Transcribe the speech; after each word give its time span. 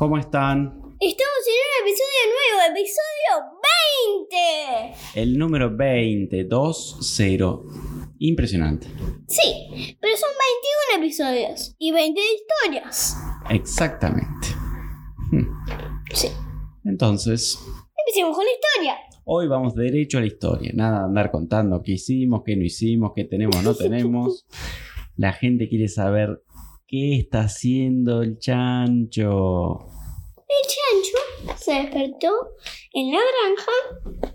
¿Cómo 0.00 0.16
están? 0.16 0.80
Estamos 0.98 1.42
en 1.46 1.56
un 1.60 1.72
episodio 1.84 2.20
nuevo, 2.32 2.72
episodio 2.74 3.30
20. 5.12 5.20
El 5.20 5.36
número 5.38 5.76
20, 5.76 6.48
2-0. 6.48 8.14
Impresionante. 8.18 8.86
Sí, 9.28 9.68
pero 10.00 10.16
son 10.16 10.30
21 10.96 11.04
episodios 11.04 11.76
y 11.78 11.92
20 11.92 12.18
historias. 12.18 13.14
Exactamente. 13.50 14.48
Hmm. 15.32 15.44
Sí. 16.14 16.28
Entonces, 16.86 17.58
Empecemos 17.98 18.34
con 18.34 18.46
la 18.46 18.52
historia. 18.52 18.96
Hoy 19.24 19.48
vamos 19.48 19.74
derecho 19.74 20.16
a 20.16 20.22
la 20.22 20.28
historia, 20.28 20.72
nada 20.74 21.00
de 21.00 21.04
andar 21.04 21.30
contando 21.30 21.82
qué 21.82 21.92
hicimos, 21.92 22.40
qué 22.42 22.56
no 22.56 22.64
hicimos, 22.64 23.12
qué 23.14 23.24
tenemos, 23.24 23.62
no 23.62 23.74
tenemos. 23.76 24.46
La 25.16 25.34
gente 25.34 25.68
quiere 25.68 25.88
saber 25.88 26.42
qué 26.90 27.20
está 27.20 27.42
haciendo 27.42 28.22
el 28.22 28.38
chancho. 28.40 29.78
El 30.48 30.62
chancho 30.66 31.56
se 31.56 31.72
despertó 31.74 32.32
en 32.92 33.12
la 33.12 33.20
granja, 33.20 34.32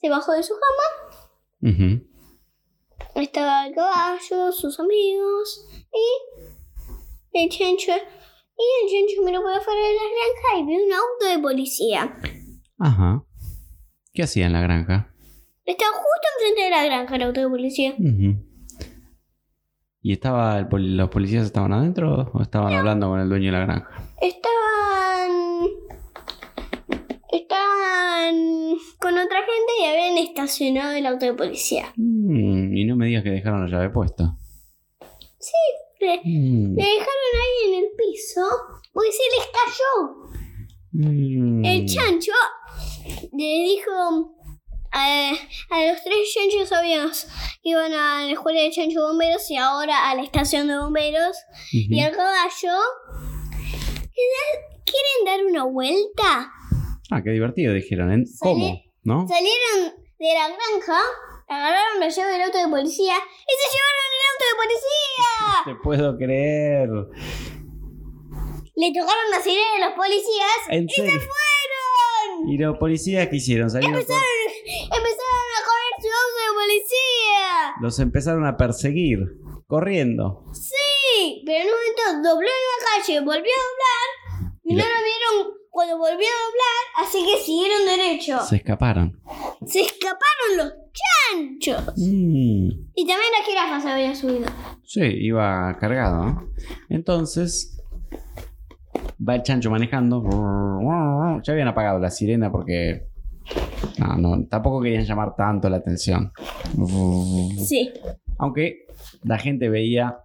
se 0.00 0.08
bajó 0.08 0.32
de 0.32 0.42
su 0.42 0.54
cama, 0.54 1.22
estaba 3.14 3.68
el 3.68 3.74
caballo, 3.74 4.50
sus 4.50 4.80
amigos 4.80 5.68
y 5.92 7.38
el 7.38 7.48
chancho. 7.48 7.92
Y 7.92 8.84
el 8.84 8.90
chancho 8.90 9.22
miró 9.24 9.42
por 9.42 9.52
afuera 9.52 9.80
de 9.80 9.94
la 9.94 10.02
granja 10.02 10.58
y 10.58 10.66
vio 10.66 10.84
un 10.84 10.92
auto 10.92 11.26
de 11.26 11.38
policía. 11.38 12.18
Ajá. 12.78 13.24
¿Qué 14.12 14.24
hacía 14.24 14.46
en 14.46 14.52
la 14.52 14.60
granja? 14.60 15.14
Estaba 15.64 15.92
justo 15.92 16.28
enfrente 16.36 16.62
de 16.62 16.70
la 16.70 16.84
granja 16.84 17.16
el 17.16 17.22
auto 17.22 17.40
de 17.40 17.48
policía. 17.48 17.94
Ujú. 17.96 18.49
¿Y 20.02 20.12
estaba 20.12 20.58
el 20.58 20.66
poli- 20.68 20.94
los 20.96 21.10
policías 21.10 21.44
estaban 21.44 21.72
adentro 21.72 22.30
o 22.32 22.42
estaban 22.42 22.72
hablando 22.72 23.08
con 23.08 23.20
el 23.20 23.28
dueño 23.28 23.46
de 23.46 23.52
la 23.52 23.60
granja? 23.66 23.90
Estaban. 24.20 25.66
Estaban 27.32 28.34
con 28.98 29.12
otra 29.18 29.38
gente 29.38 29.72
y 29.80 29.84
habían 29.84 30.18
estacionado 30.18 30.92
el 30.92 31.06
auto 31.06 31.26
de 31.26 31.34
policía. 31.34 31.92
Mm, 31.96 32.76
y 32.76 32.84
no 32.86 32.96
me 32.96 33.06
digas 33.06 33.22
que 33.22 33.30
dejaron 33.30 33.62
la 33.62 33.76
llave 33.76 33.90
puesta. 33.90 34.36
Le, 36.00 36.16
Mm, 36.24 36.76
le 36.76 36.82
dejaron 36.82 37.32
ahí 37.34 37.72
en 37.74 37.84
el 37.84 37.90
piso 37.96 38.40
porque 38.92 39.10
se 39.12 39.22
les 39.36 39.46
cayó. 39.52 40.30
mm. 40.92 41.64
El 41.64 41.86
chancho 41.86 42.32
le 43.32 43.44
dijo 43.44 44.34
a, 44.92 45.30
a 45.70 45.84
los 45.86 46.02
tres 46.02 46.32
chanchos 46.34 46.70
que 47.62 47.68
iban 47.70 47.92
a 47.92 48.24
la 48.26 48.32
escuela 48.32 48.60
de 48.60 48.70
chancho 48.70 49.02
bomberos 49.02 49.50
y 49.50 49.56
ahora 49.56 50.10
a 50.10 50.14
la 50.14 50.22
estación 50.22 50.66
de 50.68 50.76
bomberos. 50.78 51.36
Y 51.72 52.00
al 52.00 52.12
caballo. 52.12 52.78
¿Quieren 54.84 55.24
dar 55.24 55.44
una 55.46 55.64
vuelta? 55.64 56.50
Ah, 57.10 57.22
qué 57.22 57.30
divertido, 57.30 57.72
dijeron. 57.74 58.12
¿en- 58.12 58.24
¿Cómo? 58.40 58.80
¿No? 59.02 59.26
Salieron 59.28 59.94
de 60.18 60.34
la 60.34 60.48
granja, 60.48 61.00
agarraron 61.48 62.00
la 62.00 62.08
llave 62.08 62.32
del 62.32 62.42
auto 62.42 62.58
de 62.58 62.68
policía 62.68 63.14
y 63.14 63.52
se 63.60 63.66
llevaron 63.76 64.08
el 64.16 64.22
auto 64.30 64.44
de 64.44 64.54
policía. 64.62 65.64
Te 65.64 65.74
puedo 65.82 66.16
creer. 66.18 66.88
Le 68.76 68.92
tocaron 68.92 69.30
la 69.30 69.40
sirena 69.42 69.76
a 69.76 69.88
los 69.88 69.94
policías 69.96 70.60
¿En 70.70 70.84
y 70.84 70.92
se 70.92 71.02
fueron. 71.02 72.48
¿Y 72.48 72.58
los 72.58 72.78
policías 72.78 73.28
qué 73.28 73.36
hicieron? 73.36 73.70
Salieron 73.70 73.94
por- 74.04 74.16
Empezaron 74.66 75.48
a 75.56 75.60
correr 75.66 75.94
su 76.00 76.08
auto 76.08 76.40
de 76.40 76.54
policía. 76.60 77.74
Los 77.80 77.98
empezaron 77.98 78.46
a 78.46 78.56
perseguir, 78.56 79.18
corriendo. 79.66 80.44
Sí, 80.52 81.42
pero 81.46 81.58
en 81.64 81.66
un 81.66 81.72
momento 81.72 82.28
dobló 82.30 82.48
en 82.48 82.64
la 82.70 82.78
calle, 83.04 83.20
volvió 83.20 83.52
a 83.52 83.66
doblar 83.68 84.52
y 84.64 84.72
Y 84.72 84.76
no 84.76 84.82
lo- 84.84 84.88
lo 84.88 85.00
vieron 85.04 85.54
cuando 85.70 85.98
volvió 85.98 86.14
a 86.16 86.18
doblar, 86.18 87.06
así 87.06 87.24
que 87.24 87.42
siguieron 87.44 87.86
derecho. 87.86 88.40
Se 88.40 88.56
escaparon. 88.56 89.20
Se 89.66 89.80
escaparon 89.82 90.56
los 90.56 90.72
chanchos. 90.92 91.94
Mm, 91.96 92.68
Y 92.94 93.06
también 93.06 93.32
la 93.38 93.44
jirafa 93.44 93.80
se 93.80 93.88
había 93.90 94.14
subido. 94.14 94.46
sí, 94.84 95.00
iba 95.02 95.76
cargado. 95.78 96.24
¿no? 96.24 96.50
Entonces, 96.88 97.80
va 99.26 99.36
el 99.36 99.42
chancho 99.42 99.70
manejando. 99.70 100.22
Ya 101.44 101.52
habían 101.52 101.68
apagado 101.68 101.98
la 101.98 102.10
sirena 102.10 102.50
porque... 102.50 103.08
No, 103.98 104.16
no, 104.16 104.46
tampoco 104.46 104.80
querían 104.82 105.04
llamar 105.04 105.34
tanto 105.36 105.68
la 105.68 105.78
atención. 105.78 106.32
Sí. 107.66 107.90
Aunque 108.38 108.86
la 109.24 109.38
gente 109.38 109.68
veía 109.68 110.18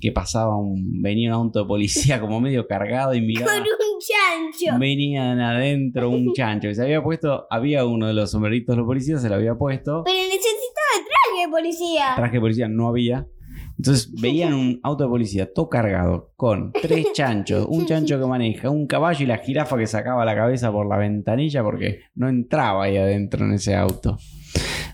que 0.00 0.12
pasaba 0.12 0.56
un... 0.56 1.00
Venía 1.02 1.28
un 1.30 1.46
auto 1.46 1.60
de 1.60 1.66
policía 1.66 2.20
como 2.20 2.40
medio 2.40 2.66
cargado 2.66 3.14
y 3.14 3.20
miraba... 3.20 3.52
Con 3.52 3.62
un 3.62 3.98
chancho. 4.00 4.78
Venían 4.78 5.40
adentro 5.40 6.10
un 6.10 6.32
chancho 6.34 6.68
que 6.68 6.74
se 6.74 6.82
había 6.82 7.02
puesto, 7.02 7.46
había 7.50 7.84
uno 7.84 8.06
de 8.06 8.14
los 8.14 8.30
sombreritos 8.30 8.74
de 8.74 8.78
los 8.78 8.86
policías, 8.86 9.22
se 9.22 9.28
lo 9.28 9.34
había 9.36 9.54
puesto, 9.54 10.02
Pero 10.04 10.18
necesitaba 10.18 11.06
traje 11.06 11.46
de 11.46 11.50
policía. 11.50 12.04
traje 12.16 12.32
de 12.36 12.40
policía 12.40 12.68
no 12.68 12.88
había. 12.88 13.26
Entonces 13.80 14.12
veían 14.20 14.52
un 14.52 14.78
auto 14.82 15.04
de 15.04 15.10
policía 15.10 15.50
todo 15.52 15.70
cargado 15.70 16.32
con 16.36 16.72
tres 16.72 17.06
chanchos, 17.14 17.66
un 17.66 17.86
chancho 17.86 18.20
que 18.20 18.26
maneja, 18.26 18.68
un 18.68 18.86
caballo 18.86 19.24
y 19.24 19.26
la 19.26 19.38
jirafa 19.38 19.78
que 19.78 19.86
sacaba 19.86 20.26
la 20.26 20.34
cabeza 20.34 20.70
por 20.70 20.86
la 20.86 20.98
ventanilla 20.98 21.62
porque 21.62 22.00
no 22.14 22.28
entraba 22.28 22.84
ahí 22.84 22.98
adentro 22.98 23.46
en 23.46 23.52
ese 23.52 23.74
auto. 23.74 24.18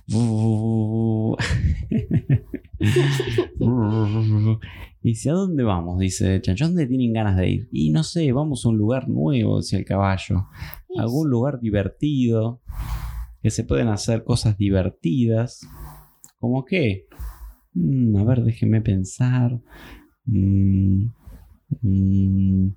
Dice, 5.03 5.31
¿a 5.31 5.35
dónde 5.35 5.65
vamos? 5.65 5.99
Dice 5.99 6.37
el 6.37 6.43
chancho, 6.43 6.65
¿a 6.65 6.69
dónde 6.69 6.87
tienen 6.87 7.13
ganas 7.13 7.37
de 7.37 7.49
ir? 7.49 7.69
Y 7.73 7.91
no 7.91 8.05
sé, 8.05 8.31
vamos 8.33 8.65
a 8.65 8.69
un 8.69 8.77
lugar 8.77 9.09
nuevo, 9.09 9.57
decía 9.57 9.81
el 9.81 9.85
caballo. 9.85 10.47
Algún 10.97 11.29
lugar 11.29 11.59
divertido, 11.61 12.61
que 13.43 13.51
se 13.51 13.65
pueden 13.65 13.89
hacer 13.89 14.23
cosas 14.23 14.57
divertidas. 14.57 15.67
¿Cómo 16.39 16.65
qué? 16.65 17.07
Mm, 17.77 18.17
a 18.17 18.25
ver, 18.25 18.43
déjeme 18.43 18.81
pensar. 18.81 19.61
Mm, 20.25 21.09
mm, 21.83 22.69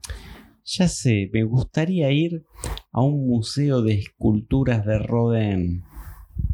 ya 0.66 0.88
sé, 0.88 1.30
me 1.34 1.44
gustaría 1.44 2.12
ir 2.12 2.44
a 2.92 3.02
un 3.02 3.28
museo 3.28 3.82
de 3.82 3.94
esculturas 3.94 4.86
de 4.86 5.00
Rodin. 5.00 5.84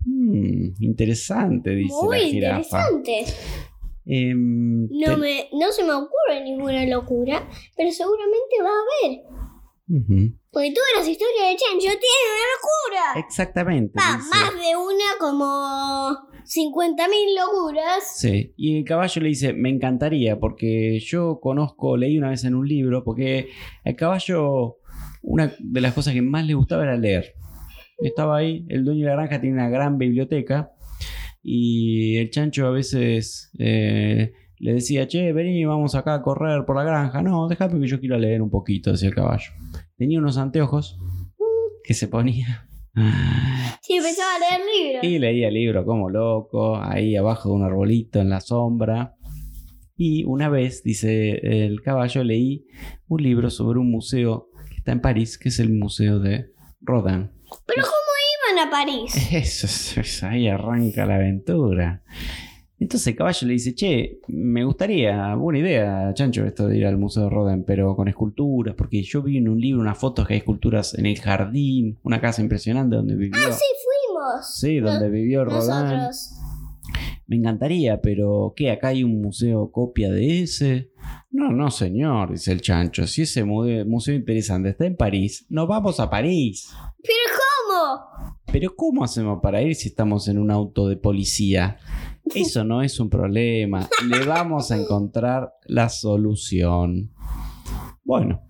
Mm, 0.06 0.74
interesante, 0.80 1.72
dice 1.72 1.96
Muy 2.04 2.18
la 2.20 2.24
jirafa. 2.28 2.84
interesante. 2.92 3.26
Em, 4.06 4.84
No, 4.92 5.12
te- 5.16 5.18
me, 5.18 5.50
no 5.54 5.72
se 5.72 5.84
me 5.84 5.94
ocurre 5.94 6.44
ninguna 6.44 6.86
locura, 6.86 7.48
pero 7.76 7.92
seguramente 7.92 8.56
va 8.62 8.70
a 8.70 9.08
haber. 9.10 9.26
Ujú. 9.88 10.36
Porque 10.52 10.72
todas 10.72 10.90
las 10.98 11.08
historias 11.08 11.50
de 11.50 11.56
Chancho 11.58 12.00
tienen 12.00 12.26
una 12.32 12.46
locura. 12.56 13.28
Exactamente. 13.28 14.00
Va, 14.00 14.18
dice- 14.18 14.30
más 14.30 14.54
de 14.54 14.78
una 14.78 15.06
como 15.20 16.35
50.000 16.46 17.10
locuras. 17.36 18.18
Sí, 18.18 18.54
y 18.56 18.78
el 18.78 18.86
caballo 18.86 19.22
le 19.22 19.30
dice, 19.30 19.54
me 19.54 19.70
encantaría, 19.70 20.40
porque 20.40 21.00
yo 21.00 21.40
conozco, 21.42 21.98
leí 21.98 22.18
una 22.18 22.30
vez 22.30 22.44
en 22.44 22.56
un 22.56 22.68
libro, 22.68 23.04
porque 23.04 23.50
el 23.84 23.96
caballo, 23.96 24.78
una 25.22 25.54
de 25.60 25.82
las 25.82 25.94
cosas 25.94 26.14
que 26.14 26.22
más 26.22 26.46
le 26.46 26.54
gustaba 26.54 26.84
era 26.84 26.98
leer. 26.98 27.34
Estaba 27.98 28.38
ahí, 28.38 28.66
el 28.70 28.84
dueño 28.86 29.06
de 29.06 29.12
la 29.12 29.16
granja 29.16 29.42
tiene 29.42 29.56
una 29.56 29.70
gran 29.70 29.98
biblioteca, 29.98 30.72
y 31.42 32.18
el 32.18 32.32
chancho 32.32 32.66
a 32.66 32.72
veces 32.72 33.52
eh, 33.60 34.34
le 34.58 34.74
decía, 34.74 35.08
che, 35.08 35.32
vení, 35.32 35.66
vamos 35.66 35.94
acá 35.94 36.16
a 36.16 36.22
correr 36.22 36.66
por 36.66 36.76
la 36.76 36.84
granja. 36.84 37.22
No, 37.22 37.48
déjame 37.48 37.80
que 37.80 37.88
yo 37.88 38.00
quiero 38.00 38.18
leer 38.18 38.42
un 38.42 38.50
poquito, 38.50 38.92
decía 38.92 39.10
el 39.10 39.16
caballo. 39.16 39.52
Tenía 39.98 40.20
unos 40.20 40.38
anteojos 40.38 40.98
que 41.84 41.94
se 41.94 42.08
ponía. 42.08 42.68
Sí, 43.82 43.96
empezaba 43.98 44.36
a 44.36 44.40
leer 44.40 44.62
libros. 44.76 45.04
Y 45.04 45.20
leía 45.20 45.48
el 45.50 45.54
libro 45.54 45.86
como 45.86 46.10
loco, 46.10 46.78
ahí 46.82 47.16
abajo 47.16 47.50
de 47.50 47.56
un 47.56 47.64
arbolito 47.64 48.20
en 48.22 48.30
la 48.30 48.42
sombra. 48.42 49.16
Y 49.98 50.24
una 50.26 50.50
vez, 50.50 50.84
dice 50.84 51.40
el 51.66 51.82
caballo, 51.82 52.24
leí 52.24 52.66
un 53.08 53.22
libro 53.24 53.50
sobre 53.50 53.80
un 53.80 53.92
museo 53.92 54.50
que 54.70 54.76
está 54.78 54.92
en 54.92 55.02
París, 55.02 55.38
que 55.38 55.50
es 55.50 55.60
el 55.60 55.72
Museo 55.72 56.20
de 56.20 56.48
Rodin. 56.82 57.32
Pero 57.66 57.84
¿cómo 57.84 58.56
iban 58.56 58.68
a 58.68 58.72
París? 58.72 59.14
Eso, 59.32 59.68
es- 59.68 59.98
es- 59.98 60.24
ahí 60.24 60.48
arranca 60.48 61.06
la 61.06 61.16
aventura. 61.16 62.04
Entonces 62.78 63.08
el 63.08 63.16
caballo 63.16 63.48
le 63.48 63.54
dice, 63.54 63.74
che, 63.74 64.20
me 64.28 64.64
gustaría, 64.66 65.34
buena 65.36 65.60
idea, 65.60 66.14
Chancho, 66.14 66.46
esto 66.46 66.68
de 66.68 66.78
ir 66.78 66.86
al 66.86 66.98
Museo 66.98 67.24
de 67.24 67.30
Rodin, 67.30 67.64
pero 67.64 67.96
con 67.96 68.08
esculturas, 68.08 68.76
porque 68.76 69.02
yo 69.02 69.22
vi 69.22 69.38
en 69.38 69.48
un 69.48 69.60
libro 69.62 69.82
unas 69.82 69.98
fotos 69.98 70.28
que 70.28 70.34
hay 70.34 70.40
esculturas 70.40 70.94
en 70.98 71.06
el 71.06 71.20
jardín, 71.20 71.98
una 72.04 72.20
casa 72.20 72.42
impresionante 72.42 72.98
donde 72.98 73.16
vivió. 73.16 73.40
Ah, 73.48 73.52
sí, 73.52 73.66
fuimos. 73.84 74.60
Sí, 74.60 74.80
donde 74.80 75.10
vivió 75.10 75.46
Rodin. 75.46 75.70
Nosotros. 75.70 76.32
Me 77.28 77.38
encantaría, 77.38 78.02
pero 78.02 78.54
¿qué? 78.56 78.70
¿Acá 78.70 78.90
hay 78.90 79.04
un 79.04 79.20
museo 79.20 79.72
copia 79.72 80.12
de 80.12 80.44
ese? 80.44 80.92
No, 81.32 81.52
no, 81.52 81.72
señor, 81.72 82.32
dice 82.32 82.52
el 82.52 82.62
chancho. 82.62 83.08
Si 83.08 83.24
ese 83.24 83.44
museo 83.44 84.14
interesante 84.14 84.70
está 84.70 84.86
en 84.86 84.96
París, 84.96 85.46
nos 85.50 85.68
vamos 85.68 86.00
a 86.00 86.10
París. 86.10 86.70
¿Pero 87.02 87.16
cómo? 87.36 88.38
Pero 88.52 88.76
¿cómo 88.76 89.04
hacemos 89.04 89.40
para 89.42 89.62
ir 89.62 89.76
si 89.76 89.90
estamos 89.90 90.28
en 90.28 90.38
un 90.38 90.52
auto 90.52 90.88
de 90.88 90.98
policía? 90.98 91.78
Eso 92.34 92.64
no 92.64 92.82
es 92.82 93.00
un 93.00 93.10
problema. 93.10 93.88
Le 94.08 94.26
vamos 94.26 94.72
a 94.72 94.78
encontrar 94.78 95.54
la 95.66 95.90
solución. 95.90 97.12
Bueno, 98.04 98.42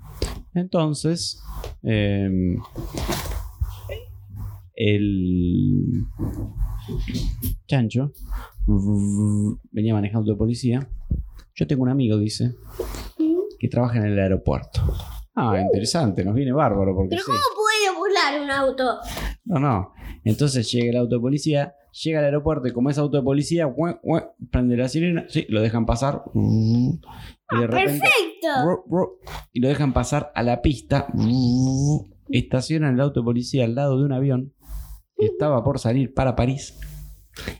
entonces... 0.54 1.42
em, 1.84 2.58
el 4.76 6.06
chancho 7.68 8.12
venía 9.72 9.94
manejando 9.94 10.32
de 10.32 10.38
policía. 10.38 10.90
Yo 11.56 11.68
tengo 11.68 11.84
un 11.84 11.90
amigo, 11.90 12.18
dice, 12.18 12.56
que 13.58 13.68
trabaja 13.70 14.00
en 14.00 14.06
el 14.06 14.20
aeropuerto. 14.20 14.82
Ah, 15.36 15.60
interesante, 15.60 16.24
nos 16.24 16.34
viene 16.36 16.52
bárbaro 16.52 16.94
porque 16.96 17.10
¿Pero 17.12 17.24
sí. 17.24 17.32
cómo 17.32 17.40
puede 17.56 17.98
volar 17.98 18.42
un 18.42 18.52
auto? 18.52 18.84
No, 19.46 19.60
no. 19.60 19.94
Entonces 20.24 20.70
llega 20.72 20.92
el 20.92 20.98
auto 20.98 21.16
de 21.16 21.22
policía, 21.22 21.76
llega 22.04 22.20
al 22.20 22.26
aeropuerto 22.26 22.68
y 22.68 22.74
como 22.74 22.90
es 22.90 22.98
auto 22.98 23.18
de 23.18 23.24
policía, 23.24 23.68
ue, 23.68 24.00
ue, 24.04 24.24
prende 24.52 24.76
la 24.76 24.90
sirena, 24.90 25.26
sí, 25.30 25.46
lo 25.50 25.62
dejan 25.62 25.86
pasar. 25.86 26.24
Y 26.34 27.60
de 27.60 27.68
repente, 27.68 28.00
¡Perfecto! 28.00 29.20
y 29.54 29.60
lo 29.60 29.68
dejan 29.68 29.94
pasar 29.94 30.32
a 30.36 30.44
la 30.44 30.62
pista. 30.62 31.08
Estacionan 32.30 32.96
el 32.96 33.02
auto 33.02 33.22
de 33.22 33.26
policía 33.26 33.66
al 33.66 33.76
lado 33.76 34.00
de 34.00 34.06
un 34.06 34.12
avión 34.12 34.54
que 35.16 35.26
estaba 35.26 35.64
por 35.64 35.80
salir 35.80 36.14
para 36.14 36.36
París. 36.36 36.78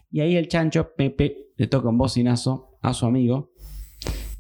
Y 0.10 0.22
ahí 0.22 0.36
el 0.36 0.48
chancho, 0.48 0.94
Pepe, 0.96 1.52
le 1.56 1.68
toca 1.68 1.90
un 1.90 1.98
bocinazo 1.98 2.78
a 2.82 2.94
su 2.94 3.06
amigo. 3.06 3.52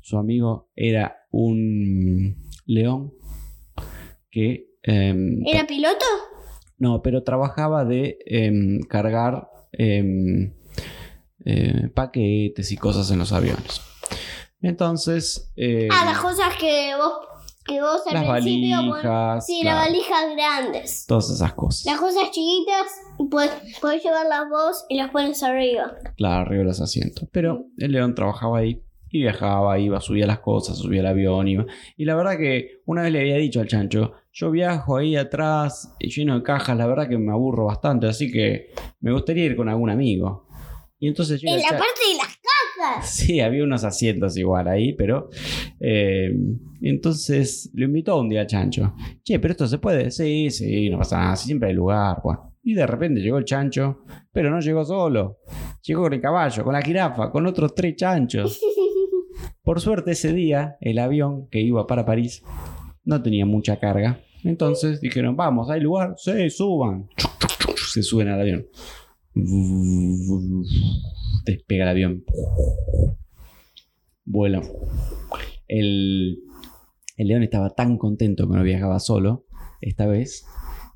Su 0.01 0.17
amigo 0.17 0.69
era 0.75 1.17
un 1.31 2.35
león 2.65 3.13
que... 4.29 4.67
em, 4.83 5.45
¿Era 5.45 5.65
piloto? 5.65 6.05
no, 6.77 7.01
pero 7.01 7.23
trabajaba 7.23 7.85
de 7.85 8.17
em, 8.25 8.81
cargar 8.81 9.49
em, 9.77 10.53
eh, 11.45 11.89
paquetes 11.93 12.71
y 12.71 12.77
cosas 12.77 13.09
en 13.11 13.19
los 13.19 13.31
aviones. 13.31 13.81
Entonces, 14.61 15.51
eh, 15.55 15.87
Ah, 15.91 16.05
las 16.05 16.19
cosas 16.19 16.55
que 16.59 16.93
vos, 16.95 17.13
que 17.65 17.81
vos 17.81 18.01
al 18.07 18.13
las 18.13 18.31
principio 18.41 18.77
pon- 18.77 18.89
valijas, 18.89 19.45
Sí, 19.45 19.59
claro, 19.61 19.77
las 19.79 19.87
valijas 19.87 20.35
grandes. 20.35 21.05
todas 21.07 21.29
esas 21.29 21.53
cosas. 21.53 21.85
Las 21.85 21.99
cosas 21.99 22.31
chiquitas, 22.31 22.87
pues, 23.29 23.51
podés 23.81 24.03
llevarlas 24.03 24.49
vos 24.49 24.85
y 24.89 24.97
las 24.97 25.11
pones 25.11 25.41
arriba. 25.43 25.93
Claro, 26.17 26.41
arriba 26.41 26.59
de 26.59 26.65
los 26.65 26.81
asientos. 26.81 27.27
Pero 27.31 27.65
el 27.77 27.91
león 27.91 28.15
trabajaba 28.15 28.59
ahí 28.59 28.81
y 29.09 29.19
viajaba, 29.21 29.77
iba, 29.79 30.01
subía 30.01 30.25
las 30.27 30.39
cosas, 30.39 30.77
subía 30.77 31.01
el 31.01 31.07
avión, 31.07 31.47
iba. 31.47 31.65
Y 31.97 32.05
la 32.05 32.15
verdad 32.15 32.37
que 32.37 32.81
una 32.85 33.03
vez 33.03 33.11
le 33.11 33.19
había 33.21 33.37
dicho 33.37 33.61
al 33.61 33.67
chancho, 33.67 34.13
yo 34.35 34.51
viajo 34.51 34.97
ahí 34.97 35.15
atrás 35.15 35.95
lleno 35.97 36.35
de 36.35 36.43
cajas, 36.43 36.77
la 36.77 36.85
verdad 36.85 37.07
que 37.07 37.17
me 37.17 37.31
aburro 37.31 37.65
bastante, 37.65 38.07
así 38.07 38.29
que 38.29 38.67
me 38.99 39.13
gustaría 39.13 39.45
ir 39.45 39.55
con 39.55 39.69
algún 39.69 39.89
amigo. 39.89 40.45
Y 40.99 41.07
entonces 41.07 41.41
llega 41.41 41.55
En 41.55 41.61
la 41.61 41.69
parte 41.69 42.01
de 42.11 42.17
las 42.17 42.27
cajas. 42.27 43.09
Sí, 43.09 43.39
había 43.39 43.63
unos 43.63 43.85
asientos 43.85 44.35
igual 44.37 44.67
ahí, 44.67 44.91
pero... 44.93 45.29
eh, 45.79 46.29
entonces 46.81 47.71
lo 47.73 47.85
invitó 47.85 48.19
un 48.19 48.27
día 48.27 48.41
al 48.41 48.47
chancho. 48.47 48.93
Che, 49.23 49.39
pero 49.39 49.53
esto 49.53 49.65
se 49.67 49.77
puede. 49.77 50.11
Sí, 50.11 50.51
sí, 50.51 50.89
no 50.89 50.97
pasa 50.97 51.17
nada, 51.17 51.35
siempre 51.37 51.69
hay 51.69 51.75
lugar. 51.75 52.17
Bueno. 52.21 52.53
Y 52.63 52.73
de 52.73 52.85
repente 52.85 53.21
llegó 53.21 53.37
el 53.37 53.45
chancho, 53.45 54.03
pero 54.33 54.51
no 54.51 54.59
llegó 54.59 54.83
solo. 54.83 55.39
Llegó 55.81 56.03
con 56.03 56.13
el 56.13 56.21
caballo, 56.21 56.63
con 56.63 56.73
la 56.73 56.81
jirafa, 56.81 57.31
con 57.31 57.45
otros 57.47 57.73
tres 57.73 57.95
chanchos. 57.95 58.59
Por 59.63 59.79
suerte 59.79 60.11
ese 60.11 60.33
día, 60.33 60.75
el 60.81 60.99
avión 60.99 61.47
que 61.49 61.61
iba 61.61 61.87
para 61.87 62.05
París 62.05 62.43
no 63.05 63.21
tenía 63.23 63.45
mucha 63.45 63.79
carga. 63.79 64.19
Entonces 64.45 65.01
dijeron, 65.01 65.35
vamos, 65.35 65.69
¿hay 65.71 65.81
lugar? 65.81 66.13
Sí, 66.17 66.49
suban. 66.51 67.09
Se 67.91 68.03
suben 68.03 68.27
al 68.27 68.41
avión. 68.41 68.67
Despega 71.45 71.83
el 71.83 71.89
avión. 71.89 72.23
Vuela. 74.23 74.61
El, 75.67 76.43
el 77.17 77.27
león 77.27 77.41
estaba 77.41 77.71
tan 77.71 77.97
contento 77.97 78.47
que 78.47 78.55
no 78.55 78.63
viajaba 78.63 78.99
solo, 78.99 79.45
esta 79.81 80.05
vez, 80.05 80.45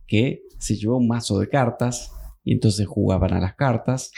que 0.06 0.44
se 0.60 0.76
llevó 0.76 0.98
un 0.98 1.08
mazo 1.08 1.40
de 1.40 1.50
cartas 1.50 2.12
y 2.44 2.54
entonces 2.54 2.86
jugaban 2.88 3.34
a 3.34 3.40
las 3.40 3.56
cartas. 3.56 4.12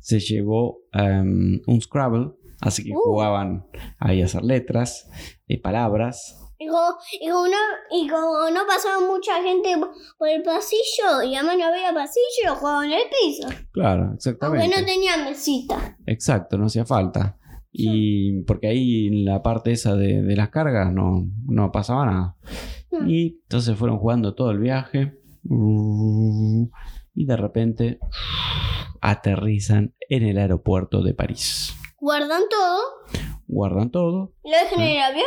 Se 0.00 0.18
llevó 0.18 0.78
em, 0.94 1.60
un 1.66 1.80
Scrabble, 1.82 2.30
así 2.60 2.84
que 2.84 2.92
Uh. 2.92 3.00
jugaban 3.02 3.66
ahí 3.98 4.22
a 4.22 4.24
hacer 4.24 4.42
letras, 4.44 5.10
y 5.46 5.58
palabras. 5.58 6.38
Y 6.62 6.66
como, 6.66 6.88
y, 7.18 7.28
como 7.30 7.46
no, 7.46 7.56
y 7.90 8.06
como 8.06 8.50
no 8.50 8.66
pasaba 8.66 9.00
mucha 9.00 9.42
gente 9.42 9.74
por 10.18 10.28
el 10.28 10.42
pasillo 10.42 11.22
y 11.24 11.34
además 11.34 11.56
no 11.56 11.64
había 11.64 11.94
pasillo, 11.94 12.54
jugaban 12.54 12.84
en 12.84 12.98
el 12.98 13.04
piso. 13.08 13.48
Claro, 13.72 14.02
Aunque 14.02 14.16
exactamente. 14.16 14.68
no 14.68 14.84
tenía 14.84 15.16
mesita. 15.16 15.96
Exacto, 16.04 16.58
no 16.58 16.66
hacía 16.66 16.84
falta. 16.84 17.38
Y 17.72 18.42
porque 18.42 18.66
ahí 18.66 19.06
en 19.06 19.24
la 19.24 19.42
parte 19.42 19.72
esa 19.72 19.94
de, 19.96 20.22
de 20.22 20.36
las 20.36 20.50
cargas 20.50 20.92
no, 20.92 21.26
no 21.46 21.72
pasaba 21.72 22.04
nada. 22.04 22.36
Hmm. 22.90 23.08
Y 23.08 23.38
entonces 23.42 23.74
fueron 23.78 23.98
jugando 23.98 24.34
todo 24.34 24.50
el 24.50 24.58
viaje. 24.58 25.18
Y 27.14 27.24
de 27.24 27.36
repente 27.38 27.98
aterrizan 29.00 29.94
en 30.10 30.24
el 30.24 30.36
aeropuerto 30.36 31.02
de 31.02 31.14
París. 31.14 31.74
Guardan 31.96 32.42
todo 32.50 32.80
Guardan 33.52 33.90
todo, 33.90 34.32
lo 34.44 34.50
dejan 34.50 34.80
en 34.80 34.96
el 34.96 35.02
avión. 35.02 35.26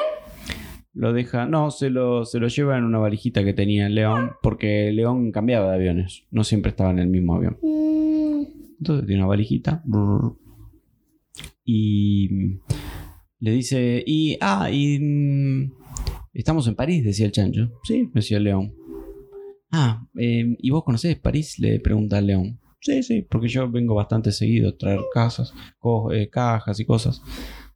Lo 0.94 1.12
dejan, 1.12 1.50
no, 1.52 1.72
se 1.72 1.90
lo, 1.90 2.26
se 2.26 2.40
lo 2.40 2.48
llevan 2.48 2.80
en 2.80 2.84
una 2.86 3.00
valijita 3.00 3.44
que 3.44 3.54
tenía 3.54 3.90
León, 3.90 4.32
porque 4.42 4.92
León 4.92 5.32
cambiaba 5.32 5.70
de 5.70 5.76
aviones, 5.76 6.24
no 6.32 6.44
siempre 6.44 6.70
estaba 6.70 6.92
en 6.92 7.00
el 7.00 7.08
mismo 7.08 7.36
avión. 7.36 7.58
Entonces 8.78 9.06
tiene 9.08 9.22
una 9.22 9.30
valijita. 9.30 9.84
Y 11.66 12.60
le 13.40 13.52
dice, 13.52 14.04
y, 14.06 14.38
ah, 14.42 14.70
y 14.72 15.00
mm, 15.00 15.72
estamos 16.34 16.68
en 16.68 16.76
París, 16.76 17.04
decía 17.04 17.26
el 17.26 17.32
chancho. 17.32 17.72
Sí, 17.84 18.10
decía 18.14 18.40
león. 18.40 18.74
Ah, 19.72 20.06
eh, 20.16 20.56
¿y 20.60 20.70
vos 20.70 20.84
conocés 20.84 21.18
París? 21.18 21.58
Le 21.58 21.80
pregunta 21.80 22.22
león. 22.22 22.60
Sí, 22.80 23.02
sí, 23.02 23.22
porque 23.22 23.48
yo 23.48 23.72
vengo 23.72 23.96
bastante 23.96 24.32
seguido 24.32 24.70
a 24.70 24.78
traer 24.78 25.00
casas, 25.14 25.54
eh, 26.12 26.30
cajas 26.30 26.80
y 26.80 26.86
cosas. 26.86 27.22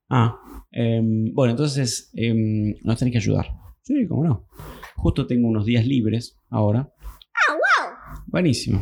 Ah, 0.10 0.38
em, 0.72 1.34
bueno, 1.34 1.52
entonces 1.52 2.12
em, 2.14 2.76
nos 2.84 2.98
tenés 2.98 3.12
que 3.12 3.18
ayudar. 3.20 3.48
Sí, 3.82 4.06
cómo 4.08 4.24
no. 4.24 4.48
Justo 4.96 5.28
tengo 5.28 5.48
unos 5.48 5.66
días 5.66 5.86
libres 5.86 6.38
ahora. 6.50 6.92
Ah, 7.34 7.54
wow. 7.54 8.24
Buenísimo. 8.28 8.82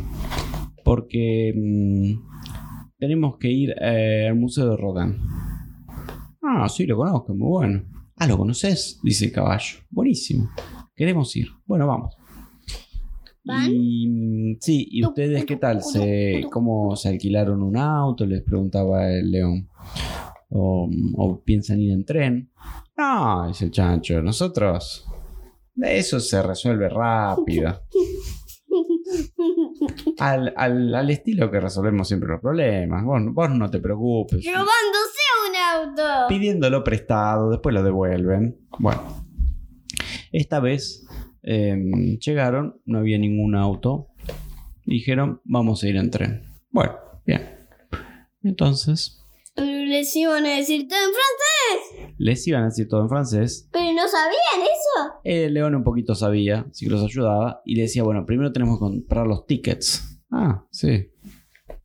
Porque 0.84 1.52
mm, 1.54 2.98
tenemos 2.98 3.36
que 3.38 3.50
ir 3.50 3.74
eh, 3.80 4.26
al 4.28 4.36
Museo 4.36 4.70
de 4.70 4.76
Rodin. 4.76 5.16
Ah, 6.42 6.68
sí, 6.68 6.86
lo 6.86 6.96
conozco, 6.96 7.34
muy 7.34 7.48
bueno. 7.48 7.84
Ah, 8.16 8.26
¿lo 8.26 8.38
conoces? 8.38 8.98
Dice 9.02 9.26
el 9.26 9.32
caballo. 9.32 9.78
Buenísimo. 9.90 10.50
Queremos 10.94 11.36
ir. 11.36 11.48
Bueno, 11.66 11.86
vamos. 11.86 12.16
¿Van? 13.44 13.70
Y, 13.70 14.56
sí, 14.60 14.88
¿y 14.90 15.04
ustedes 15.04 15.44
qué 15.44 15.56
tal? 15.56 15.82
¿Se. 15.82 16.46
¿Cómo 16.50 16.96
se 16.96 17.10
alquilaron 17.10 17.62
un 17.62 17.76
auto? 17.76 18.24
Les 18.24 18.42
preguntaba 18.42 19.12
el 19.12 19.30
león. 19.30 19.68
¿O, 20.48 20.88
o 21.16 21.42
piensan 21.42 21.80
ir 21.80 21.92
en 21.92 22.04
tren? 22.04 22.50
No, 22.96 23.48
dice 23.48 23.64
el 23.66 23.70
chancho. 23.70 24.22
Nosotros... 24.22 25.06
Eso 25.78 26.20
se 26.20 26.40
resuelve 26.40 26.88
rápido. 26.88 27.82
Al, 30.18 30.54
al- 30.56 30.94
al 30.94 31.10
estilo 31.10 31.50
que 31.50 31.60
resolvemos 31.60 32.08
siempre 32.08 32.30
los 32.30 32.40
problemas. 32.40 33.04
Vos, 33.04 33.20
vos 33.32 33.50
no 33.50 33.70
te 33.70 33.78
preocupes. 33.78 34.42
Robándose 34.46 35.20
un 35.48 35.56
auto. 35.90 36.28
Pidiéndolo 36.28 36.82
prestado, 36.82 37.50
después 37.50 37.74
lo 37.74 37.82
devuelven. 37.82 38.58
Bueno. 38.78 39.02
Esta 40.32 40.60
vez 40.60 41.06
eh, 41.42 41.76
llegaron, 42.24 42.80
no 42.86 43.00
había 43.00 43.18
ningún 43.18 43.54
auto. 43.54 44.08
Dijeron, 44.86 45.42
vamos 45.44 45.82
a 45.82 45.88
ir 45.88 45.96
en 45.96 46.10
tren. 46.10 46.42
Bueno, 46.70 46.94
bien. 47.26 47.42
Entonces, 48.42 49.22
les 49.64 50.14
iban 50.16 50.44
a 50.46 50.56
decir 50.56 50.86
todo 50.88 50.98
en 50.98 51.10
francés. 51.12 52.14
les 52.18 52.46
iban 52.46 52.62
a 52.62 52.66
decir 52.66 52.88
todo 52.88 53.02
en 53.02 53.08
francés. 53.08 53.68
Pero 53.72 53.92
no 53.92 54.08
sabían 54.08 54.62
eso. 54.62 55.14
El 55.24 55.54
león 55.54 55.74
un 55.74 55.84
poquito 55.84 56.14
sabía, 56.14 56.66
sí 56.72 56.86
que 56.86 56.92
los 56.92 57.02
ayudaba. 57.02 57.62
Y 57.64 57.76
le 57.76 57.82
decía, 57.82 58.02
bueno, 58.02 58.26
primero 58.26 58.52
tenemos 58.52 58.76
que 58.76 58.80
comprar 58.80 59.26
los 59.26 59.46
tickets. 59.46 60.20
Ah, 60.30 60.64
sí. 60.70 61.10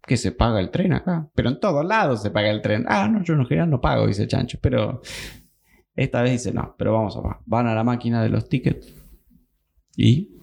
Que 0.05 0.17
se 0.17 0.31
paga 0.31 0.59
el 0.59 0.71
tren 0.71 0.93
acá. 0.93 1.29
Pero 1.35 1.49
en 1.49 1.59
todos 1.59 1.85
lados 1.85 2.21
se 2.21 2.31
paga 2.31 2.49
el 2.49 2.61
tren. 2.61 2.85
Ah, 2.87 3.07
no, 3.07 3.23
yo 3.23 3.33
en 3.35 3.45
general 3.45 3.69
no 3.69 3.81
pago, 3.81 4.07
dice 4.07 4.23
el 4.23 4.27
chancho. 4.27 4.57
Pero 4.61 5.01
esta 5.95 6.21
vez 6.21 6.31
dice, 6.31 6.51
no, 6.51 6.75
pero 6.77 6.93
vamos 6.93 7.15
a 7.17 7.21
pagar. 7.21 7.39
Van 7.45 7.67
a 7.67 7.75
la 7.75 7.83
máquina 7.83 8.21
de 8.23 8.29
los 8.29 8.49
tickets. 8.49 8.93
Y 9.95 10.37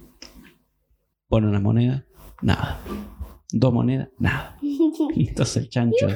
ponen 1.29 1.53
las 1.53 1.63
monedas. 1.63 2.05
Nada. 2.43 2.81
Dos 3.51 3.73
monedas. 3.73 4.09
Nada. 4.19 4.57
Entonces 5.17 5.57
el 5.65 5.69
chancho, 5.71 6.07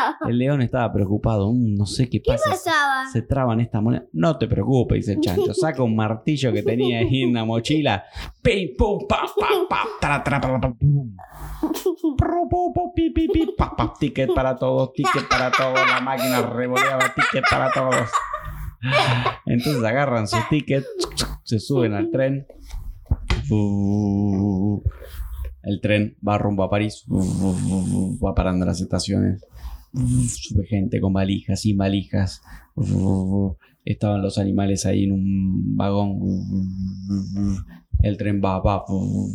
pasaba? 0.00 0.16
el 0.30 0.38
león 0.38 0.62
estaba 0.62 0.92
preocupado. 0.92 1.52
"Mm, 1.52 1.74
no 1.76 1.86
sé 1.86 2.08
qué 2.08 2.20
¿Qué 2.22 2.32
pasa. 2.32 2.50
pasaba? 2.50 3.06
Se 3.12 3.22
traban 3.22 3.60
esta 3.60 3.80
moneda. 3.80 4.04
No 4.12 4.38
te 4.38 4.46
preocupes, 4.48 4.96
dice 4.98 5.12
el 5.12 5.20
chancho. 5.20 5.54
Saca 5.54 5.82
un 5.82 5.96
martillo 5.96 6.52
que 6.52 6.62
tenía 6.62 6.98
ahí 7.00 7.22
en 7.22 7.34
la 7.34 7.44
mochila. 7.44 8.04
Pim, 8.42 8.70
pum, 8.76 9.06
pa, 9.08 9.22
pa, 9.38 9.48
pa, 9.68 9.82
tra, 10.00 10.22
tra, 10.24 10.40
pa, 10.40 10.60
pa, 10.60 10.72
pum. 10.74 11.14
Ticket 13.98 14.32
para 14.34 14.56
todos, 14.56 14.92
ticket 14.94 15.28
para 15.28 15.50
todos. 15.50 15.78
La 15.88 16.00
máquina 16.00 16.42
revoleaba 16.42 17.12
ticket 17.14 17.44
para 17.50 17.70
todos. 17.70 18.08
Entonces 19.44 19.82
agarran 19.84 20.26
sus 20.26 20.48
tickets, 20.48 20.86
se 21.44 21.58
suben 21.58 21.92
al 21.92 22.10
tren. 22.10 22.46
El 25.62 25.80
tren 25.82 26.16
va 26.26 26.38
rumbo 26.38 26.62
a 26.64 26.70
París, 26.70 27.04
va 27.10 28.34
parando 28.34 28.64
las 28.64 28.80
estaciones. 28.80 29.44
Sube 29.92 30.66
gente 30.66 31.00
con 31.00 31.12
valijas, 31.12 31.60
sin 31.62 31.76
valijas. 31.76 32.42
Estaban 33.84 34.22
los 34.22 34.38
animales 34.38 34.86
ahí 34.86 35.04
en 35.04 35.12
un 35.12 35.76
vagón. 35.76 36.20
El 38.02 38.16
tren 38.16 38.40
va, 38.42 38.60
va, 38.60 38.84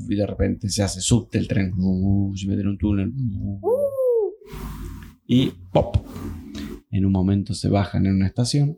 y 0.09 0.15
de 0.15 0.25
repente 0.25 0.69
se 0.69 0.81
hace 0.83 1.01
subte 1.01 1.37
el 1.37 1.47
tren. 1.47 1.73
Se 2.35 2.47
mete 2.47 2.61
en 2.61 2.67
un 2.67 2.77
túnel. 2.77 3.13
Y 5.27 5.51
¡pop! 5.71 5.97
En 6.91 7.05
un 7.05 7.11
momento 7.11 7.53
se 7.53 7.69
bajan 7.69 8.05
en 8.05 8.15
una 8.15 8.27
estación 8.27 8.77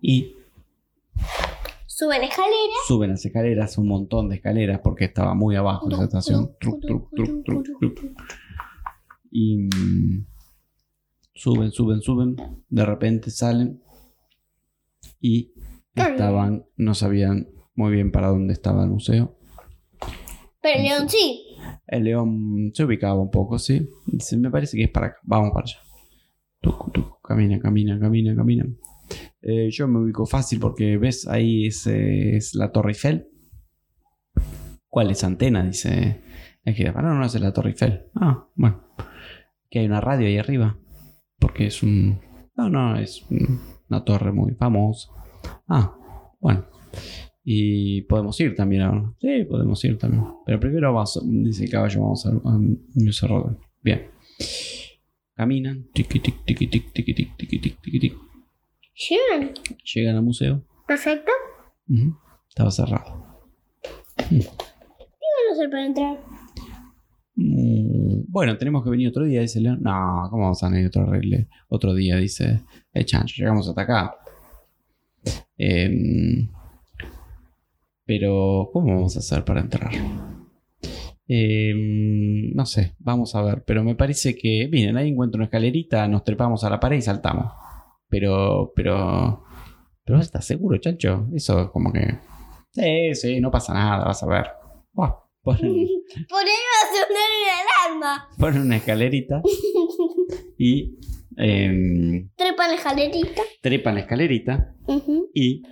y 0.00 0.34
Suben 1.86 2.22
escaleras. 2.22 2.76
suben 2.86 3.10
las 3.10 3.24
escaleras, 3.24 3.78
un 3.78 3.88
montón 3.88 4.28
de 4.28 4.36
escaleras 4.36 4.80
porque 4.82 5.06
estaba 5.06 5.34
muy 5.34 5.56
abajo 5.56 5.90
esa 5.90 6.04
estación. 6.04 6.52
Truc, 6.60 6.80
truc, 6.82 7.08
truc, 7.14 7.44
truc, 7.44 7.64
truc. 7.78 8.00
Y 9.38 9.68
suben, 11.34 11.70
suben, 11.70 12.00
suben. 12.00 12.36
De 12.70 12.86
repente 12.86 13.30
salen 13.30 13.82
y 15.20 15.52
estaban, 15.94 16.64
no 16.78 16.94
sabían 16.94 17.46
muy 17.74 17.92
bien 17.92 18.10
para 18.10 18.28
dónde 18.28 18.54
estaba 18.54 18.84
el 18.84 18.88
museo. 18.88 19.36
Pero 20.62 20.78
el 20.78 20.84
león 20.84 21.10
sí. 21.10 21.44
El 21.86 22.04
león 22.04 22.70
se 22.72 22.84
ubicaba 22.84 23.20
un 23.20 23.30
poco, 23.30 23.58
sí. 23.58 23.86
Dice, 24.06 24.38
me 24.38 24.50
parece 24.50 24.78
que 24.78 24.84
es 24.84 24.90
para 24.90 25.08
acá. 25.08 25.18
Vamos 25.24 25.50
para 25.52 25.64
allá. 25.64 25.80
Tucu, 26.62 26.90
tucu, 26.90 27.20
camina, 27.20 27.58
camina, 27.58 28.00
camina, 28.00 28.34
camina. 28.34 28.64
Eh, 29.42 29.68
yo 29.70 29.86
me 29.86 29.98
ubico 29.98 30.24
fácil 30.24 30.60
porque 30.60 30.96
ves 30.96 31.28
ahí 31.28 31.66
es, 31.66 31.86
eh, 31.86 32.36
es 32.38 32.54
la 32.54 32.72
Torre 32.72 32.92
Eiffel. 32.92 33.28
¿Cuál 34.88 35.10
es 35.10 35.22
antena? 35.24 35.62
Dice 35.62 36.22
jirafa. 36.64 37.02
No, 37.02 37.14
no 37.14 37.26
es 37.26 37.38
la 37.38 37.52
Torre 37.52 37.70
Eiffel. 37.70 38.06
Ah, 38.14 38.48
bueno. 38.54 38.82
Que 39.76 39.80
hay 39.80 39.86
una 39.88 40.00
radio 40.00 40.26
ahí 40.26 40.38
arriba. 40.38 40.78
Porque 41.38 41.66
es 41.66 41.82
un. 41.82 42.18
No, 42.56 42.70
no, 42.70 42.96
es 42.96 43.26
un- 43.30 43.60
una 43.90 44.02
torre 44.06 44.32
muy 44.32 44.54
famosa. 44.54 45.10
Ah, 45.68 45.94
bueno. 46.40 46.64
Y 47.44 48.00
podemos 48.08 48.40
ir 48.40 48.54
también 48.54 48.80
ahora. 48.80 49.12
Sí, 49.20 49.44
podemos 49.44 49.84
ir 49.84 49.98
también. 49.98 50.24
Pero 50.46 50.58
primero 50.58 50.94
vamos, 50.94 51.20
dice 51.22 51.64
el 51.64 51.70
caballo, 51.70 52.00
vamos 52.00 52.24
a, 52.24 52.30
a 52.30 52.58
Museo 52.94 53.28
Rodin. 53.28 53.58
Bien. 53.82 54.06
Caminan. 55.34 55.88
Tiqui, 55.92 56.20
tiqui, 56.20 56.42
tiqui, 56.46 56.68
tiqui, 56.68 57.12
tic, 57.14 57.36
tiqui, 57.82 58.00
tic. 58.00 58.14
Llegan. 59.10 59.52
Llegan 59.94 60.16
al 60.16 60.22
museo. 60.22 60.62
Perfecto. 60.88 61.32
Ujú. 61.90 62.16
Estaba 62.48 62.70
cerrado. 62.70 63.44
¿Qué 64.16 64.38
van 64.38 65.50
a 65.50 65.52
hacer 65.52 65.68
para 65.70 65.84
entrar? 65.86 66.24
Mm, 67.34 67.85
Bueno, 68.36 68.58
tenemos 68.58 68.84
que 68.84 68.90
venir 68.90 69.08
otro 69.08 69.24
día, 69.24 69.40
dice 69.40 69.62
león. 69.62 69.78
No, 69.80 70.28
¿cómo 70.28 70.42
vamos 70.42 70.62
a 70.62 70.68
venir 70.68 70.88
otro, 70.88 71.06
arregle- 71.06 71.48
otro 71.70 71.94
día? 71.94 72.16
Dice 72.16 72.60
el 72.92 73.06
chancho. 73.06 73.36
Llegamos 73.38 73.66
hasta 73.66 73.80
acá. 73.80 74.14
Em, 75.56 76.46
pero, 78.04 78.68
¿cómo 78.74 78.94
vamos 78.94 79.16
a 79.16 79.20
hacer 79.20 79.42
para 79.42 79.60
entrar? 79.60 79.90
Em, 81.26 82.52
no 82.54 82.66
sé, 82.66 82.94
vamos 82.98 83.34
a 83.34 83.40
ver. 83.42 83.64
Pero 83.64 83.82
me 83.82 83.94
parece 83.94 84.36
que, 84.36 84.68
miren, 84.70 84.98
ahí 84.98 85.08
encuentro 85.08 85.38
una 85.38 85.46
escalerita, 85.46 86.06
nos 86.06 86.22
trepamos 86.22 86.62
a 86.62 86.68
la 86.68 86.78
pared 86.78 86.98
y 86.98 87.02
saltamos. 87.02 87.52
Pero, 88.10 88.70
pero, 88.76 89.44
pero 90.04 90.20
¿estás 90.20 90.44
seguro, 90.44 90.76
chancho? 90.78 91.26
Eso 91.34 91.72
como 91.72 91.90
que... 91.90 92.18
Sí, 92.70 93.14
sí, 93.14 93.40
no 93.40 93.50
pasa 93.50 93.72
nada, 93.72 94.04
vas 94.04 94.22
a 94.22 94.26
ver. 94.26 94.46
Buah, 94.92 95.25
ponen- 95.46 95.88
Por 96.28 96.40
ahí 96.40 96.62
va 96.70 96.78
a 96.82 96.90
sonar 96.92 97.30
una 97.40 97.54
alarma. 97.62 98.28
ponen 98.38 98.62
una 98.62 98.76
escalerita 98.76 99.40
y 100.58 100.96
em, 101.36 102.28
Trepa 102.36 102.66
la 102.68 102.74
escalerita. 102.74 103.42
trepan 103.62 103.94
la 103.94 104.00
escalerita 104.00 104.74
y 105.34 105.62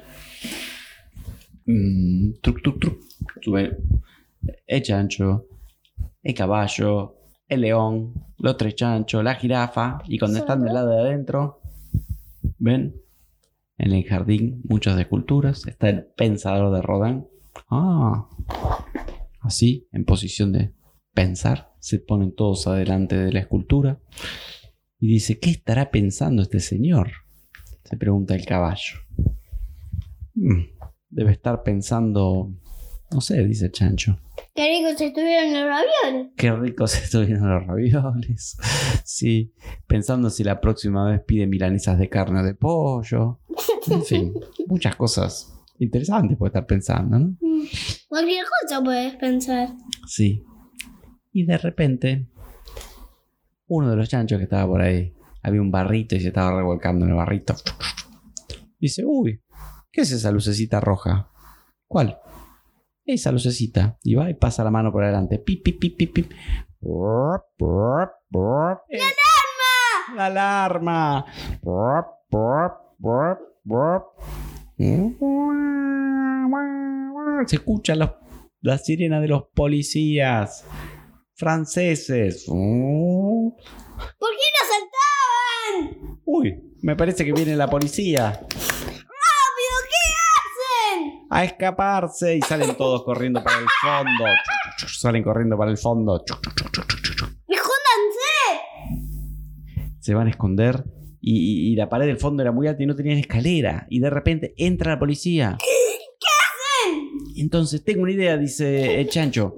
mm, 1.66 2.32
truc, 2.42 2.62
truc, 2.62 2.78
truc, 2.80 2.98
sube 3.42 3.76
el 4.66 4.82
chancho, 4.82 5.46
el 6.22 6.34
caballo, 6.34 7.16
el 7.48 7.60
león, 7.62 8.12
los 8.38 8.56
tres 8.56 8.74
chanchos, 8.74 9.22
la 9.24 9.34
jirafa 9.34 9.98
y 10.06 10.18
cuando 10.18 10.38
están 10.38 10.62
del 10.62 10.74
lado 10.74 10.90
de 10.90 11.00
adentro, 11.00 11.60
ven 12.58 12.94
en 13.78 13.92
el 13.92 14.04
jardín 14.04 14.60
muchas 14.68 14.98
esculturas, 14.98 15.66
está 15.66 15.88
el 15.88 16.04
pensador 16.16 16.74
de 16.74 16.82
Rodin. 16.82 17.26
Ah, 17.70 18.28
así, 19.44 19.88
en 19.92 20.04
posición 20.04 20.52
de 20.52 20.72
pensar, 21.12 21.72
se 21.78 21.98
ponen 22.00 22.34
todos 22.34 22.66
adelante 22.66 23.16
de 23.16 23.32
la 23.32 23.40
escultura 23.40 24.00
y 24.98 25.08
dice, 25.08 25.38
¿qué 25.38 25.50
estará 25.50 25.90
pensando 25.90 26.42
este 26.42 26.60
señor? 26.60 27.10
Se 27.84 27.96
pregunta 27.96 28.34
el 28.34 28.44
caballo. 28.46 28.98
"Mm, 30.34 30.62
Debe 31.10 31.30
estar 31.30 31.62
pensando, 31.62 32.50
no 33.12 33.20
sé, 33.20 33.44
dice 33.44 33.70
chancho. 33.70 34.18
Qué 34.52 34.66
ricos 34.66 35.00
estuvieron 35.00 35.52
los 35.52 35.62
ravioles. 35.64 36.32
Qué 36.36 36.50
ricos 36.52 36.96
estuvieron 36.96 37.48
los 37.48 37.66
ravioles. 37.66 38.56
Sí, 39.06 39.52
pensando 39.86 40.30
si 40.30 40.42
la 40.42 40.60
próxima 40.60 41.08
vez 41.08 41.20
pide 41.24 41.46
milanesas 41.46 41.98
de 41.98 42.08
carne 42.08 42.40
o 42.40 42.42
de 42.42 42.54
pollo. 42.54 43.38
En 43.88 44.02
fin, 44.02 44.34
muchas 44.66 44.96
cosas 44.96 45.53
interesantes 45.78 46.36
puede 46.36 46.50
estar 46.50 46.66
pensando, 46.66 47.18
¿no? 47.18 47.36
Cualquier 48.08 48.44
cosa 48.60 48.82
puedes 48.82 49.16
pensar. 49.16 49.70
Sí. 50.06 50.44
Y 51.32 51.44
de 51.44 51.58
repente, 51.58 52.28
uno 53.66 53.90
de 53.90 53.96
los 53.96 54.08
chanchos 54.08 54.38
que 54.38 54.44
estaba 54.44 54.66
por 54.66 54.82
ahí, 54.82 55.14
había 55.42 55.60
un 55.60 55.70
barrito 55.70 56.14
y 56.14 56.20
se 56.20 56.28
estaba 56.28 56.56
revolcando 56.56 57.04
en 57.04 57.10
el 57.10 57.16
barrito. 57.16 57.54
Dice, 58.78 59.04
uy, 59.04 59.42
¿qué 59.90 60.02
es 60.02 60.12
esa 60.12 60.30
lucecita 60.30 60.80
roja? 60.80 61.30
¿Cuál? 61.86 62.18
Esa 63.04 63.32
lucecita. 63.32 63.98
Y 64.02 64.14
va 64.14 64.30
y 64.30 64.34
pasa 64.34 64.64
la 64.64 64.70
mano 64.70 64.90
por 64.92 65.04
adelante. 65.04 65.38
Pip, 65.38 65.62
pip, 65.64 65.78
pip, 65.80 65.96
pip, 65.96 66.14
pip. 66.14 66.32
¡La 66.80 67.42
alarma! 69.06 69.94
La 70.14 70.26
alarma. 70.26 71.24
Brop. 74.76 75.14
Se 77.46 77.56
escucha 77.56 77.94
los- 77.94 78.10
la 78.60 78.78
sirena 78.78 79.20
de 79.20 79.28
los 79.28 79.44
policías 79.54 80.64
franceses. 81.34 82.44
¿Por 82.46 82.54
qué 84.30 84.46
no 84.54 84.62
saltaban? 84.70 86.20
Uy, 86.24 86.74
me 86.82 86.96
parece 86.96 87.24
que 87.24 87.32
viene 87.32 87.54
la 87.56 87.68
policía 87.68 88.30
¡Rápido! 88.30 88.48
¿Qué 89.88 90.02
hacen? 90.96 91.26
a 91.30 91.44
escaparse 91.44 92.36
y 92.36 92.40
salen 92.42 92.76
todos 92.76 93.04
corriendo 93.04 93.42
para 93.42 93.58
el 93.58 93.66
fondo. 93.82 94.24
Salen 94.86 95.22
corriendo 95.22 95.56
para 95.58 95.70
el 95.70 95.78
fondo. 95.78 96.24
¡Escóndanse! 97.48 98.34
Se 100.00 100.14
van 100.14 100.26
a 100.28 100.30
esconder 100.30 100.84
y, 101.26 101.74
la 101.76 101.88
pared 101.88 102.06
del 102.06 102.18
fondo 102.18 102.42
era 102.42 102.52
muy 102.52 102.66
alta 102.66 102.82
y 102.82 102.86
no 102.86 102.94
tenían 102.94 103.18
escalera. 103.18 103.86
Y 103.88 103.98
de 104.00 104.10
repente 104.10 104.54
entra 104.58 104.92
la 104.92 104.98
policía. 104.98 105.56
Entonces, 107.36 107.82
tengo 107.84 108.02
una 108.02 108.12
idea, 108.12 108.36
dice 108.36 109.00
el 109.00 109.08
chancho. 109.08 109.56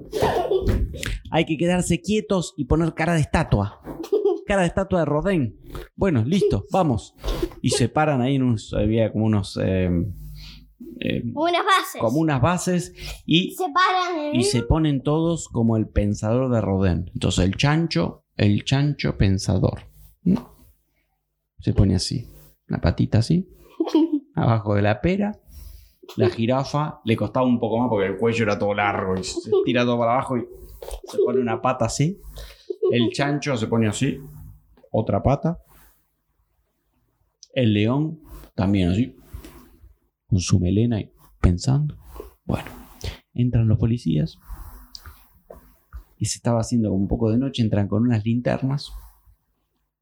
Hay 1.29 1.45
que 1.45 1.57
quedarse 1.57 2.01
quietos 2.01 2.53
y 2.57 2.65
poner 2.65 2.93
cara 2.93 3.13
de 3.13 3.21
estatua. 3.21 3.81
Cara 4.45 4.61
de 4.61 4.67
estatua 4.67 4.99
de 4.99 5.05
Rodén. 5.05 5.59
Bueno, 5.95 6.23
listo, 6.25 6.65
vamos. 6.71 7.15
Y 7.61 7.71
se 7.71 7.89
paran 7.89 8.21
ahí 8.21 8.35
en 8.35 8.43
unos. 8.43 8.73
Había 8.73 9.11
como 9.11 9.25
unos. 9.25 9.59
eh, 9.61 9.89
eh, 11.01 11.21
Unas 11.35 11.63
bases. 11.65 12.01
como 12.01 12.19
unas 12.19 12.41
bases 12.41 12.93
y, 13.25 13.51
Se 13.51 13.65
paran 13.71 14.33
y 14.35 14.43
se 14.45 14.63
ponen 14.63 15.03
todos 15.03 15.47
como 15.47 15.75
el 15.77 15.87
pensador 15.87 16.49
de 16.51 16.61
Rodén. 16.61 17.11
Entonces, 17.13 17.45
el 17.45 17.55
chancho, 17.57 18.23
el 18.37 18.63
chancho 18.63 19.17
pensador. 19.17 19.81
¿no? 20.23 20.56
Se 21.59 21.73
pone 21.73 21.95
así. 21.95 22.27
La 22.67 22.79
patita 22.79 23.19
así. 23.19 23.47
Abajo 24.35 24.75
de 24.75 24.81
la 24.81 25.01
pera. 25.01 25.39
La 26.15 26.29
jirafa 26.29 27.01
le 27.03 27.17
costaba 27.17 27.45
un 27.45 27.59
poco 27.59 27.79
más 27.79 27.89
porque 27.89 28.07
el 28.07 28.17
cuello 28.17 28.43
era 28.43 28.57
todo 28.57 28.73
largo 28.73 29.15
y 29.19 29.23
se 29.23 29.51
tira 29.65 29.83
todo 29.83 29.99
para 29.99 30.13
abajo 30.13 30.37
y 30.37 30.47
se 31.05 31.17
pone 31.17 31.41
una 31.41 31.61
pata 31.61 31.85
así. 31.85 32.21
El 32.91 33.11
chancho 33.11 33.57
se 33.57 33.67
pone 33.67 33.87
así. 33.87 34.19
Otra 34.91 35.21
pata. 35.21 35.59
El 37.53 37.73
león 37.73 38.21
también 38.55 38.89
así. 38.89 39.15
Con 40.27 40.39
su 40.39 40.59
melena 40.59 41.01
y 41.01 41.11
pensando. 41.41 41.97
Bueno, 42.45 42.69
entran 43.33 43.67
los 43.67 43.77
policías. 43.77 44.37
Y 46.17 46.25
se 46.25 46.37
estaba 46.37 46.61
haciendo 46.61 46.93
un 46.93 47.07
poco 47.07 47.29
de 47.29 47.37
noche. 47.37 47.61
Entran 47.61 47.87
con 47.87 48.03
unas 48.03 48.23
linternas. 48.23 48.91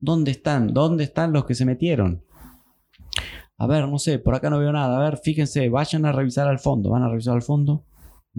¿Dónde 0.05 0.29
están? 0.29 0.67
¿Dónde 0.71 1.03
están 1.03 1.33
los 1.33 1.45
que 1.45 1.55
se 1.55 1.65
metieron? 1.65 2.24
A 3.57 3.65
ver, 3.65 3.88
no 3.88 3.97
sé, 3.97 4.19
por 4.19 4.35
acá 4.35 4.51
no 4.51 4.59
veo 4.59 4.71
nada. 4.71 4.97
A 4.97 5.03
ver, 5.03 5.17
fíjense, 5.17 5.67
vayan 5.69 6.05
a 6.05 6.12
revisar 6.12 6.47
al 6.47 6.59
fondo. 6.59 6.91
Van 6.91 7.01
a 7.01 7.09
revisar 7.09 7.33
al 7.33 7.41
fondo. 7.41 7.88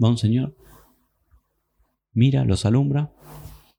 Va 0.01 0.07
un 0.07 0.17
señor. 0.17 0.55
Mira, 2.13 2.45
los 2.45 2.65
alumbra. 2.65 3.11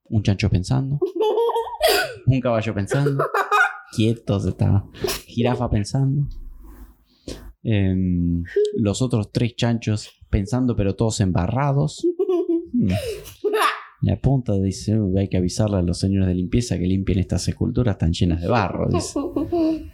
Un 0.04 0.22
chancho 0.22 0.50
pensando. 0.50 0.98
Un 2.26 2.40
caballo 2.40 2.74
pensando. 2.74 3.24
Quietos 3.96 4.44
estaba. 4.44 4.86
Jirafa 5.26 5.70
pensando. 5.70 6.28
Em, 7.62 8.44
los 8.76 9.00
otros 9.00 9.32
tres 9.32 9.56
chanchos 9.56 10.10
pensando, 10.28 10.76
pero 10.76 10.94
todos 10.94 11.20
embarrados. 11.20 12.06
Hmm. 14.00 14.06
La 14.08 14.20
punta 14.20 14.54
dice: 14.54 14.98
"Uy, 14.98 15.18
hay 15.18 15.28
que 15.28 15.36
avisarle 15.36 15.78
a 15.78 15.82
los 15.82 15.98
señores 15.98 16.28
de 16.28 16.34
limpieza 16.34 16.78
que 16.78 16.86
limpien 16.86 17.18
estas 17.18 17.46
esculturas 17.48 17.98
tan 17.98 18.12
llenas 18.12 18.40
de 18.40 18.48
barro. 18.48 18.88
Dice. 18.90 19.18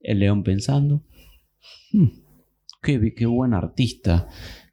El 0.00 0.18
león 0.18 0.42
pensando. 0.42 1.02
"Hmm, 1.92 2.08
qué, 2.82 3.14
qué 3.14 3.26
buen 3.26 3.54
artista. 3.54 4.28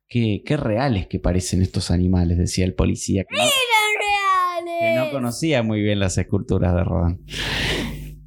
Qué, 0.07 0.43
qué 0.45 0.57
reales 0.57 1.07
que 1.07 1.19
parecen 1.19 1.61
estos 1.61 1.89
animales, 1.89 2.37
decía 2.37 2.65
el 2.65 2.73
policía, 2.73 3.23
que 3.23 3.37
no, 3.37 3.43
¡Eran 3.43 5.05
que 5.05 5.05
no 5.05 5.11
conocía 5.11 5.63
muy 5.63 5.81
bien 5.81 5.99
las 5.99 6.17
esculturas 6.17 6.75
de 6.75 6.83
Rodin. 6.83 7.25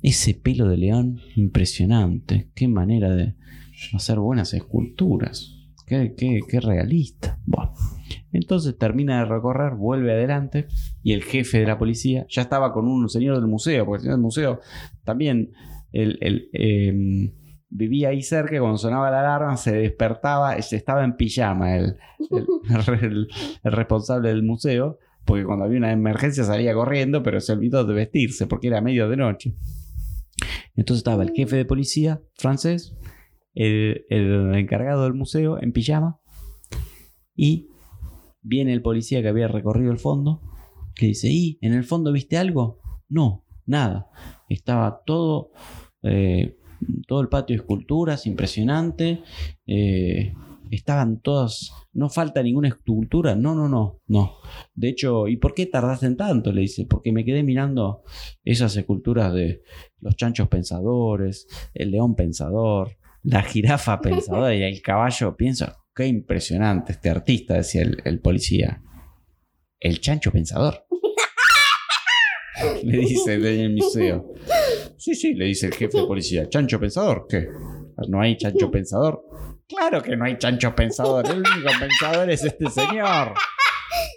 Ese 0.03 0.35
pelo 0.35 0.69
de 0.69 0.77
león, 0.77 1.21
impresionante. 1.37 2.51
Qué 2.55 2.69
manera 2.69 3.15
de 3.15 3.35
hacer 3.93 4.19
buenas 4.19 4.55
esculturas. 4.55 5.55
Qué, 6.17 6.61
realista. 6.61 7.39
Buah. 7.47 7.73
Entonces 8.33 8.77
termina 8.77 9.21
de 9.21 9.25
recorrer, 9.27 9.75
vuelve 9.75 10.13
adelante 10.13 10.67
y 11.03 11.13
el 11.13 11.23
jefe 11.23 11.61
de 11.61 11.67
la 11.67 11.79
policía 11.79 12.27
ya 12.29 12.43
estaba 12.43 12.73
con 12.73 12.87
un 12.89 13.09
señor 13.09 13.37
del 13.37 13.47
museo, 13.47 13.85
porque 13.87 13.99
el 13.99 14.03
señor 14.03 14.17
del 14.17 14.23
museo 14.23 14.61
también 15.05 15.53
eh, 15.93 17.31
vivía 17.71 18.09
ahí 18.09 18.23
cerca 18.23 18.57
y 18.57 18.59
cuando 18.59 18.79
sonaba 18.79 19.11
la 19.11 19.21
alarma 19.21 19.57
se 19.57 19.73
despertaba, 19.73 20.61
se 20.63 20.77
estaba 20.77 21.05
en 21.05 21.17
pijama 21.17 21.77
el- 21.79 21.97
el 23.01 23.29
responsable 23.73 24.29
del 24.31 24.43
museo, 24.43 24.99
porque 25.25 25.45
cuando 25.45 25.65
había 25.65 25.79
una 25.79 25.93
emergencia 25.93 26.45
salía 26.45 26.75
corriendo, 26.75 27.23
pero 27.23 27.41
se 27.41 27.53
olvidó 27.53 27.85
de 27.85 27.95
vestirse 27.95 28.47
porque 28.47 28.67
era 28.69 28.81
medio 28.81 29.09
de 29.09 29.17
noche. 29.17 29.55
Entonces 30.77 30.99
estaba 30.99 31.23
el 31.23 31.31
jefe 31.31 31.57
de 31.57 31.65
policía 31.65 32.21
francés, 32.37 32.97
el, 33.55 34.55
encargado 34.55 35.05
del 35.05 35.15
museo 35.15 35.63
en 35.63 35.73
pijama 35.73 36.21
y 37.35 37.69
viene 38.43 38.73
el 38.73 38.83
policía 38.83 39.23
que 39.23 39.29
había 39.29 39.49
recorrido 39.49 39.91
el 39.91 39.99
fondo, 39.99 40.43
que 40.95 41.07
dice, 41.07 41.29
¿y 41.31 41.59
en 41.61 41.73
el 41.73 41.85
fondo 41.85 42.13
viste 42.13 42.37
algo? 42.37 42.81
No, 43.09 43.45
nada. 43.67 44.11
Estaba 44.49 45.03
todo, 45.05 45.51
eh, 46.03 46.57
todo 47.07 47.21
el 47.21 47.29
patio 47.29 47.57
de 47.57 47.63
esculturas, 47.63 48.27
impresionante. 48.27 49.23
eh, 49.67 50.33
estaban 50.71 51.21
todas, 51.21 51.73
no 51.93 52.09
falta 52.09 52.43
ninguna 52.43 52.69
escultura, 52.69 53.35
no, 53.35 53.55
no, 53.55 53.69
no, 53.69 54.01
no. 54.07 54.37
De 54.75 54.89
hecho, 54.89 55.29
¿y 55.29 55.37
por 55.37 55.55
qué 55.55 55.67
tardaste 55.67 56.07
en 56.07 56.17
tanto? 56.17 56.53
Le 56.53 56.63
dice, 56.63 56.87
porque 56.87 57.13
me 57.13 57.25
quedé 57.25 57.43
mirando 57.43 58.03
esas 58.45 58.77
esculturas 58.77 59.33
de 59.33 59.63
los 60.01 60.17
chanchos 60.17 60.49
pensadores, 60.49 61.47
el 61.75 61.91
león 61.91 62.15
pensador, 62.15 62.97
la 63.25 63.43
jirafa 63.43 64.01
pensadora 64.01 64.55
y 64.55 64.63
el 64.63 64.81
caballo. 64.81 65.37
Pienso, 65.37 65.67
qué 65.95 66.07
impresionante 66.07 66.93
este 66.93 67.11
artista, 67.11 67.55
decía 67.55 67.83
el, 67.83 68.01
el 68.05 68.21
policía. 68.21 68.81
El 69.81 70.01
chancho 70.01 70.31
pensador. 70.31 70.87
Le 72.85 72.99
dice 72.99 73.35
en 73.35 73.45
el 73.45 73.75
museo. 73.75 74.33
Sí, 74.97 75.15
sí, 75.15 75.35
le 75.35 75.47
dice 75.47 75.67
el 75.67 75.75
jefe 75.75 75.99
de 75.99 76.07
policía. 76.07 76.49
¿Chancho 76.49 76.79
pensador? 76.79 77.27
¿Qué? 77.29 77.49
¿No 78.09 78.21
hay 78.21 78.37
chancho 78.37 78.71
pensador? 78.71 79.23
Claro 79.69 80.03
que 80.03 80.17
no 80.17 80.25
hay 80.25 80.39
chancho 80.39 80.75
pensador. 80.75 81.27
El 81.27 81.39
único 81.39 81.71
pensador 81.79 82.31
es 82.31 82.45
este 82.45 82.71
señor. 82.71 83.35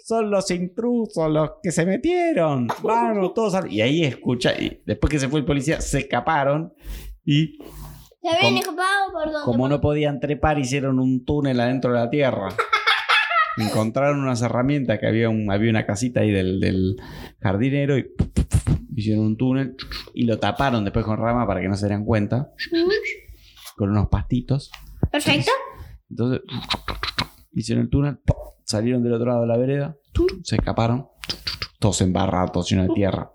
Son 0.04 0.30
los 0.30 0.50
intrusos, 0.50 1.30
los 1.30 1.50
que 1.62 1.70
se 1.72 1.84
metieron. 1.84 2.68
Vamos, 2.82 3.34
todos. 3.34 3.54
al- 3.54 3.70
Y 3.70 3.82
ahí 3.82 4.04
escucha. 4.04 4.52
Y 4.58 4.82
después 4.86 5.10
que 5.10 5.18
se 5.18 5.28
fue 5.28 5.40
el 5.40 5.44
policía, 5.46 5.80
se 5.80 5.98
escaparon. 5.98 6.72
Y 7.24 7.58
¿Se 8.20 8.28
habían 8.28 8.42
Como- 8.42 8.58
escapado 8.60 9.12
por 9.12 9.24
donde? 9.32 9.44
como 9.44 9.68
no 9.68 9.80
podían 9.80 10.20
trepar, 10.20 10.58
hicieron 10.58 10.98
un 10.98 11.24
túnel 11.24 11.60
adentro 11.60 11.92
de 11.92 11.98
la 12.00 12.10
tierra. 12.10 12.48
Encontraron 13.56 14.20
unas 14.20 14.40
herramientas 14.42 14.98
que 15.00 15.06
había, 15.06 15.28
un, 15.28 15.50
había 15.50 15.70
una 15.70 15.84
casita 15.86 16.20
ahí 16.20 16.30
del, 16.30 16.60
del 16.60 16.96
jardinero 17.40 17.98
y 17.98 18.06
hicieron 18.94 19.24
un 19.24 19.36
túnel 19.36 19.76
y 20.14 20.24
lo 20.24 20.38
taparon 20.38 20.84
después 20.84 21.04
con 21.04 21.16
rama 21.18 21.46
para 21.46 21.60
que 21.60 21.68
no 21.68 21.74
se 21.74 21.86
dieran 21.86 22.04
cuenta, 22.04 22.52
con 23.76 23.90
unos 23.90 24.08
pastitos. 24.08 24.70
Perfecto. 25.10 25.50
Entonces 26.10 26.42
hicieron 27.52 27.84
el 27.84 27.90
túnel, 27.90 28.18
salieron 28.64 29.02
del 29.02 29.14
otro 29.14 29.26
lado 29.26 29.40
de 29.42 29.46
la 29.48 29.56
vereda, 29.56 29.96
se 30.44 30.56
escaparon, 30.56 31.08
todos 31.80 32.00
embarrados, 32.00 32.68
llenos 32.70 32.88
de 32.88 32.94
tierra. 32.94 33.32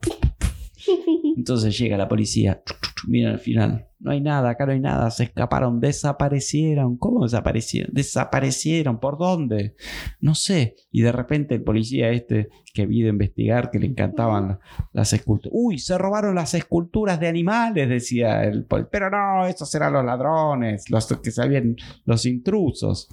Entonces 1.35 1.77
llega 1.77 1.97
la 1.97 2.07
policía, 2.07 2.61
mira 3.07 3.31
al 3.31 3.39
final, 3.39 3.87
no 3.99 4.11
hay 4.11 4.21
nada, 4.21 4.49
acá 4.51 4.65
no 4.65 4.73
hay 4.73 4.79
nada, 4.79 5.09
se 5.11 5.23
escaparon, 5.23 5.79
desaparecieron. 5.79 6.97
¿Cómo 6.97 7.23
desaparecieron? 7.23 7.93
Desaparecieron, 7.93 8.99
¿por 8.99 9.17
dónde? 9.17 9.75
No 10.19 10.35
sé. 10.35 10.75
Y 10.91 11.01
de 11.01 11.11
repente 11.11 11.55
el 11.55 11.63
policía 11.63 12.09
este 12.09 12.49
que 12.73 12.87
ido 12.89 13.07
a 13.07 13.11
investigar, 13.13 13.71
que 13.71 13.79
le 13.79 13.87
encantaban 13.87 14.47
la- 14.47 14.59
las 14.91 15.13
esculturas. 15.13 15.51
Uy, 15.55 15.79
se 15.79 15.97
robaron 15.97 16.35
las 16.35 16.53
esculturas 16.53 17.19
de 17.19 17.27
animales, 17.27 17.87
decía 17.89 18.43
el 18.43 18.65
pol- 18.65 18.89
Pero 18.91 19.09
no, 19.09 19.45
esos 19.47 19.73
eran 19.75 19.93
los 19.93 20.03
ladrones, 20.05 20.89
los 20.89 21.07
que 21.07 21.31
sabían, 21.31 21.75
los 22.05 22.25
intrusos. 22.25 23.09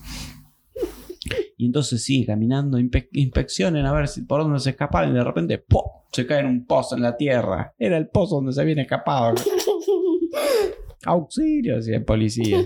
Y 1.57 1.67
entonces 1.67 2.03
sigue 2.03 2.27
caminando, 2.27 2.79
inspe- 2.79 3.09
inspeccionen 3.13 3.85
a 3.85 3.93
ver 3.93 4.09
si 4.09 4.23
por 4.23 4.43
dónde 4.43 4.59
se 4.61 4.71
escaparon 4.71 5.11
y 5.11 5.15
de 5.19 5.25
repente 5.25 5.59
¡pum! 5.59 5.83
se 6.13 6.27
cae 6.27 6.41
en 6.41 6.47
un 6.47 6.67
pozo 6.67 6.97
en 6.97 7.03
la 7.03 7.17
tierra. 7.17 7.75
Era 7.79 7.97
el 7.99 8.09
pozo 8.09 8.37
donde 8.37 8.53
se 8.53 8.61
habían 8.63 8.79
escapado. 8.79 9.35
Auxilio, 11.05 11.77
decía 11.77 11.97
el 11.97 12.05
policía. 12.05 12.59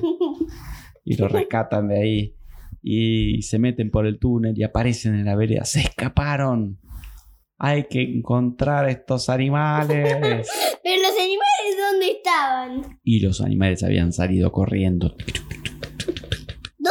Y 1.05 1.17
lo 1.17 1.29
rescatan 1.29 1.89
de 1.89 2.01
ahí. 2.01 2.35
Y 2.83 3.43
se 3.43 3.59
meten 3.59 3.91
por 3.91 4.07
el 4.07 4.19
túnel 4.19 4.55
y 4.59 4.63
aparecen 4.63 5.15
en 5.15 5.25
la 5.25 5.37
vereda. 5.37 5.65
¡Se 5.65 5.81
escaparon! 5.81 6.79
Hay 7.59 7.85
que 7.85 8.03
encontrar 8.03 8.89
estos 8.89 9.29
animales. 9.29 10.49
Pero 10.83 11.03
los 11.03 11.13
animales 11.13 12.17
estaban? 12.17 13.01
Y 13.05 13.21
los 13.21 13.41
animales 13.41 13.83
habían 13.83 14.13
salido 14.13 14.53
corriendo. 14.53 15.15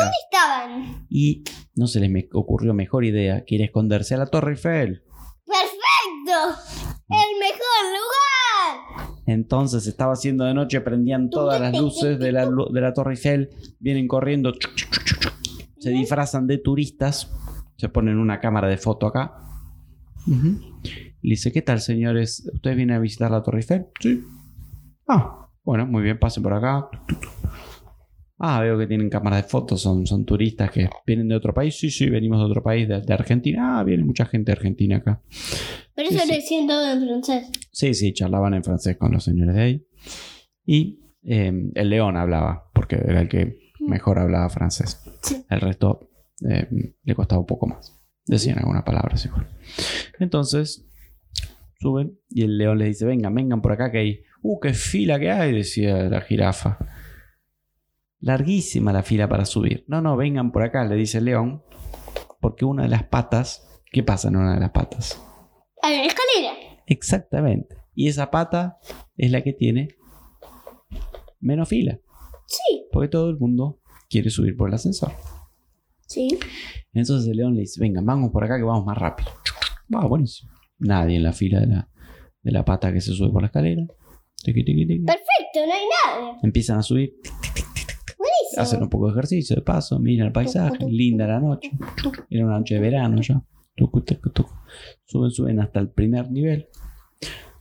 ¿Dónde 0.03 0.17
estaban? 0.25 1.05
Y 1.09 1.43
no 1.75 1.87
se 1.87 1.99
les 1.99 2.09
me 2.09 2.27
ocurrió 2.33 2.73
mejor 2.73 3.05
idea 3.05 3.43
que 3.45 3.55
ir 3.55 3.61
a 3.61 3.65
esconderse 3.65 4.15
a 4.15 4.17
la 4.17 4.27
Torre 4.27 4.51
Eiffel. 4.51 5.03
¡Perfecto! 5.45 6.61
¡El 7.09 7.39
mejor 7.39 7.83
lugar! 7.91 9.13
Entonces 9.25 9.87
estaba 9.87 10.13
haciendo 10.13 10.43
de 10.45 10.53
noche, 10.53 10.81
prendían 10.81 11.29
todas 11.29 11.59
las 11.59 11.77
luces 11.77 12.19
de 12.19 12.31
la, 12.31 12.45
de 12.45 12.81
la 12.81 12.93
Torre 12.93 13.11
Eiffel, 13.13 13.49
vienen 13.79 14.07
corriendo, 14.07 14.51
chuc, 14.51 14.75
chuc, 14.75 14.91
chuc, 14.91 15.03
chuc, 15.05 15.21
chuc. 15.21 15.33
se 15.79 15.89
disfrazan 15.91 16.47
de 16.47 16.57
turistas, 16.57 17.31
se 17.77 17.89
ponen 17.89 18.17
una 18.17 18.39
cámara 18.39 18.67
de 18.67 18.77
foto 18.77 19.07
acá. 19.07 19.33
Ujú. 20.27 20.59
Le 20.83 21.29
dice, 21.29 21.51
¿qué 21.51 21.61
tal 21.61 21.79
señores? 21.79 22.49
¿Ustedes 22.53 22.75
vienen 22.75 22.95
a 22.95 22.99
visitar 22.99 23.31
la 23.31 23.43
Torre 23.43 23.59
Eiffel? 23.59 23.87
Sí. 23.99 24.23
Ah, 25.07 25.49
bueno, 25.63 25.85
muy 25.85 26.03
bien, 26.03 26.19
pasen 26.19 26.43
por 26.43 26.53
acá. 26.53 26.89
Ah, 28.45 28.59
veo 28.59 28.77
que 28.77 28.87
tienen 28.87 29.09
cámaras 29.09 29.43
de 29.43 29.47
fotos, 29.47 29.81
son, 29.81 30.05
son 30.05 30.25
turistas 30.25 30.69
que 30.69 30.89
vienen 31.07 31.29
de 31.29 31.35
otro 31.35 31.53
país. 31.53 31.77
Sí, 31.77 31.89
sí, 31.89 32.09
venimos 32.09 32.39
de 32.39 32.45
otro 32.45 32.61
país, 32.61 32.89
de, 32.89 32.99
de 32.99 33.13
Argentina. 33.13 33.79
Ah, 33.79 33.83
viene 33.85 34.03
mucha 34.03 34.25
gente 34.25 34.51
de 34.51 34.57
Argentina 34.57 34.97
acá. 34.97 35.21
Pero 35.95 36.09
eso 36.09 36.19
sí. 36.19 36.27
lo 36.27 36.35
decían 36.35 36.67
todo 36.67 36.91
en 36.91 37.05
francés. 37.05 37.49
Sí, 37.71 37.93
sí, 37.93 38.11
charlaban 38.11 38.53
en 38.53 38.61
francés 38.61 38.97
con 38.97 39.13
los 39.13 39.23
señores 39.23 39.55
de 39.55 39.61
ahí. 39.61 39.87
Y 40.65 40.99
eh, 41.23 41.53
el 41.73 41.89
león 41.89 42.17
hablaba, 42.17 42.69
porque 42.73 42.95
era 42.95 43.21
el 43.21 43.29
que 43.29 43.71
mejor 43.79 44.19
hablaba 44.19 44.49
francés. 44.49 45.01
Sí. 45.21 45.45
El 45.49 45.61
resto 45.61 46.09
eh, 46.45 46.67
le 47.01 47.15
costaba 47.15 47.39
un 47.39 47.47
poco 47.47 47.67
más. 47.67 47.97
Decían 48.25 48.59
algunas 48.59 48.83
palabras 48.83 49.25
igual. 49.25 49.47
Entonces, 50.19 50.85
suben 51.79 52.19
y 52.29 52.41
el 52.41 52.57
león 52.57 52.77
les 52.77 52.89
dice, 52.89 53.05
vengan, 53.05 53.33
vengan 53.33 53.61
por 53.61 53.71
acá 53.71 53.89
que 53.89 53.99
hay... 53.99 54.19
¡Uh, 54.41 54.59
qué 54.59 54.73
fila 54.73 55.17
que 55.17 55.31
hay! 55.31 55.53
Decía 55.53 56.09
la 56.09 56.19
jirafa. 56.19 56.77
Larguísima 58.23 58.93
la 58.93 59.03
fila 59.03 59.27
para 59.27 59.43
subir. 59.43 59.83
No, 59.87 60.01
no, 60.01 60.15
vengan 60.15 60.53
por 60.53 60.63
acá, 60.63 60.85
le 60.85 60.95
dice 60.95 61.17
el 61.17 61.25
león. 61.25 61.61
Porque 62.39 62.63
una 62.63 62.83
de 62.83 62.89
las 62.89 63.03
patas... 63.03 63.67
¿Qué 63.91 64.01
pasa 64.01 64.29
en 64.29 64.37
una 64.37 64.53
de 64.53 64.61
las 64.61 64.71
patas? 64.71 65.21
Hay 65.81 65.95
una 65.95 66.05
escalera. 66.05 66.53
Exactamente. 66.87 67.75
Y 67.93 68.07
esa 68.07 68.31
pata 68.31 68.77
es 69.17 69.29
la 69.29 69.43
que 69.43 69.51
tiene 69.51 69.89
menos 71.41 71.67
fila. 71.67 71.99
Sí. 72.47 72.87
Porque 72.93 73.09
todo 73.09 73.29
el 73.29 73.37
mundo 73.37 73.81
quiere 74.09 74.29
subir 74.29 74.55
por 74.55 74.69
el 74.69 74.75
ascensor. 74.75 75.11
Sí. 76.07 76.39
Entonces 76.93 77.29
el 77.29 77.35
león 77.35 77.55
le 77.55 77.61
dice, 77.61 77.81
venga, 77.81 77.99
vamos 78.01 78.31
por 78.31 78.45
acá 78.45 78.57
que 78.57 78.63
vamos 78.63 78.85
más 78.85 78.97
rápido. 78.97 79.31
Va, 79.93 80.07
buenísimo. 80.07 80.49
Nadie 80.79 81.17
en 81.17 81.23
la 81.23 81.33
fila 81.33 81.59
de 81.59 81.67
la, 81.67 81.89
de 82.41 82.51
la 82.51 82.63
pata 82.63 82.93
que 82.93 83.01
se 83.01 83.11
sube 83.11 83.33
por 83.33 83.41
la 83.41 83.47
escalera. 83.47 83.83
Perfecto, 84.45 85.59
no 85.67 85.73
hay 85.73 86.21
nadie. 86.23 86.39
Empiezan 86.41 86.79
a 86.79 86.83
subir, 86.83 87.15
Hacen 88.57 88.83
un 88.83 88.89
poco 88.89 89.07
de 89.07 89.13
ejercicio 89.13 89.55
de 89.55 89.61
paso, 89.61 89.99
miran 89.99 90.27
el 90.27 90.33
paisaje, 90.33 90.85
linda 90.87 91.27
la 91.27 91.39
noche. 91.39 91.71
Era 92.29 92.45
una 92.45 92.59
noche 92.59 92.75
de 92.75 92.81
verano 92.81 93.21
ya. 93.21 93.43
Suben, 95.05 95.31
suben 95.31 95.59
hasta 95.59 95.79
el 95.79 95.89
primer 95.89 96.31
nivel. 96.31 96.67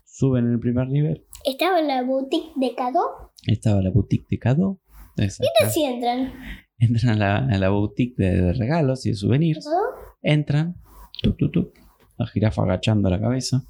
Suben 0.05 0.47
en 0.47 0.53
el 0.53 0.61
primer 0.61 0.89
nivel. 0.89 1.27
Estaba 1.45 1.81
en 1.81 1.89
la 1.89 2.03
boutique 2.03 2.53
de 2.57 2.75
Cado. 2.75 3.33
Estaba 3.47 3.81
la 3.83 3.91
boutique 3.91 4.27
de 4.31 4.39
Cado. 4.39 4.81
Exacto. 5.17 5.51
Así 5.65 5.85
entran. 5.85 6.33
Entran 6.79 7.11
a 7.11 7.17
la, 7.17 7.37
a 7.39 7.59
la 7.59 7.71
boutique 7.71 8.15
de, 8.17 8.43
de 8.43 8.53
regalos 8.53 9.07
y 9.07 9.11
de 9.11 9.17
souvenirs. 9.17 9.65
¿Cado? 9.65 9.81
Entran. 10.23 10.77
Tuc, 11.23 11.37
tuc, 11.37 11.53
tuc. 11.53 11.79
La 12.19 12.27
jirafa 12.27 12.63
agachando 12.63 13.09
la 13.09 13.21
cabeza. 13.21 13.65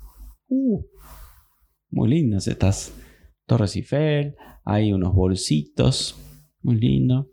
Uh, 0.48 0.82
muy 1.90 2.08
lindas 2.08 2.48
estas 2.48 2.92
Torres 3.46 3.76
Eiffel. 3.76 4.34
Hay 4.64 4.92
unos 4.92 5.14
bolsitos. 5.14 6.16
Muy 6.62 6.76
lindo. 6.76 7.28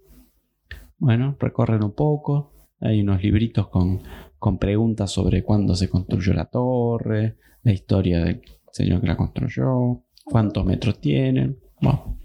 Bueno, 0.97 1.35
recorren 1.39 1.83
un 1.83 1.93
poco. 1.93 2.53
Hay 2.81 3.01
unos 3.01 3.21
libritos 3.21 3.67
con, 3.69 4.01
con 4.37 4.57
preguntas 4.57 5.11
sobre 5.11 5.43
cuándo 5.43 5.75
se 5.75 5.89
construyó 5.89 6.33
la 6.33 6.45
torre, 6.45 7.37
la 7.63 7.71
historia 7.71 8.23
del 8.23 8.41
señor 8.71 9.01
que 9.01 9.07
la 9.07 9.17
construyó, 9.17 10.03
cuántos 10.23 10.65
metros 10.65 10.99
tienen. 10.99 11.59
Bueno, 11.81 12.19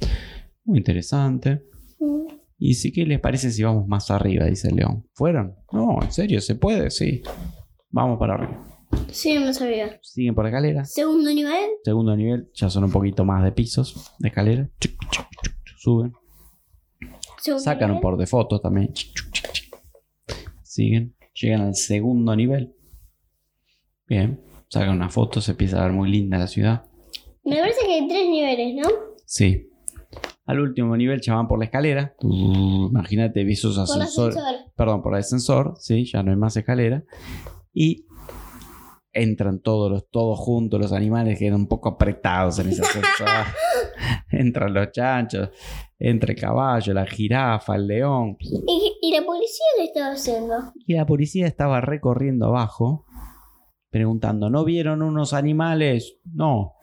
muy 0.65 0.79
interesante. 0.79 1.65
Y 2.59 2.75
sí, 2.75 2.93
¿qué 2.93 3.05
les 3.05 3.21
parece 3.21 3.51
si 3.51 3.63
vamos 3.63 3.87
más 3.89 4.11
arriba? 4.11 4.47
Dice 4.47 4.73
león. 4.73 5.07
¿Fueron? 5.13 5.55
No, 5.73 5.99
en 6.01 6.13
serio, 6.13 6.41
¿se 6.41 6.55
puede? 6.55 6.91
Sí. 6.91 7.23
Vamos 7.91 8.19
para 8.19 8.35
arriba. 8.35 8.65
Sí, 9.09 9.35
no 9.35 9.53
sabía. 9.53 9.99
Siguen 10.03 10.35
por 10.35 10.45
la 10.45 10.51
escalera. 10.51 10.85
Segundo 10.85 11.33
nivel. 11.33 11.71
Segundo 11.83 12.17
nivel, 12.17 12.49
ya 12.55 12.71
son 12.71 12.85
un 12.85 12.93
poquito 12.93 13.25
más 13.25 13.45
de 13.45 13.53
pisos 13.53 14.15
de 14.19 14.29
escalera. 14.29 14.71
Suben. 15.77 16.13
Sacan 17.59 17.91
un 17.91 18.01
por 18.01 18.17
de 18.17 18.27
fotos 18.27 18.63
también. 18.63 18.93
Siguen. 20.63 21.15
Llegan 21.35 21.63
al 21.63 21.75
segundo 21.75 22.35
nivel. 22.37 22.75
Bien. 24.07 24.41
Sacan 24.69 24.91
una 24.91 25.09
foto, 25.09 25.41
se 25.41 25.53
empieza 25.53 25.81
a 25.81 25.85
ver 25.85 25.93
muy 25.93 26.11
linda 26.11 26.39
la 26.39 26.47
ciudad. 26.47 26.85
Me 27.45 27.59
parece 27.59 27.85
que 27.87 27.93
hay 27.93 28.09
tres 28.09 28.29
niveles, 28.29 28.75
¿no? 28.77 28.89
Sí. 29.27 29.71
Al 30.47 30.61
último 30.61 30.97
nivel 30.97 31.21
ya 31.21 31.35
van 31.35 31.49
por 31.49 31.59
la 31.59 31.67
escalera. 31.67 32.15
Imagínate, 32.21 33.45
vi 33.45 33.53
esos 33.53 33.79
ascensores. 33.79 34.37
ascensor. 34.37 34.73
perdón, 34.77 35.03
por 35.03 35.15
el 35.15 35.21
ascensor, 35.21 35.75
sí, 35.79 36.05
ya 36.05 36.23
no 36.23 36.31
hay 36.31 36.37
más 36.37 36.57
escalera. 36.57 37.05
Y 37.73 38.07
entran 39.13 39.61
todos 39.61 39.91
los, 39.91 40.09
todos 40.11 40.39
juntos 40.39 40.81
los 40.81 40.93
animales 40.93 41.39
que 41.39 41.47
eran 41.47 41.61
un 41.61 41.69
poco 41.69 41.89
apretados 41.89 42.59
en 42.59 42.69
ese 42.71 42.83
ascensor. 42.87 43.29
entran 44.31 44.73
los 44.75 44.91
chanchos, 44.93 45.51
entra 45.99 46.33
el 46.33 46.39
caballo, 46.41 46.93
la 46.95 47.07
jirafa, 47.07 47.77
el 47.77 47.87
león. 47.87 48.37
¿Y, 48.41 48.97
y 49.03 49.13
la 49.13 49.25
policía 49.25 49.67
qué 49.77 49.85
estaba 49.85 50.13
haciendo? 50.13 50.55
Y 50.87 50.95
la 50.95 51.07
policía 51.07 51.47
estaba 51.47 51.81
recorriendo 51.81 52.47
abajo, 52.47 53.07
preguntando, 53.91 54.51
¿no 54.51 54.65
vieron 54.65 55.03
unos 55.03 55.33
animales? 55.33 56.19
No. 56.33 56.75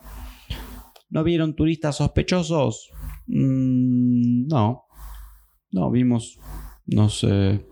¿No 1.10 1.24
vieron 1.24 1.56
turistas 1.56 1.98
sospechosos? 1.98 2.90
"Mm, 3.28 4.48
no. 4.48 4.86
No, 5.72 5.90
vimos, 5.90 6.38
no 6.86 7.08
sé, 7.10 7.66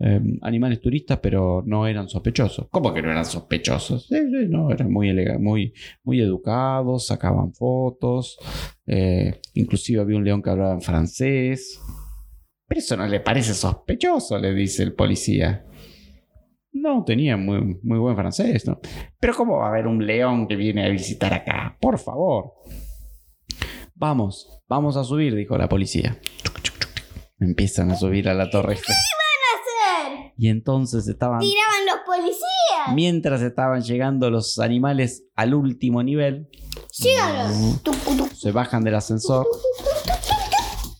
eh, 0.00 0.20
animales 0.42 0.80
turistas, 0.80 1.18
pero 1.20 1.62
no 1.66 1.86
eran 1.86 2.08
sospechosos. 2.08 2.68
¿Cómo 2.70 2.94
que 2.94 3.02
no 3.02 3.10
eran 3.10 3.24
sospechosos? 3.24 4.06
Sí, 4.06 4.16
sí, 4.16 4.46
no, 4.48 4.70
eran 4.70 4.92
muy, 4.92 5.12
muy, 5.38 5.72
muy 6.04 6.20
educados, 6.20 7.06
sacaban 7.06 7.52
fotos, 7.52 8.38
eh, 8.86 9.40
inclusive 9.54 10.00
había 10.00 10.16
un 10.16 10.24
león 10.24 10.42
que 10.42 10.50
hablaba 10.50 10.74
en 10.74 10.82
francés. 10.82 11.80
Pero 12.66 12.78
eso 12.78 12.96
no 12.96 13.06
le 13.06 13.20
parece 13.20 13.54
sospechoso, 13.54 14.38
le 14.38 14.54
dice 14.54 14.82
el 14.82 14.92
policía. 14.92 15.64
No, 16.70 17.02
tenía 17.02 17.36
muy, 17.36 17.78
muy 17.82 17.98
buen 17.98 18.14
francés, 18.14 18.66
¿no? 18.66 18.78
Pero 19.18 19.34
¿cómo 19.34 19.56
va 19.56 19.66
a 19.66 19.70
haber 19.70 19.86
un 19.86 20.06
león 20.06 20.46
que 20.46 20.54
viene 20.54 20.84
a 20.84 20.88
visitar 20.90 21.32
acá? 21.34 21.76
Por 21.80 21.98
favor. 21.98 22.52
Vamos, 23.94 24.62
vamos 24.68 24.96
a 24.96 25.02
subir, 25.02 25.34
dijo 25.34 25.58
la 25.58 25.68
policía. 25.68 26.18
Empiezan 27.40 27.90
a 27.90 27.96
subir 27.96 28.28
a 28.28 28.34
la 28.34 28.48
torre? 28.48 28.76
Y 30.38 30.48
entonces 30.48 31.06
estaban... 31.08 31.40
Tiraban 31.40 31.86
los 31.86 31.98
policías. 32.06 32.94
Mientras 32.94 33.42
estaban 33.42 33.82
llegando 33.82 34.30
los 34.30 34.58
animales 34.60 35.24
al 35.34 35.52
último 35.52 36.02
nivel. 36.02 36.48
Tucu, 37.82 37.92
tucu. 38.06 38.34
se 38.34 38.52
bajan 38.52 38.84
del 38.84 38.94
ascensor, 38.94 39.46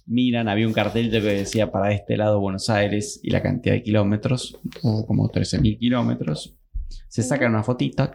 miran, 0.08 0.48
había 0.48 0.66
un 0.66 0.72
cartelito 0.72 1.20
que 1.20 1.34
decía 1.34 1.70
para 1.70 1.92
este 1.92 2.16
lado 2.16 2.40
Buenos 2.40 2.70
Aires 2.70 3.20
y 3.22 3.30
la 3.30 3.42
cantidad 3.42 3.74
de 3.74 3.82
kilómetros, 3.82 4.58
como 4.80 5.30
13.000 5.30 5.78
kilómetros. 5.78 6.56
Se 7.08 7.22
sacan 7.22 7.50
una 7.52 7.62
fotito 7.62 8.10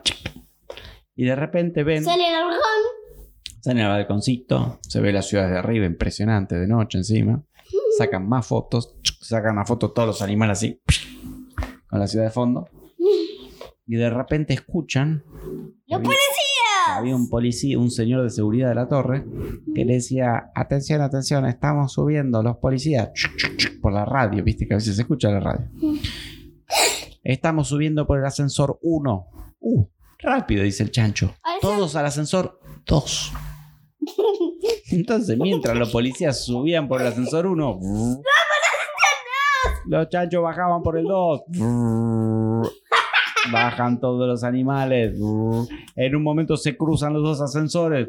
y 1.15 1.25
de 1.25 1.35
repente 1.35 1.83
ven, 1.83 2.03
Sale 2.03 2.27
el 2.27 2.33
balcón. 2.33 2.59
salen 3.61 3.83
al 3.85 3.91
balconcito, 3.91 4.79
se 4.81 4.99
ve 4.99 5.13
la 5.13 5.21
ciudad 5.21 5.49
de 5.49 5.57
arriba, 5.57 5.85
impresionante, 5.85 6.55
de 6.55 6.67
noche 6.67 6.97
encima. 6.97 7.43
Sacan 7.97 8.27
más 8.27 8.47
fotos, 8.47 8.95
sacan 9.21 9.53
una 9.53 9.65
foto 9.65 9.91
todos 9.91 10.07
los 10.07 10.21
animales 10.21 10.57
así, 10.59 10.81
con 11.87 11.99
la 11.99 12.07
ciudad 12.07 12.25
de 12.25 12.31
fondo. 12.31 12.67
Y 13.85 13.95
de 13.95 14.09
repente 14.09 14.53
escuchan 14.53 15.23
¡Los 15.87 15.97
Había- 15.99 16.03
policías! 16.03 16.97
había 16.97 17.15
un 17.15 17.29
policía, 17.29 17.77
un 17.79 17.91
señor 17.91 18.23
de 18.23 18.29
seguridad 18.29 18.69
de 18.69 18.75
la 18.75 18.87
torre, 18.87 19.25
que 19.75 19.85
le 19.85 19.95
decía, 19.95 20.51
atención, 20.55 21.01
atención, 21.01 21.45
estamos 21.45 21.93
subiendo 21.93 22.41
los 22.43 22.57
policías 22.57 23.09
por 23.81 23.93
la 23.93 24.05
radio, 24.05 24.43
viste 24.43 24.67
que 24.67 24.73
a 24.73 24.77
veces 24.77 24.95
se 24.95 25.01
escucha 25.03 25.29
la 25.29 25.39
radio. 25.39 25.69
Estamos 27.23 27.67
subiendo 27.69 28.05
por 28.05 28.19
el 28.19 28.25
ascensor 28.25 28.79
1. 28.81 29.27
Uh, 29.59 29.85
rápido, 30.19 30.63
dice 30.63 30.83
el 30.83 30.91
chancho. 30.91 31.33
Todos 31.61 31.95
al 31.95 32.05
ascensor 32.05 32.59
2. 32.85 33.31
Entonces, 34.93 35.37
mientras 35.37 35.75
los 35.77 35.91
policías 35.91 36.43
subían 36.45 36.87
por 36.87 37.01
el 37.01 37.07
ascensor 37.07 37.47
1, 37.47 37.79
los 39.85 40.09
chanchos 40.09 40.41
bajaban 40.43 40.81
por 40.81 40.97
el 40.97 41.05
2. 41.05 41.41
Bajan 43.51 43.99
todos 43.99 44.27
los 44.27 44.43
animales. 44.43 45.15
En 45.95 46.15
un 46.15 46.23
momento 46.23 46.55
se 46.55 46.77
cruzan 46.77 47.13
los 47.13 47.23
dos 47.23 47.41
ascensores. 47.41 48.07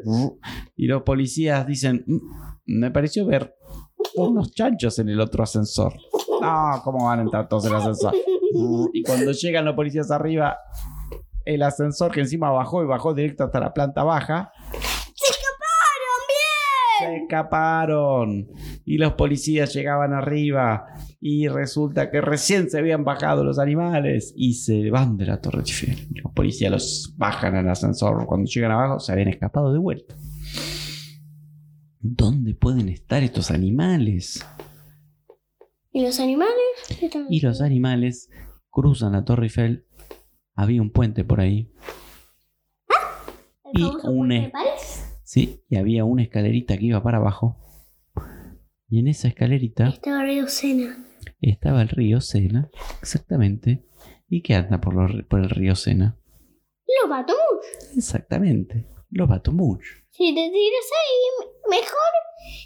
Y 0.77 0.87
los 0.87 1.03
policías 1.03 1.67
dicen, 1.67 2.03
"Mm, 2.07 2.19
me 2.79 2.91
pareció 2.91 3.25
ver 3.25 3.55
unos 4.15 4.51
chanchos 4.53 4.97
en 4.99 5.09
el 5.09 5.19
otro 5.19 5.43
ascensor. 5.43 5.93
No, 6.41 6.81
¿cómo 6.83 7.05
van 7.05 7.19
a 7.19 7.21
entrar 7.23 7.47
todos 7.49 7.65
en 7.65 7.71
el 7.71 7.77
ascensor? 7.77 8.13
Y 8.93 9.03
cuando 9.03 9.31
llegan 9.33 9.65
los 9.65 9.75
policías 9.75 10.09
arriba, 10.11 10.57
el 11.43 11.61
ascensor 11.63 12.11
que 12.11 12.21
encima 12.21 12.49
bajó 12.49 12.81
y 12.81 12.87
bajó 12.87 13.13
directo 13.13 13.43
hasta 13.43 13.59
la 13.59 13.73
planta 13.73 14.03
baja, 14.03 14.51
se 16.99 17.15
escaparon. 17.17 18.47
Y 18.85 18.97
los 18.97 19.13
policías 19.13 19.73
llegaban 19.73 20.13
arriba 20.13 20.85
y 21.19 21.47
resulta 21.47 22.11
que 22.11 22.21
recién 22.21 22.69
se 22.69 22.77
habían 22.79 23.03
bajado 23.03 23.43
los 23.43 23.59
animales 23.59 24.33
y 24.35 24.53
se 24.53 24.89
van 24.91 25.17
de 25.17 25.25
la 25.25 25.41
Torre 25.41 25.59
Eiffel. 25.61 26.07
Los 26.23 26.31
policías 26.33 26.71
los 26.71 27.13
bajan 27.17 27.55
al 27.55 27.69
ascensor. 27.69 28.25
Cuando 28.25 28.49
llegan 28.49 28.71
abajo 28.71 28.99
se 28.99 29.11
habían 29.11 29.29
escapado 29.29 29.71
de 29.73 29.79
vuelta. 29.79 30.15
¿Dónde 31.99 32.53
pueden 32.53 32.89
estar 32.89 33.23
estos 33.23 33.49
animales? 33.51 34.45
¿Y 35.91 36.03
los 36.05 36.19
animales? 36.19 36.59
Y 37.29 37.39
los 37.41 37.61
animales 37.61 38.29
cruzan 38.69 39.13
la 39.13 39.23
Torre 39.25 39.45
Eiffel. 39.45 39.85
Había 40.53 40.81
un 40.81 40.91
puente 40.91 41.23
por 41.23 41.39
ahí. 41.39 41.71
¿El 43.73 43.81
y 43.81 43.83
un 43.83 43.99
puente 44.01 44.35
es- 44.37 44.43
de 44.43 44.49
París? 44.49 44.94
Sí, 45.35 45.65
y 45.69 45.75
había 45.75 46.05
una 46.05 46.23
escalerita 46.23 46.77
que 46.77 46.85
iba 46.85 47.03
para 47.03 47.17
abajo. 47.17 47.57
Y 48.87 48.99
en 48.99 49.09
esa 49.09 49.27
escalerita 49.27 49.89
Estaba 49.89 50.23
Río 50.23 50.47
Sena. 50.47 50.97
estaba 51.41 51.81
el 51.81 51.89
río 51.89 52.21
Sena, 52.21 52.69
exactamente. 53.01 53.83
¿Y 54.29 54.41
qué 54.43 54.55
anda 54.55 54.79
por, 54.79 54.93
los- 54.93 55.25
por 55.25 55.41
el 55.41 55.49
río 55.49 55.75
Sena? 55.75 56.17
Los 57.01 57.09
Batomus. 57.09 57.65
Exactamente, 57.97 58.87
los 59.09 59.27
Batomuch. 59.27 59.81
Si 60.11 60.33
te 60.33 60.49
tiras 60.49 60.89
ahí, 61.01 61.49
mejor. 61.69 62.13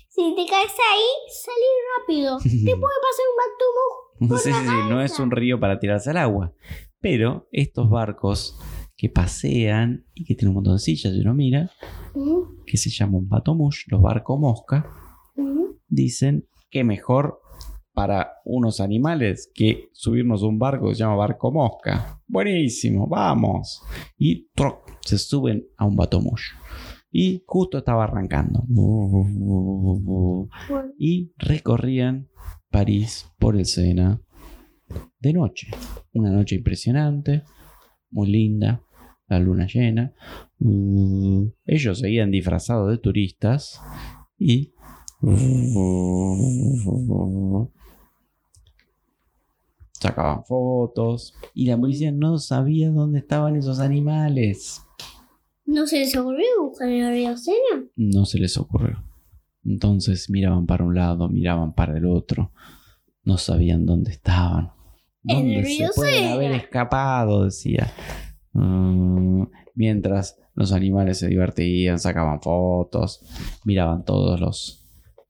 Si 0.10 0.36
te 0.36 0.46
caes 0.46 0.72
ahí, 0.92 1.10
salir 1.44 1.76
rápido. 1.98 2.38
Te 2.44 2.76
puede 2.78 3.00
pasar 3.08 3.26
un 3.32 3.38
Batomus. 3.42 4.10
Sí, 4.44 4.52
sí, 4.52 4.60
sí, 4.70 4.76
no 4.90 5.02
es 5.02 5.18
un 5.20 5.32
río 5.32 5.60
para 5.60 5.80
tirarse 5.80 6.12
al 6.12 6.18
agua. 6.18 6.54
Pero 7.00 7.48
estos 7.52 7.90
barcos 7.90 8.60
que 9.00 9.10
pasean 9.10 10.06
y 10.14 10.26
que 10.26 10.36
tienen 10.36 10.50
un 10.50 10.56
montón 10.56 10.76
de 10.76 10.80
sillas 10.80 11.14
y 11.14 11.22
uno 11.22 11.34
mira, 11.34 11.72
Mm, 12.16 12.64
que 12.66 12.78
se 12.78 12.90
llama 12.90 13.18
un 13.18 13.30
Batomush, 13.30 13.86
los 13.88 14.02
barcos 14.02 14.40
mosca, 14.40 14.86
mm. 15.36 15.76
dicen 15.88 16.48
que 16.70 16.84
mejor 16.84 17.40
para 17.94 18.34
unos 18.46 18.80
animales 18.80 19.52
que 19.54 19.90
subirnos 19.94 20.44
a 20.44 20.48
un 20.48 20.58
barco 20.58 20.88
que 20.88 20.96
se 20.96 21.00
llama 21.00 21.16
barco 21.16 21.52
mosca. 21.52 22.22
Buenísimo, 22.28 23.08
vamos. 23.08 23.82
Y 24.18 24.50
¡troc! 24.54 24.90
se 25.02 25.18
suben 25.18 25.68
a 25.78 25.86
un 25.86 25.96
batomush. 25.96 26.52
Y 27.12 27.44
justo 27.46 27.80
estaba 27.80 28.04
arrancando. 28.04 28.64
Y 30.98 31.34
recorrían 31.38 32.30
París 32.70 33.32
por 33.40 33.58
el 33.58 33.66
Sena 33.66 34.22
de 35.20 35.34
noche. 35.34 35.68
Una 36.14 36.30
noche 36.30 36.56
impresionante, 36.56 37.44
muy 38.12 38.30
linda, 38.30 38.84
la 39.30 39.40
luna 39.40 39.68
llena. 39.68 40.14
Mm, 40.60 41.46
Ellos 41.66 42.00
seguían 42.00 42.32
disfrazados 42.32 42.90
de 42.90 42.98
turistas 42.98 43.80
y 44.38 44.74
sacaban 49.92 50.44
fotos 50.46 51.36
y 51.54 51.66
la 51.68 51.78
policía 51.78 52.12
no 52.12 52.38
sabía 52.40 52.90
dónde 52.90 53.20
estaban 53.20 53.56
esos 53.56 53.80
animales. 53.80 54.82
¿No 55.66 55.86
se 55.86 56.00
les 56.00 56.16
ocurrió 56.16 56.46
buscar 56.62 56.90
en 56.90 57.04
el 57.06 57.12
Río 57.14 57.38
Sena? 57.38 57.84
No 57.96 58.26
se 58.26 58.40
les 58.40 58.58
ocurrió. 58.58 59.04
Entonces 59.64 60.30
miraban 60.30 60.66
para 60.66 60.84
un 60.86 60.96
lado, 60.96 61.30
miraban 61.30 61.74
para 61.74 61.98
el 61.98 62.06
otro. 62.06 62.52
No 63.24 63.38
sabían 63.38 63.86
dónde 63.86 64.12
estaban. 64.12 64.72
En 65.26 65.38
el 65.38 65.44
¿Dónde 65.56 65.62
río 65.64 65.88
se 65.90 65.94
pueden 65.96 66.14
Sena. 66.16 66.34
haber 66.34 66.52
escapado? 66.54 67.44
Decía. 67.44 67.92
Mm, 68.54 69.44
mientras 69.76 70.38
los 70.56 70.72
animales 70.74 71.20
se 71.20 71.28
divertían, 71.28 72.00
sacaban 72.00 72.42
fotos, 72.42 73.22
miraban 73.66 74.04
todos 74.04 74.40
los 74.40 74.76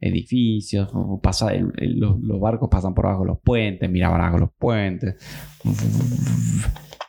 edificios, 0.02 0.90
pasa- 1.22 1.54
el- 1.54 1.74
el- 1.78 2.00
los, 2.00 2.20
los 2.22 2.40
barcos 2.40 2.70
pasan 2.72 2.94
por 2.94 3.06
abajo 3.06 3.24
de 3.24 3.28
los 3.30 3.40
puentes, 3.42 3.90
miraban 3.90 4.22
abajo 4.22 4.38
los 4.38 4.52
puentes. 4.58 5.16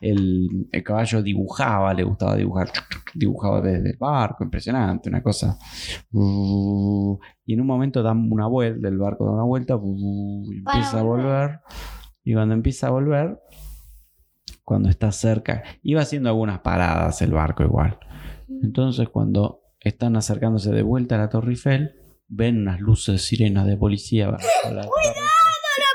El, 0.01 0.68
el 0.73 0.83
caballo 0.83 1.23
dibujaba, 1.23 1.92
le 1.92 2.03
gustaba 2.05 2.35
dibujar, 2.35 2.68
dibujaba 3.14 3.61
desde 3.61 3.90
el 3.90 3.96
barco, 3.99 4.42
impresionante, 4.44 5.11
una 5.11 5.23
cosa. 5.23 5.59
Y 6.12 7.53
en 7.55 7.61
un 7.61 7.66
momento 7.66 8.03
dan 8.03 8.31
una 8.33 8.46
vuelta, 8.46 8.88
el 8.88 8.96
barco 8.99 9.27
da 9.27 9.33
una 9.33 9.44
vuelta 9.44 9.79
y 10.51 10.57
empieza 10.59 11.01
a 11.01 11.03
volver. 11.03 11.61
Y 12.25 12.33
cuando 12.35 12.55
empieza 12.55 12.87
a 12.87 12.90
volver, 12.90 13.38
cuando 14.70 14.88
está 14.88 15.11
cerca, 15.11 15.64
iba 15.83 16.00
haciendo 16.00 16.28
algunas 16.28 16.61
paradas 16.61 17.20
el 17.22 17.33
barco 17.33 17.64
igual. 17.64 17.98
Entonces 18.62 19.09
cuando 19.09 19.62
están 19.80 20.14
acercándose 20.14 20.70
de 20.70 20.83
vuelta 20.83 21.16
a 21.16 21.18
la 21.18 21.28
Torre 21.28 21.50
Eiffel, 21.50 21.96
ven 22.28 22.59
unas 22.61 22.78
luces 22.78 23.26
sirenas 23.26 23.66
de 23.66 23.76
policía. 23.76 24.28
bajo 24.30 24.44
la 24.72 24.83
Eiffel. 24.83 24.85
¡La 25.83 25.92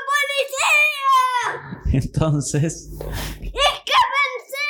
policía! 1.86 1.92
Entonces, 2.04 2.90
¡Escápense! 3.40 4.66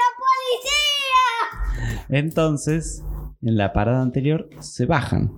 ¡La 0.00 0.08
policía! 0.24 2.06
entonces, 2.08 3.02
en 3.42 3.56
la 3.58 3.74
parada 3.74 4.00
anterior 4.00 4.48
se 4.60 4.86
bajan. 4.86 5.30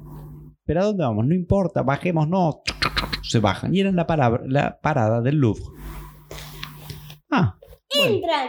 ¿Pero 0.65 0.83
a 0.83 0.85
dónde 0.85 1.03
vamos? 1.03 1.27
No 1.27 1.35
importa, 1.35 1.83
bajemos, 1.83 2.29
no. 2.29 2.63
Se 3.23 3.41
bajan. 3.41 3.75
Y 3.75 3.81
era 3.81 3.91
la, 3.91 4.07
palabra- 4.07 4.45
la 4.47 4.79
parada 4.81 5.21
del 5.21 5.37
Louvre. 5.39 5.65
Bueno. 7.99 8.15
Entran. 8.15 8.49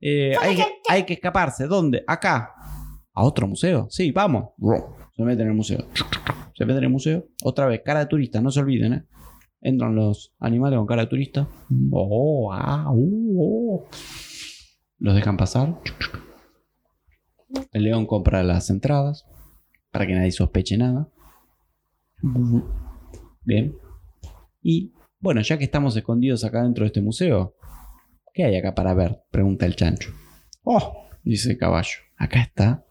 Eh, 0.00 0.34
hay, 0.40 0.56
que, 0.56 0.64
hay 0.88 1.04
que 1.04 1.14
escaparse. 1.14 1.66
¿Dónde? 1.66 2.04
Acá. 2.06 2.54
¿A 3.12 3.24
otro 3.24 3.48
museo? 3.48 3.88
Sí, 3.90 4.12
vamos. 4.12 4.50
Se 5.16 5.22
meten 5.22 5.42
en 5.42 5.48
el 5.48 5.54
museo. 5.54 5.86
Se 6.54 6.64
meten 6.64 6.78
en 6.78 6.84
el 6.84 6.90
museo. 6.90 7.26
Otra 7.42 7.66
vez, 7.66 7.82
cara 7.84 8.00
de 8.00 8.06
turista, 8.06 8.40
no 8.40 8.50
se 8.50 8.60
olviden, 8.60 8.92
¿eh? 8.92 9.04
Entran 9.60 9.96
los 9.96 10.34
animales 10.38 10.78
con 10.78 10.86
cara 10.86 11.02
de 11.02 11.08
turista. 11.08 11.48
Oh, 11.90 12.52
ah, 12.52 12.90
uh, 12.92 13.36
oh. 13.40 13.88
Los 14.98 15.14
dejan 15.16 15.36
pasar. 15.36 15.80
El 17.72 17.84
león 17.84 18.06
compra 18.06 18.42
las 18.44 18.70
entradas 18.70 19.26
para 19.90 20.06
que 20.06 20.14
nadie 20.14 20.30
sospeche 20.30 20.76
nada. 20.76 21.08
Bien. 23.42 23.74
Y 24.62 24.92
bueno, 25.18 25.40
ya 25.40 25.58
que 25.58 25.64
estamos 25.64 25.96
escondidos 25.96 26.44
acá 26.44 26.62
dentro 26.62 26.84
de 26.84 26.88
este 26.88 27.00
museo, 27.00 27.54
¿qué 28.32 28.44
hay 28.44 28.56
acá 28.56 28.74
para 28.74 28.94
ver? 28.94 29.24
Pregunta 29.30 29.66
el 29.66 29.76
chancho. 29.76 30.10
Oh, 30.62 31.08
dice 31.22 31.52
el 31.52 31.58
caballo. 31.58 31.98
Acá 32.16 32.40
está 32.40 32.84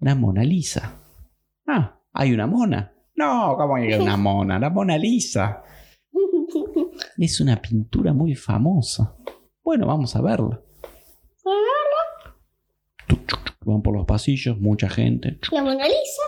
una 0.00 0.14
Mona 0.14 0.44
Lisa. 0.44 0.98
Ah, 1.66 2.00
¿hay 2.12 2.32
una 2.32 2.46
mona? 2.46 2.92
No, 3.14 3.54
¿cómo 3.56 3.76
hay 3.76 3.92
una 3.94 4.16
mona? 4.16 4.58
La 4.58 4.70
Mona 4.70 4.98
Lisa. 4.98 5.62
Es 7.18 7.40
una 7.40 7.56
pintura 7.60 8.12
muy 8.12 8.34
famosa. 8.34 9.16
Bueno, 9.62 9.86
vamos 9.86 10.16
a 10.16 10.22
verla. 10.22 10.60
Tuc, 13.06 13.26
tuc. 13.26 13.38
Van 13.64 13.82
por 13.82 13.96
los 13.96 14.06
pasillos, 14.06 14.58
mucha 14.60 14.88
gente. 14.88 15.38
La 15.52 15.62
Mona 15.62 15.84
Lisa. 15.86 16.22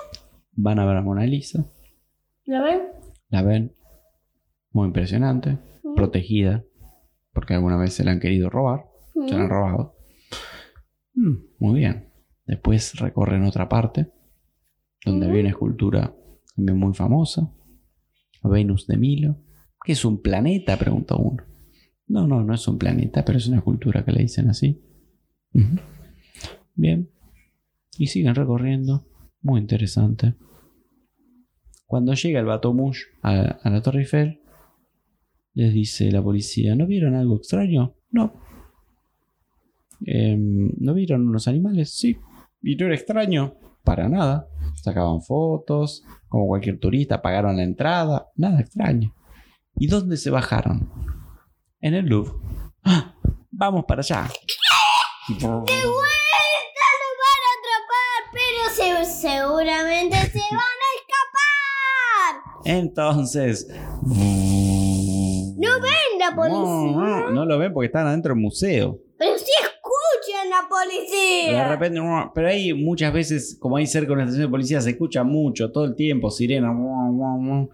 Van 0.53 0.79
a 0.79 0.87
ver 0.87 0.97
a 0.97 1.03
Mona 1.03 1.27
Lisa. 1.27 1.65
¿La 2.45 2.63
ven? 2.63 2.83
La 3.29 3.43
ven. 3.43 3.75
Muy 4.71 4.87
impresionante. 4.87 5.59
Protegida. 5.97 6.65
Porque 7.35 7.55
alguna 7.55 7.77
vez 7.77 7.93
se 7.93 8.05
la 8.05 8.13
han 8.13 8.21
querido 8.21 8.49
robar. 8.49 8.87
Se 9.13 9.35
la 9.35 9.43
han 9.43 9.51
robado. 9.51 9.97
Mm, 11.15 11.35
muy 11.59 11.81
bien. 11.81 12.09
Después 12.47 12.99
recorren 12.99 13.43
otra 13.43 13.69
parte. 13.69 14.13
Donde 15.05 15.27
había 15.27 15.41
una 15.41 15.51
escultura 15.51 16.17
también 16.57 16.79
muy 16.79 16.95
famosa. 16.95 17.53
Venus 18.43 18.87
de 18.87 18.97
Milo. 18.97 19.43
¿Qué 19.85 19.93
es 19.93 20.05
un 20.05 20.23
planeta? 20.23 20.79
Preguntó 20.79 21.19
uno. 21.19 21.45
No, 22.07 22.27
no, 22.27 22.45
no 22.45 22.55
es 22.55 22.67
un 22.69 22.79
planeta, 22.79 23.25
pero 23.25 23.39
es 23.39 23.47
una 23.49 23.59
escultura 23.59 24.05
que 24.05 24.13
le 24.13 24.23
dicen 24.23 24.49
así. 24.49 24.83
Bien. 26.75 27.11
Y 27.99 28.07
siguen 28.07 28.35
recorriendo. 28.35 29.07
Muy 29.41 29.61
interesante. 29.61 30.35
Cuando 31.87 32.15
llega 32.15 32.41
el 32.41 32.47
Batomush 32.47 33.03
a, 33.23 33.41
a 33.41 33.71
la 33.71 33.83
Torre 33.83 34.01
Eiffel, 34.01 34.41
les 35.55 35.73
dice 35.73 36.11
la 36.11 36.23
policía, 36.23 36.75
¿no 36.75 36.87
vieron 36.87 37.15
algo 37.15 37.37
extraño? 37.37 37.95
No. 38.11 38.33
Em, 40.07 40.71
¿No 40.79 40.95
vieron 40.95 41.27
unos 41.29 41.49
animales? 41.49 41.95
Sí. 41.95 42.19
¿Y 42.63 42.77
no 42.77 42.87
era 42.87 42.95
extraño? 42.95 43.55
Para 43.83 44.09
nada. 44.09 44.49
Sacaban 44.83 45.23
fotos, 45.23 46.05
como 46.29 46.47
cualquier 46.47 46.79
turista, 46.79 47.23
pagaron 47.23 47.57
la 47.57 47.63
entrada. 47.63 48.29
Nada 48.37 48.61
extraño. 48.61 49.15
¿Y 49.77 49.87
dónde 49.87 50.17
se 50.17 50.31
bajaron? 50.31 50.91
En 51.81 51.95
el 51.95 52.07
Louvre. 52.07 52.33
¡Ah! 52.85 53.15
Vamos 53.51 53.85
para 53.87 54.01
allá. 54.01 54.23
¡De 55.29 55.35
vuelta 55.47 55.65
lo 57.01 57.11
van 57.23 57.43
a 57.45 57.51
atrapar! 57.59 58.21
Pero 58.33 59.05
se- 59.05 59.21
seguramente 59.21 60.17
se 60.17 60.39
van 60.51 60.79
a 60.83 60.91
escapar. 60.99 62.43
Entonces. 62.65 63.69
No 65.65 65.81
ven 65.81 66.19
la 66.19 66.35
policía. 66.35 67.31
No 67.33 67.45
lo 67.45 67.59
ven 67.59 67.73
porque 67.73 67.87
están 67.87 68.07
adentro 68.07 68.35
del 68.35 68.43
museo. 68.43 68.99
Pero 69.19 69.39
sí 69.39 69.51
escuchan 69.63 70.51
la 70.51 70.69
policía. 70.69 71.65
De 71.65 71.69
repente, 71.69 72.01
pero 72.35 72.49
ahí 72.49 72.75
muchas 72.75 73.13
veces, 73.13 73.57
como 73.61 73.77
hay 73.77 73.87
cerca 73.87 74.09
de 74.09 74.15
una 74.15 74.25
estación 74.25 74.47
de 74.47 74.51
policía, 74.51 74.81
se 74.81 74.91
escucha 74.91 75.23
mucho, 75.25 75.71
todo 75.73 75.85
el 75.85 75.95
tiempo, 75.95 76.31
sirena. 76.31 76.69
¡Escóndanse! 76.69 77.71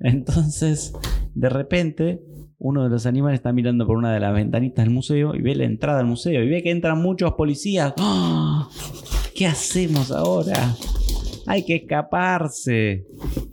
Entonces, 0.00 0.92
de 1.34 1.48
repente, 1.48 2.22
uno 2.58 2.84
de 2.84 2.90
los 2.90 3.06
animales 3.06 3.38
está 3.38 3.52
mirando 3.52 3.86
por 3.86 3.96
una 3.96 4.12
de 4.12 4.20
las 4.20 4.34
ventanitas 4.34 4.84
del 4.84 4.94
museo 4.94 5.34
y 5.34 5.42
ve 5.42 5.54
la 5.54 5.64
entrada 5.64 6.00
al 6.00 6.06
museo 6.06 6.42
y 6.42 6.48
ve 6.48 6.62
que 6.62 6.70
entran 6.70 7.02
muchos 7.02 7.32
policías. 7.34 7.92
¡Ah! 7.98 8.68
¿Qué 9.34 9.46
hacemos 9.46 10.10
ahora? 10.10 10.74
Hay 11.46 11.64
que 11.64 11.76
escaparse. 11.76 13.06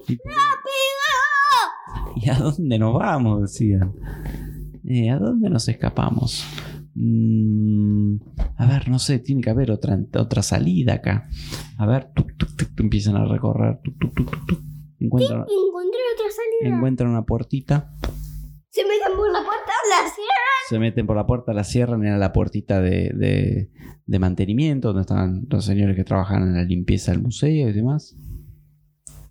Y, 0.08 0.18
¿Y 2.16 2.30
a 2.30 2.36
dónde 2.36 2.80
nos 2.80 2.94
vamos? 2.94 3.42
Decían. 3.42 3.94
Eh, 4.86 5.10
¿A 5.10 5.18
dónde 5.18 5.50
nos 5.50 5.68
escapamos? 5.68 6.46
Mm, 6.96 8.18
a 8.58 8.66
ver, 8.68 8.90
no 8.90 9.00
sé, 9.00 9.20
tiene 9.20 9.42
que 9.42 9.50
haber 9.50 9.72
otra, 9.72 9.98
otra 10.18 10.42
salida 10.44 10.94
acá. 10.96 11.28
A 11.78 11.86
ver, 11.86 12.12
tuc, 12.14 12.36
tuc, 12.38 12.56
tuc, 12.56 12.80
empiezan 12.80 13.16
a 13.16 13.26
recorrer. 13.26 13.80
Encuentran, 15.00 15.42
Encontré 15.42 16.00
otra 16.16 16.32
salida. 16.32 16.76
encuentran 16.76 17.10
una 17.10 17.24
puertita, 17.26 17.94
Se 18.74 18.84
meten 18.86 19.16
por 19.16 19.32
la 19.32 19.40
puerta, 19.46 19.72
la 19.90 20.10
cierran. 20.10 20.62
se 20.70 20.80
meten 20.80 21.06
por 21.08 21.16
la 21.16 21.28
puerta, 21.28 21.54
la 21.54 21.64
cierran, 21.64 22.04
era 22.06 22.18
la 22.18 22.34
puertita 22.34 22.82
de, 22.82 23.12
de- 23.14 23.70
de 24.06 24.20
mantenimiento, 24.20 24.90
donde 24.90 25.02
estaban 25.02 25.46
los 25.50 25.64
señores 25.64 25.96
que 25.96 26.04
trabajan 26.04 26.42
en 26.44 26.56
la 26.56 26.64
limpieza 26.64 27.12
del 27.12 27.22
museo 27.22 27.70
y 27.70 27.72
demás. 27.74 28.18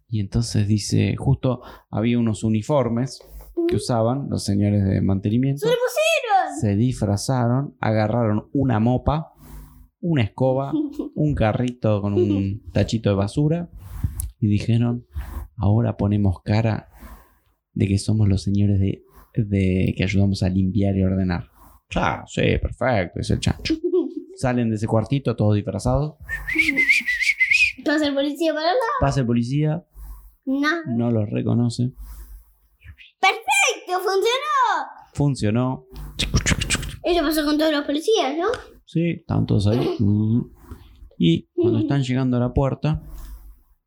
Y 0.09 0.20
entonces 0.20 0.68
dice, 0.68 1.16
justo 1.16 1.62
había 1.90 2.18
unos 2.18 2.44
uniformes 2.44 3.18
que 3.66 3.76
usaban 3.76 4.28
los 4.31 4.44
señores 4.44 4.85
de 4.85 5.00
mantenimiento. 5.00 5.61
¡Se 5.66 5.66
le 5.66 5.72
pusieron! 5.74 6.61
Se 6.61 6.76
disfrazaron, 6.76 7.74
agarraron 7.81 8.48
una 8.52 8.78
mopa, 8.78 9.33
una 10.00 10.22
escoba, 10.22 10.72
un 11.14 11.35
carrito 11.35 12.00
con 12.00 12.14
un 12.14 12.62
tachito 12.72 13.11
de 13.11 13.16
basura 13.16 13.70
y 14.38 14.46
dijeron, 14.46 15.07
ahora 15.57 15.96
ponemos 15.96 16.42
cara 16.44 16.88
de 17.74 17.88
que 17.88 17.98
somos 17.98 18.28
los 18.28 18.42
señores 18.42 18.78
de, 18.78 19.02
de 19.35 19.95
que 19.97 20.05
ayudamos 20.05 20.42
a 20.42 20.49
limpiar 20.49 20.97
y 20.97 21.03
ordenar. 21.03 21.49
Ah, 21.95 22.25
sí, 22.27 22.42
perfecto, 22.61 23.21
es 23.21 23.31
el 23.31 23.40
chancho. 23.40 23.75
Salen 24.37 24.71
de 24.71 24.77
ese 24.77 24.87
cuartito 24.87 25.37
todos 25.37 25.55
disfrazados. 25.55 26.14
Pasa 27.85 28.07
el 28.07 28.14
policía 28.14 28.55
para 28.55 28.66
lado. 28.66 28.79
Pasa 29.01 29.21
el 29.21 29.27
policía, 29.27 29.85
Nada. 30.47 30.83
no 30.88 31.11
los 31.11 31.29
reconoce. 31.31 31.92
¡Perfecto! 33.21 34.01
¡Funcionó! 34.03 34.87
Funcionó. 35.14 35.87
Eso 37.05 37.23
pasó 37.23 37.45
con 37.45 37.59
todos 37.59 37.73
los 37.73 37.85
policías, 37.85 38.37
¿no? 38.37 38.47
Sí, 38.87 39.11
estaban 39.21 39.47
todos 39.47 39.66
ahí. 39.66 39.97
Y 41.18 41.49
cuando 41.55 41.81
están 41.81 42.03
llegando 42.03 42.37
a 42.37 42.40
la 42.40 42.53
puerta, 42.53 43.03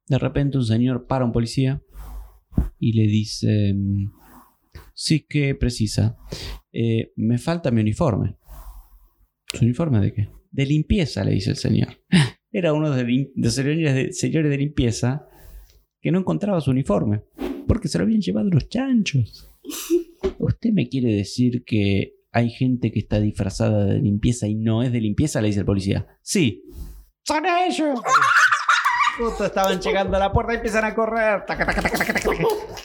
de 0.07 0.19
repente 0.19 0.57
un 0.57 0.65
señor 0.65 1.05
para 1.07 1.23
a 1.23 1.27
un 1.27 1.31
policía 1.33 1.81
y 2.79 2.93
le 2.93 3.03
dice: 3.07 3.73
mm, 3.73 4.11
Sí, 4.95 5.25
¿qué 5.27 5.53
precisa? 5.55 6.17
"Eh, 6.71 7.11
me 7.17 7.37
falta 7.37 7.69
mi 7.69 7.81
uniforme. 7.81 8.37
¿Su 9.53 9.65
uniforme 9.65 9.99
de 9.99 10.13
qué? 10.13 10.29
De 10.51 10.65
limpieza, 10.65 11.23
le 11.23 11.31
dice 11.31 11.51
el 11.51 11.57
señor. 11.57 11.89
Era 12.51 12.71
uno 12.73 12.89
de, 12.91 13.31
de 13.35 13.49
señores 13.51 13.93
de 13.93 14.13
señores 14.13 14.49
de 14.49 14.57
limpieza 14.57 15.27
que 16.01 16.11
no 16.11 16.19
encontraba 16.19 16.61
su 16.61 16.71
uniforme 16.71 17.23
porque 17.67 17.87
se 17.89 17.97
lo 17.97 18.05
habían 18.05 18.21
llevado 18.21 18.49
los 18.49 18.69
chanchos. 18.69 19.51
¿Usted 20.39 20.71
me 20.71 20.87
quiere 20.87 21.13
decir 21.13 21.63
que 21.65 22.13
hay 22.31 22.49
gente 22.49 22.91
que 22.91 22.99
está 22.99 23.19
disfrazada 23.19 23.85
de 23.85 23.99
limpieza 23.99 24.47
y 24.47 24.55
no 24.55 24.81
es 24.83 24.91
de 24.93 25.01
limpieza? 25.01 25.41
Le 25.41 25.47
dice 25.47 25.59
el 25.59 25.65
policía. 25.65 26.07
Sí. 26.21 26.63
¡Son 27.23 27.43
ellos! 27.45 27.99
Estaban 29.43 29.79
llegando 29.79 30.17
a 30.17 30.19
la 30.19 30.31
puerta 30.31 30.53
y 30.53 30.55
empiezan 30.57 30.85
a 30.85 30.93
correr. 30.93 31.45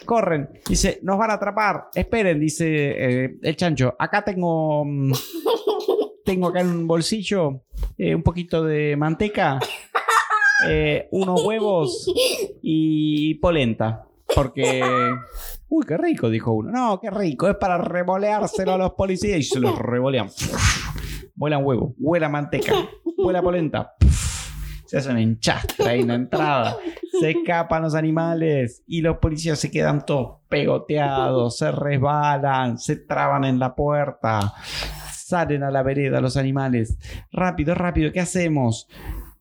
Corren. 0.05 0.49
Dice, 0.67 1.01
nos 1.03 1.19
van 1.19 1.31
a 1.31 1.35
atrapar. 1.35 1.89
Esperen, 1.95 2.39
dice 2.39 2.67
eh, 3.25 3.39
el 3.43 3.57
chancho. 3.57 3.95
Acá 3.99 4.23
tengo... 4.23 4.85
mm, 4.85 5.13
tengo 6.25 6.49
acá 6.49 6.61
en 6.61 6.69
un 6.69 6.87
bolsillo 6.87 7.63
eh, 7.99 8.15
un 8.15 8.23
poquito 8.23 8.63
de 8.63 8.95
manteca, 8.97 9.59
eh, 10.69 11.09
unos 11.11 11.43
huevos 11.45 12.13
y 12.63 13.35
polenta. 13.35 14.05
Porque... 14.33 14.83
Uy, 15.69 15.85
qué 15.87 15.97
rico, 15.97 16.31
dijo 16.31 16.53
uno. 16.53 16.71
No, 16.71 17.01
qué 17.01 17.11
rico. 17.11 17.49
Es 17.49 17.57
para 17.57 17.79
revoleárselo 17.79 18.75
a 18.75 18.79
los 18.79 18.93
policías 18.93 19.39
y 19.39 19.43
se 19.43 19.59
los 19.59 19.77
revolean. 19.77 20.31
Vuelan 21.35 21.65
huevo, 21.65 21.95
huela 21.99 22.29
manteca, 22.29 22.75
huela 23.17 23.43
polenta. 23.43 23.95
Se 24.91 24.99
hacen 24.99 25.19
enchastra 25.19 25.91
ahí 25.91 26.01
en 26.01 26.09
la 26.09 26.15
entrada. 26.15 26.77
Se 27.21 27.31
escapan 27.39 27.83
los 27.83 27.95
animales 27.95 28.83
y 28.89 29.03
los 29.03 29.19
policías 29.19 29.57
se 29.61 29.71
quedan 29.71 30.05
todos 30.05 30.39
pegoteados, 30.49 31.59
se 31.59 31.71
resbalan, 31.71 32.77
se 32.77 32.97
traban 32.97 33.45
en 33.45 33.61
la 33.61 33.77
puerta. 33.77 34.53
Salen 35.15 35.63
a 35.63 35.71
la 35.71 35.85
vereda 35.85 36.21
los 36.21 36.37
animales. 36.37 36.99
Rápido, 37.31 37.77
rápido, 37.77 38.11
¿qué 38.13 38.19
hacemos? 38.19 38.89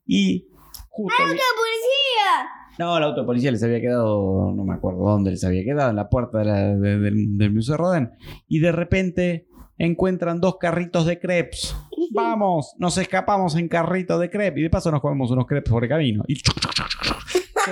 Y 0.06 0.50
justo... 0.90 1.16
¡La 1.20 1.26
policía! 1.30 2.50
No, 2.78 2.96
el 2.98 3.04
auto 3.04 3.22
de 3.22 3.26
policía 3.26 3.52
les 3.52 3.64
había 3.64 3.82
quedado, 3.82 4.54
no 4.56 4.64
me 4.64 4.76
acuerdo 4.76 5.00
dónde 5.00 5.32
les 5.32 5.44
había 5.44 5.64
quedado, 5.64 5.90
en 5.90 5.96
la 5.96 6.10
puerta 6.10 6.38
de 6.38 6.46
la- 6.46 6.76
de- 6.76 7.00
del, 7.00 7.38
del 7.40 7.54
Museo 7.54 7.76
Rodin. 7.76 8.12
Y 8.48 8.60
de 8.60 8.72
repente 8.72 9.48
encuentran 9.80 10.40
dos 10.40 10.58
carritos 10.60 11.06
de 11.08 11.20
crepes. 11.20 11.76
Vamos, 12.12 12.76
nos 12.78 12.98
escapamos 12.98 13.56
en 13.56 13.68
carrito 13.68 14.18
de 14.20 14.30
crepes. 14.30 14.60
Y 14.60 14.64
de 14.64 14.70
paso 14.70 14.92
nos 14.92 15.02
comemos 15.02 15.32
unos 15.32 15.46
crepes 15.46 15.72
por 15.72 15.84
el 15.84 15.90
camino. 15.90 16.24
Y 16.28 16.36
se 16.36 16.42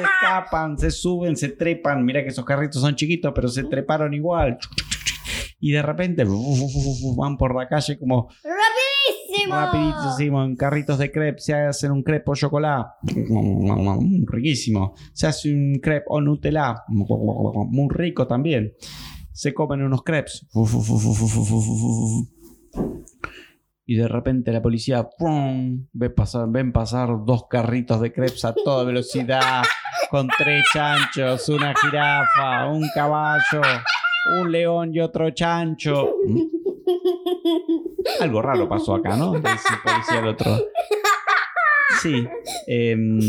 escapan, 0.02 0.78
se 0.78 0.92
suben, 0.92 1.36
se 1.36 1.50
trepan. 1.50 2.04
Mira 2.06 2.22
que 2.24 2.30
esos 2.30 2.46
carritos 2.46 2.82
son 2.82 2.96
chiquitos, 2.96 3.32
pero 3.34 3.48
se 3.48 3.64
treparon 3.64 4.14
igual. 4.14 4.58
Y 5.60 5.72
de 5.72 5.82
repente 5.82 6.26
van 7.16 7.38
por 7.38 7.56
la 7.56 7.68
calle 7.68 7.98
como 7.98 8.30
¡Rapidísimo! 8.44 9.56
rapidísimo 9.56 10.44
en 10.44 10.56
carritos 10.56 10.98
de 10.98 11.12
crepe 11.12 11.40
se 11.40 11.54
hacen 11.54 11.92
un 11.92 12.04
crepe 12.04 12.32
o 12.32 12.36
chocolate 12.36 12.90
riquísimo 14.26 14.94
se 15.14 15.28
hace 15.28 15.54
un 15.54 15.80
crepe 15.82 16.06
o 16.08 16.22
Nutella 16.22 16.84
muy 16.88 17.88
rico 17.90 18.28
también 18.28 18.74
se 19.32 19.54
comen 19.54 19.84
unos 19.84 20.04
crepes 20.04 20.46
y 23.88 23.96
de 23.96 24.08
repente 24.08 24.52
la 24.52 24.62
policía 24.62 25.10
¡pum! 25.18 25.88
ve 25.94 26.12
pasar, 26.12 26.46
ven 26.50 26.72
pasar 26.72 27.10
dos 27.26 27.48
carritos 27.50 28.00
de 28.02 28.14
crepes 28.14 28.46
a 28.46 28.54
toda 28.54 28.84
velocidad 28.84 29.64
con 30.12 30.28
tres 30.38 30.64
chanchos 30.72 31.50
una 31.50 31.74
jirafa 31.74 32.68
un 32.68 32.88
caballo 32.94 33.62
un 34.40 34.52
león 34.52 34.94
y 34.94 35.00
otro 35.00 35.32
chancho 35.32 36.12
algo 38.20 38.42
raro 38.42 38.68
pasó 38.68 38.96
acá, 38.96 39.16
¿no? 39.16 39.34
Dice 39.34 39.50
el 39.50 39.82
policía 39.84 40.20
al 40.20 40.28
otro. 40.28 40.58
Sí, 42.02 42.28
em, 42.68 43.20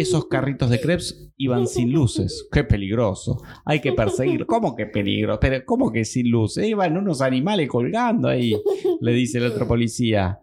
esos 0.00 0.26
carritos 0.28 0.70
de 0.70 0.80
crepes 0.80 1.30
iban 1.36 1.66
sin 1.66 1.92
luces. 1.92 2.46
Qué 2.52 2.64
peligroso. 2.64 3.42
Hay 3.64 3.80
que 3.80 3.92
perseguir. 3.92 4.46
¿Cómo 4.46 4.74
que 4.76 4.86
peligro? 4.86 5.38
Pero 5.40 5.64
¿cómo 5.64 5.90
que 5.92 6.04
sin 6.04 6.30
luces? 6.30 6.66
Iban 6.66 6.96
unos 6.96 7.20
animales 7.20 7.68
colgando 7.68 8.28
ahí, 8.28 8.54
le 9.00 9.12
dice 9.12 9.38
el 9.38 9.46
otro 9.46 9.66
policía. 9.66 10.40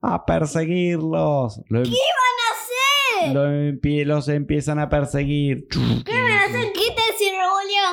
A 0.00 0.24
perseguirlos. 0.24 1.60
Lo, 1.68 1.78
em- 1.78 1.84
hacer? 3.22 3.34
lo 3.34 3.44
empie- 3.46 4.04
los 4.04 4.28
empiezan 4.28 4.78
a 4.78 4.88
perseguir. 4.88 5.66
¿Qué 5.68 5.78
van 6.12 6.30
a 6.32 6.44
hacer? 6.44 6.72
¿Qué 6.72 6.88
tal 6.94 7.16
si 7.18 7.30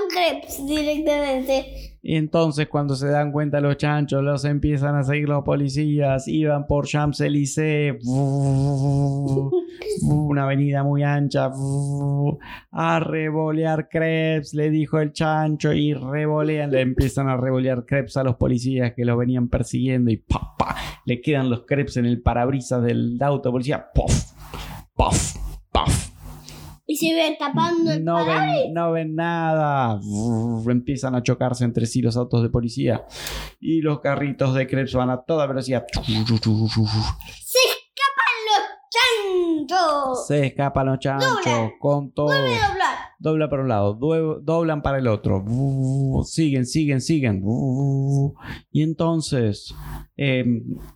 crepes 0.10 0.66
directamente? 0.66 1.89
Y 2.02 2.16
entonces 2.16 2.68
cuando 2.68 2.96
se 2.96 3.08
dan 3.08 3.32
cuenta 3.32 3.60
los 3.60 3.76
chanchos, 3.78 4.24
los 4.24 4.46
empiezan 4.46 4.96
a 4.96 5.04
seguir 5.04 5.28
los 5.28 5.44
policías, 5.44 6.28
iban 6.28 6.66
por 6.66 6.88
Champs-Élysées, 6.88 7.96
una 10.04 10.44
avenida 10.44 10.84
muy 10.84 11.04
ancha, 11.04 11.52
a 12.72 13.00
revolear 13.00 13.90
crepes, 13.90 14.54
le 14.54 14.70
dijo 14.70 15.00
el 15.00 15.12
chancho, 15.12 15.74
y 15.74 15.94
revolean, 15.94 16.72
le 16.72 16.82
empiezan 16.82 17.28
a 17.28 17.36
revolear 17.36 17.86
crepes 17.86 18.16
a 18.18 18.24
los 18.24 18.38
policías 18.38 18.94
que 18.94 19.04
los 19.04 19.18
venían 19.18 19.50
persiguiendo 19.50 20.10
y 20.12 20.18
pa, 20.18 20.56
pa, 20.58 20.76
le 21.06 21.20
quedan 21.22 21.50
los 21.50 21.66
crepes 21.66 21.98
en 21.98 22.06
el 22.06 22.22
parabrisas 22.22 22.82
del 22.82 23.18
auto 23.22 23.52
policía, 23.52 23.88
puff, 23.94 24.32
puff. 24.96 25.49
Y 26.92 26.96
se 26.96 27.14
ve 27.14 27.36
tapando 27.38 27.92
el 27.92 28.04
No 28.04 28.26
ven, 28.26 28.74
no 28.74 28.92
ven 28.92 29.14
nada. 29.14 30.00
Brrr, 30.02 30.72
Empiezan 30.72 31.14
a 31.14 31.22
chocarse 31.22 31.64
entre 31.64 31.86
sí 31.86 32.02
los 32.02 32.18
autos 32.18 32.42
de 32.42 32.50
policía. 32.50 33.06
Y 33.60 33.82
los 33.82 34.00
carritos 34.00 34.56
de 34.56 34.66
Krebs 34.66 34.96
van 34.96 35.12
a 35.12 35.22
toda 35.22 35.46
velocidad. 35.46 35.86
Se 35.94 36.02
escapan 36.10 36.50
los 38.48 39.68
chanchos. 39.68 40.28
Se 40.28 40.48
escapan 40.48 40.88
los 40.88 40.98
chanchos 40.98 41.46
Doblan. 41.46 41.72
con 41.80 42.12
todo. 42.12 42.26
Vuelve 42.26 42.56
a 42.56 42.70
doblar. 42.70 42.98
Dobla 43.20 43.50
para 43.50 43.62
un 43.62 43.70
lado, 43.70 43.94
doblan 44.42 44.82
para 44.82 44.98
el 44.98 45.08
otro. 45.08 45.46
Siguen, 46.24 46.66
siguen, 46.66 47.02
siguen. 47.02 47.44
Y 48.72 48.82
entonces, 48.82 49.76
eh, 50.18 50.44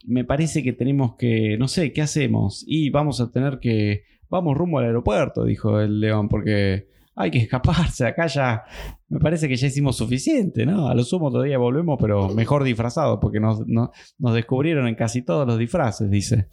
me 0.08 0.26
parece 0.26 0.64
que 0.64 0.74
tenemos 0.74 1.18
que, 1.18 1.56
no 1.60 1.68
sé, 1.68 1.94
¿qué 1.94 2.02
hacemos? 2.02 2.64
Y 2.66 2.89
vamos 2.89 3.22
a 3.22 3.30
tener 3.30 3.60
que, 3.60 4.06
vamos 4.34 4.58
rumbo 4.58 4.80
al 4.80 4.86
aeropuerto, 4.86 5.46
dijo 5.46 5.80
el 5.80 6.00
león, 6.00 6.28
porque 6.28 6.88
hay 7.16 7.30
que 7.30 7.38
escaparse. 7.38 8.08
Acá 8.08 8.26
ya, 8.26 8.64
me 9.08 9.20
parece 9.20 9.48
que 9.48 9.56
ya 9.56 9.68
hicimos 9.68 9.96
suficiente, 9.96 10.66
¿no? 10.66 10.88
A 10.88 10.96
lo 10.96 11.04
sumo 11.04 11.32
todavía 11.32 11.60
volvemos, 11.60 11.98
pero 12.02 12.30
mejor 12.30 12.64
disfrazados, 12.64 13.20
porque 13.22 13.40
nos, 13.40 13.68
no- 13.68 13.92
nos 14.18 14.34
descubrieron 14.34 14.88
en 14.88 14.96
casi 14.96 15.22
todos 15.22 15.46
los 15.48 15.60
disfraces, 15.60 16.10
dice. 16.10 16.48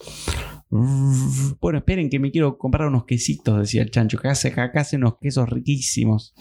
Bueno, 1.61 1.79
esperen 1.79 2.11
que 2.11 2.19
me 2.19 2.31
quiero 2.31 2.59
comprar 2.59 2.87
unos 2.89 3.05
quesitos, 3.07 3.59
decía 3.59 3.83
el 3.83 3.91
chancho. 3.91 4.19
Que 4.19 4.29
hace, 4.29 4.49
acá 4.49 4.71
hacen 4.81 5.01
unos 5.03 5.17
quesos 5.19 5.49
riquísimos. 5.49 6.35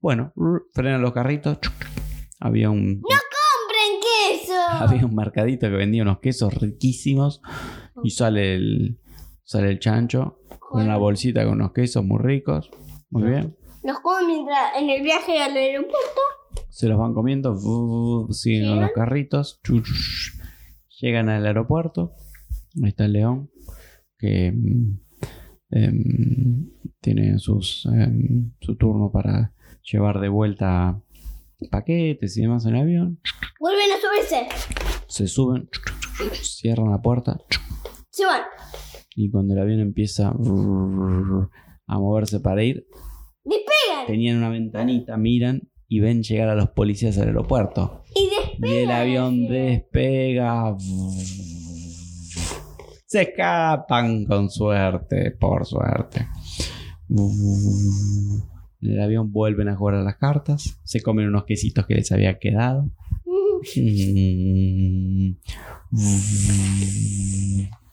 Bueno, 0.00 0.32
frenan 0.72 1.02
los 1.02 1.12
carritos. 1.12 1.58
Había 2.38 2.70
un, 2.70 3.00
¡Compren 3.00 4.00
queso! 4.00 4.54
había 4.70 5.04
un 5.04 5.14
mercadito 5.16 5.68
que 5.68 5.74
vendía 5.76 6.02
unos 6.02 6.20
quesos 6.20 6.54
riquísimos. 6.54 7.42
Y 8.04 8.10
sale 8.10 8.54
el, 8.54 8.98
sale 9.42 9.70
el 9.70 9.78
chancho 9.80 10.38
con 10.76 10.84
una 10.84 10.98
bolsita 10.98 11.44
con 11.44 11.54
unos 11.54 11.72
quesos 11.72 12.04
muy 12.04 12.18
ricos. 12.18 12.70
Muy 13.10 13.30
bien. 13.30 13.56
Los 13.82 14.00
comen 14.00 14.26
mientras 14.26 14.76
en 14.78 14.90
el 14.90 15.02
viaje 15.02 15.40
al 15.40 15.56
aeropuerto. 15.56 16.20
Se 16.68 16.86
los 16.86 16.98
van 16.98 17.14
comiendo. 17.14 17.56
Siguen 18.30 18.68
con 18.68 18.80
los 18.80 18.90
carritos. 18.92 19.60
Llegan 21.00 21.28
al 21.28 21.46
aeropuerto. 21.46 22.12
Ahí 22.82 22.90
está 22.90 23.06
el 23.06 23.14
león. 23.14 23.50
Que 24.18 24.52
mm, 24.52 24.98
em, 25.70 26.70
tiene 27.00 27.38
sus, 27.38 27.86
em, 27.86 28.52
su 28.60 28.76
turno 28.76 29.10
para 29.10 29.54
llevar 29.82 30.20
de 30.20 30.28
vuelta 30.28 31.00
paquetes 31.70 32.36
y 32.36 32.42
demás 32.42 32.66
en 32.66 32.76
el 32.76 32.82
avión. 32.82 33.20
Vuelven 33.60 33.92
a 33.92 34.00
subirse. 34.00 34.48
Se 35.06 35.26
suben. 35.26 35.70
Cierran 36.42 36.90
la 36.90 37.00
puerta. 37.00 37.40
Se 38.10 38.26
van. 38.26 38.42
Y 39.18 39.30
cuando 39.30 39.54
el 39.54 39.60
avión 39.60 39.80
empieza 39.80 40.28
a 40.28 41.98
moverse 41.98 42.38
para 42.40 42.62
ir, 42.62 42.86
Despegan. 43.42 44.06
tenían 44.06 44.36
una 44.36 44.50
ventanita, 44.50 45.16
miran 45.16 45.70
y 45.88 46.00
ven 46.00 46.22
llegar 46.22 46.50
a 46.50 46.54
los 46.54 46.68
policías 46.68 47.16
al 47.16 47.28
aeropuerto. 47.28 48.02
Y 48.14 48.28
despegan. 48.28 48.70
Y 48.70 48.74
el 48.76 48.90
avión 48.90 49.48
despega. 49.48 50.76
Se 53.06 53.22
escapan 53.22 54.26
con 54.26 54.50
suerte, 54.50 55.30
por 55.30 55.64
suerte. 55.64 56.26
En 57.08 58.42
el 58.82 59.00
avión 59.00 59.32
vuelven 59.32 59.70
a 59.70 59.76
jugar 59.76 59.94
a 59.94 60.02
las 60.02 60.16
cartas. 60.16 60.78
Se 60.84 61.00
comen 61.00 61.28
unos 61.28 61.44
quesitos 61.44 61.86
que 61.86 61.94
les 61.94 62.12
había 62.12 62.38
quedado. 62.38 62.90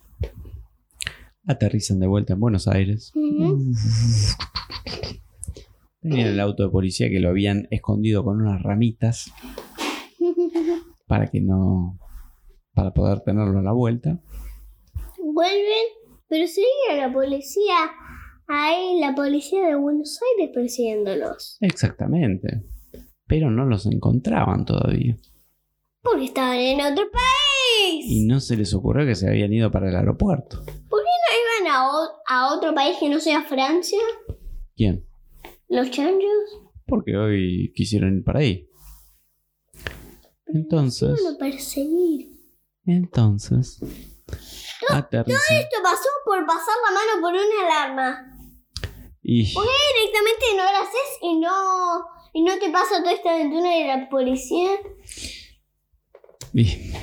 Aterrizan 1.45 1.99
de 1.99 2.07
vuelta 2.07 2.33
en 2.33 2.39
Buenos 2.39 2.67
Aires. 2.67 3.11
Tenían 6.01 6.27
el 6.27 6.39
auto 6.39 6.63
de 6.63 6.69
policía 6.69 7.09
que 7.09 7.19
lo 7.19 7.29
habían 7.29 7.67
escondido 7.71 8.23
con 8.23 8.41
unas 8.41 8.61
ramitas 8.61 9.31
para 11.07 11.27
que 11.27 11.39
no. 11.41 11.97
para 12.73 12.93
poder 12.93 13.21
tenerlo 13.21 13.59
a 13.59 13.63
la 13.63 13.71
vuelta. 13.71 14.19
Vuelven, 15.17 15.87
pero 16.27 16.45
sigue 16.47 16.97
la 16.97 17.11
policía. 17.11 17.75
Ahí 18.47 18.99
la 18.99 19.15
policía 19.15 19.67
de 19.67 19.75
Buenos 19.75 20.19
Aires 20.37 20.51
persiguiéndolos. 20.53 21.57
Exactamente. 21.61 22.63
Pero 23.25 23.49
no 23.49 23.65
los 23.65 23.85
encontraban 23.85 24.65
todavía. 24.65 25.15
Porque 26.01 26.25
estaban 26.25 26.57
en 26.57 26.81
otro 26.81 27.05
país. 27.09 28.05
Y 28.05 28.25
no 28.25 28.41
se 28.41 28.57
les 28.57 28.73
ocurrió 28.73 29.05
que 29.05 29.15
se 29.15 29.29
habían 29.29 29.53
ido 29.53 29.71
para 29.71 29.89
el 29.89 29.95
aeropuerto. 29.95 30.57
¿Por 30.65 30.99
qué 30.99 31.09
no 31.23 31.62
iban 31.62 31.62
a, 31.73 32.53
otro 32.53 32.73
país 32.73 32.97
que 32.99 33.09
no 33.09 33.19
sea 33.19 33.43
Francia? 33.43 33.99
¿Quién? 34.75 35.05
¿Los 35.67 35.89
chanchos? 35.91 36.61
Porque 36.85 37.15
hoy 37.15 37.73
quisieron 37.75 38.17
ir 38.17 38.23
para 38.23 38.39
ahí. 38.39 38.67
Entonces, 40.45 41.19
a 41.25 41.37
perseguir. 41.37 42.29
entonces, 42.85 43.79
aterrizan. 44.89 45.57
Esto 45.57 45.77
pasó 45.81 46.09
por 46.25 46.45
pasar 46.45 46.75
la 46.85 46.93
mano 46.93 47.21
por 47.21 47.33
una 47.33 47.65
alarma. 47.65 48.29
Y 49.23 49.45
Directamente 49.45 50.45
no 50.51 50.63
lo 50.63 50.77
haces 50.77 51.17
y 51.21 51.39
no, 51.39 52.05
y 52.33 52.43
no 52.43 52.59
te 52.59 52.69
pasa 52.69 52.99
toda 52.99 53.13
esta 53.13 53.33
aventura 53.33 53.69
de 53.69 53.87
la 53.87 54.09
policía. 54.09 54.71
Y 56.53 56.93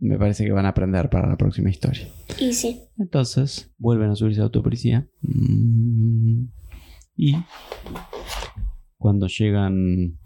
me 0.00 0.18
parece 0.18 0.44
que 0.44 0.52
van 0.52 0.66
a 0.66 0.70
aprender 0.70 1.10
para 1.10 1.28
la 1.28 1.36
próxima 1.36 1.70
historia. 1.70 2.08
Y 2.38 2.52
sí. 2.52 2.82
Entonces, 2.98 3.72
vuelven 3.78 4.10
a 4.10 4.16
subirse 4.16 4.40
a 4.40 4.42
la 4.42 4.46
autopolicía. 4.46 5.08
Mm, 5.22 6.46
Y 7.16 7.34
cuando 8.96 9.26
llegan, 9.26 10.18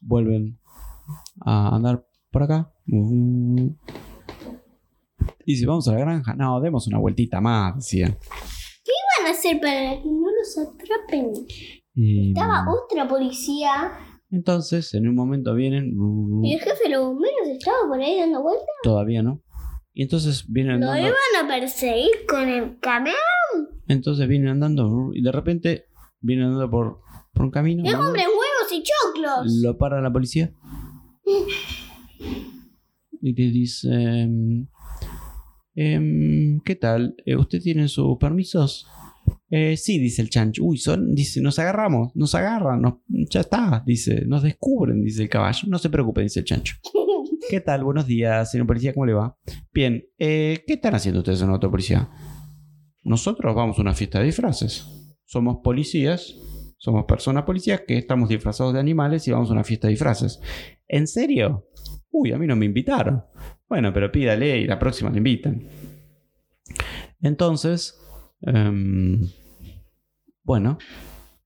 vuelven 0.00 0.58
a 1.44 1.74
andar 1.76 2.06
por 2.30 2.42
acá. 2.44 2.72
Mm. 2.86 3.68
Y 5.44 5.56
si 5.56 5.66
vamos 5.66 5.86
a 5.88 5.92
la 5.92 6.00
granja, 6.00 6.34
no, 6.34 6.60
demos 6.60 6.86
una 6.86 6.98
vueltita 6.98 7.40
más, 7.40 7.76
decían. 7.76 8.16
¿Qué 8.84 8.92
van 9.18 9.28
a 9.28 9.30
hacer 9.36 9.60
para 9.60 10.00
que 10.00 10.08
no 10.08 10.28
los 10.30 10.58
atrapen? 10.58 11.32
Y, 11.94 12.28
Estaba 12.28 12.64
otra 12.70 13.06
policía 13.06 13.92
entonces, 14.30 14.94
en 14.94 15.08
un 15.08 15.14
momento 15.14 15.54
vienen. 15.54 15.94
y 16.44 16.54
el 16.54 16.60
jefe 16.60 16.84
de 16.84 16.90
los 16.90 17.06
bomberos 17.06 17.48
estaba 17.48 17.88
por 17.88 18.00
ahí 18.00 18.18
dando 18.18 18.42
vueltas. 18.42 18.66
Todavía 18.82 19.22
no. 19.22 19.42
Y 19.92 20.02
entonces 20.02 20.44
vienen 20.48 20.80
Lo 20.80 20.86
andando. 20.90 21.08
iban 21.08 21.44
a 21.44 21.48
perseguir 21.48 22.10
con 22.28 22.48
el 22.48 22.78
camión. 22.78 23.14
Entonces 23.88 24.28
vienen 24.28 24.48
andando 24.48 25.10
y 25.12 25.20
de 25.22 25.32
repente 25.32 25.86
vienen 26.20 26.46
andando 26.46 26.70
por, 26.70 27.00
por 27.32 27.44
un 27.46 27.50
camino. 27.50 27.82
¡Le 27.82 27.90
¿no? 27.92 27.98
compren 27.98 28.26
huevos 28.26 28.72
y 28.72 28.82
choclos! 28.82 29.52
Lo 29.62 29.76
para 29.76 30.00
la 30.00 30.12
policía. 30.12 30.52
Y 33.22 33.34
le 33.34 33.50
dice: 33.52 33.90
em, 35.74 36.60
¿Qué 36.64 36.74
tal? 36.76 37.14
Eh, 37.26 37.36
¿Usted 37.36 37.60
tiene 37.60 37.86
sus 37.88 38.16
permisos? 38.18 38.86
"Eh, 39.50 39.76
sí, 39.76 39.98
dice 39.98 40.22
el 40.22 40.30
chancho. 40.30 40.62
Uy, 40.64 40.78
son, 40.78 41.14
dice, 41.14 41.40
nos 41.40 41.58
agarramos, 41.58 42.14
nos 42.14 42.34
agarran, 42.34 42.80
nos- 42.80 42.98
ya 43.08 43.40
está, 43.40 43.82
dice, 43.84 44.24
nos 44.26 44.42
descubren, 44.42 45.02
dice 45.02 45.22
el 45.24 45.28
caballo. 45.28 45.68
No 45.68 45.78
se 45.78 45.90
preocupe, 45.90 46.22
dice 46.22 46.40
el 46.40 46.46
chancho. 46.46 46.76
¿Qué 47.50 47.60
tal? 47.60 47.82
Buenos 47.84 48.06
días, 48.06 48.50
señor 48.50 48.66
policía, 48.66 48.92
¿cómo 48.94 49.06
le 49.06 49.12
va? 49.14 49.36
Bien, 49.72 50.04
eh, 50.18 50.62
¿qué 50.66 50.74
están 50.74 50.94
haciendo 50.94 51.20
ustedes 51.20 51.40
en 51.40 51.48
la 51.48 51.54
autopolicía? 51.54 52.08
Nosotros 53.02 53.54
vamos 53.54 53.78
a 53.78 53.82
una 53.82 53.94
fiesta 53.94 54.20
de 54.20 54.26
disfraces. 54.26 54.86
Somos 55.24 55.58
policías, 55.64 56.34
somos 56.78 57.04
personas 57.06 57.44
policías 57.44 57.82
que 57.86 57.96
estamos 57.98 58.28
disfrazados 58.28 58.72
de 58.74 58.80
animales 58.80 59.26
y 59.26 59.32
vamos 59.32 59.48
a 59.50 59.52
una 59.54 59.64
fiesta 59.64 59.88
de 59.88 59.92
disfraces. 59.92 60.40
¿En 60.86 61.06
serio? 61.06 61.66
Uy, 62.10 62.32
a 62.32 62.38
mí 62.38 62.46
no 62.46 62.56
me 62.56 62.66
invitaron. 62.66 63.24
Bueno, 63.68 63.92
pero 63.92 64.12
pídale 64.12 64.58
y 64.58 64.66
la 64.66 64.78
próxima 64.78 65.10
le 65.10 65.18
invitan. 65.18 65.66
Entonces, 67.20 67.98
em, 68.42 69.20
bueno, 70.50 70.78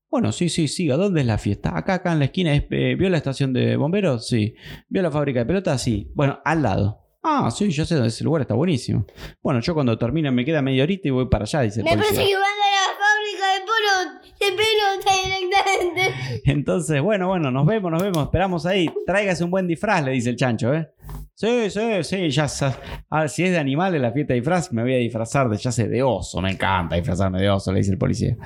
bueno, 0.09 0.31
sí, 0.31 0.49
sí, 0.49 0.67
siga. 0.67 0.95
¿Dónde 0.97 1.21
es 1.21 1.27
la 1.27 1.37
fiesta? 1.37 1.77
Acá, 1.77 1.95
acá 1.95 2.13
en 2.13 2.19
la 2.19 2.25
esquina. 2.25 2.55
es, 2.55 2.63
eh, 2.71 2.95
¿Vio 2.97 3.07
la 3.09 3.17
estación 3.17 3.53
de 3.53 3.75
bomberos? 3.75 4.27
Sí. 4.27 4.55
¿Vio 4.89 5.03
la 5.03 5.11
fábrica 5.11 5.41
de 5.41 5.45
pelotas? 5.45 5.79
Sí. 5.81 6.09
Bueno, 6.15 6.39
al 6.43 6.63
lado. 6.63 7.01
Ah, 7.21 7.51
sí, 7.51 7.69
yo 7.69 7.85
sé 7.85 7.93
dónde 7.95 8.09
ese 8.09 8.23
lugar 8.23 8.41
está 8.41 8.55
buenísimo. 8.55 9.05
Bueno, 9.43 9.59
yo 9.59 9.73
cuando 9.75 9.95
termine 9.97 10.31
me 10.31 10.43
queda 10.43 10.61
media 10.63 10.81
horita 10.83 11.07
y 11.07 11.11
voy 11.11 11.27
para 11.27 11.43
allá, 11.43 11.61
dice 11.61 11.81
el 11.81 11.85
Me 11.85 11.91
policía. 11.91 12.15
parece 12.15 12.29
que 12.31 12.35
van 12.35 12.43
a 12.43 12.69
la 12.71 12.87
fábrica 12.97 13.47
de 13.53 13.65
de 14.39 14.51
pelota 14.51 15.11
directamente. 15.23 16.41
Entonces, 16.51 17.01
bueno, 17.01 17.27
bueno, 17.27 17.51
nos 17.51 17.65
vemos, 17.65 17.91
nos 17.91 18.01
vemos, 18.01 18.23
esperamos 18.23 18.65
ahí. 18.65 18.89
Tráigase 19.05 19.43
un 19.43 19.51
buen 19.51 19.67
disfraz, 19.67 20.03
le 20.03 20.11
dice 20.11 20.29
el 20.31 20.35
chancho, 20.35 20.73
¿eh? 20.73 20.89
Sí, 21.33 21.69
sí, 21.69 21.81
sí, 22.03 22.29
ya 22.29 22.47
sa- 22.47 22.79
A 23.09 23.21
ver, 23.21 23.29
si 23.29 23.43
es 23.43 23.51
de 23.51 23.57
animales 23.57 23.99
la 24.01 24.11
fiesta 24.11 24.33
de 24.33 24.39
disfraz, 24.39 24.71
me 24.71 24.83
voy 24.83 24.93
a 24.93 24.97
disfrazar 24.97 25.49
de, 25.49 25.57
ya 25.57 25.71
sé, 25.71 25.87
de 25.89 26.01
oso. 26.03 26.41
Me 26.41 26.51
encanta 26.51 26.95
disfrazarme 26.95 27.41
de 27.41 27.49
oso, 27.49 27.71
le 27.73 27.79
dice 27.79 27.91
el 27.91 27.97
policía. 27.97 28.37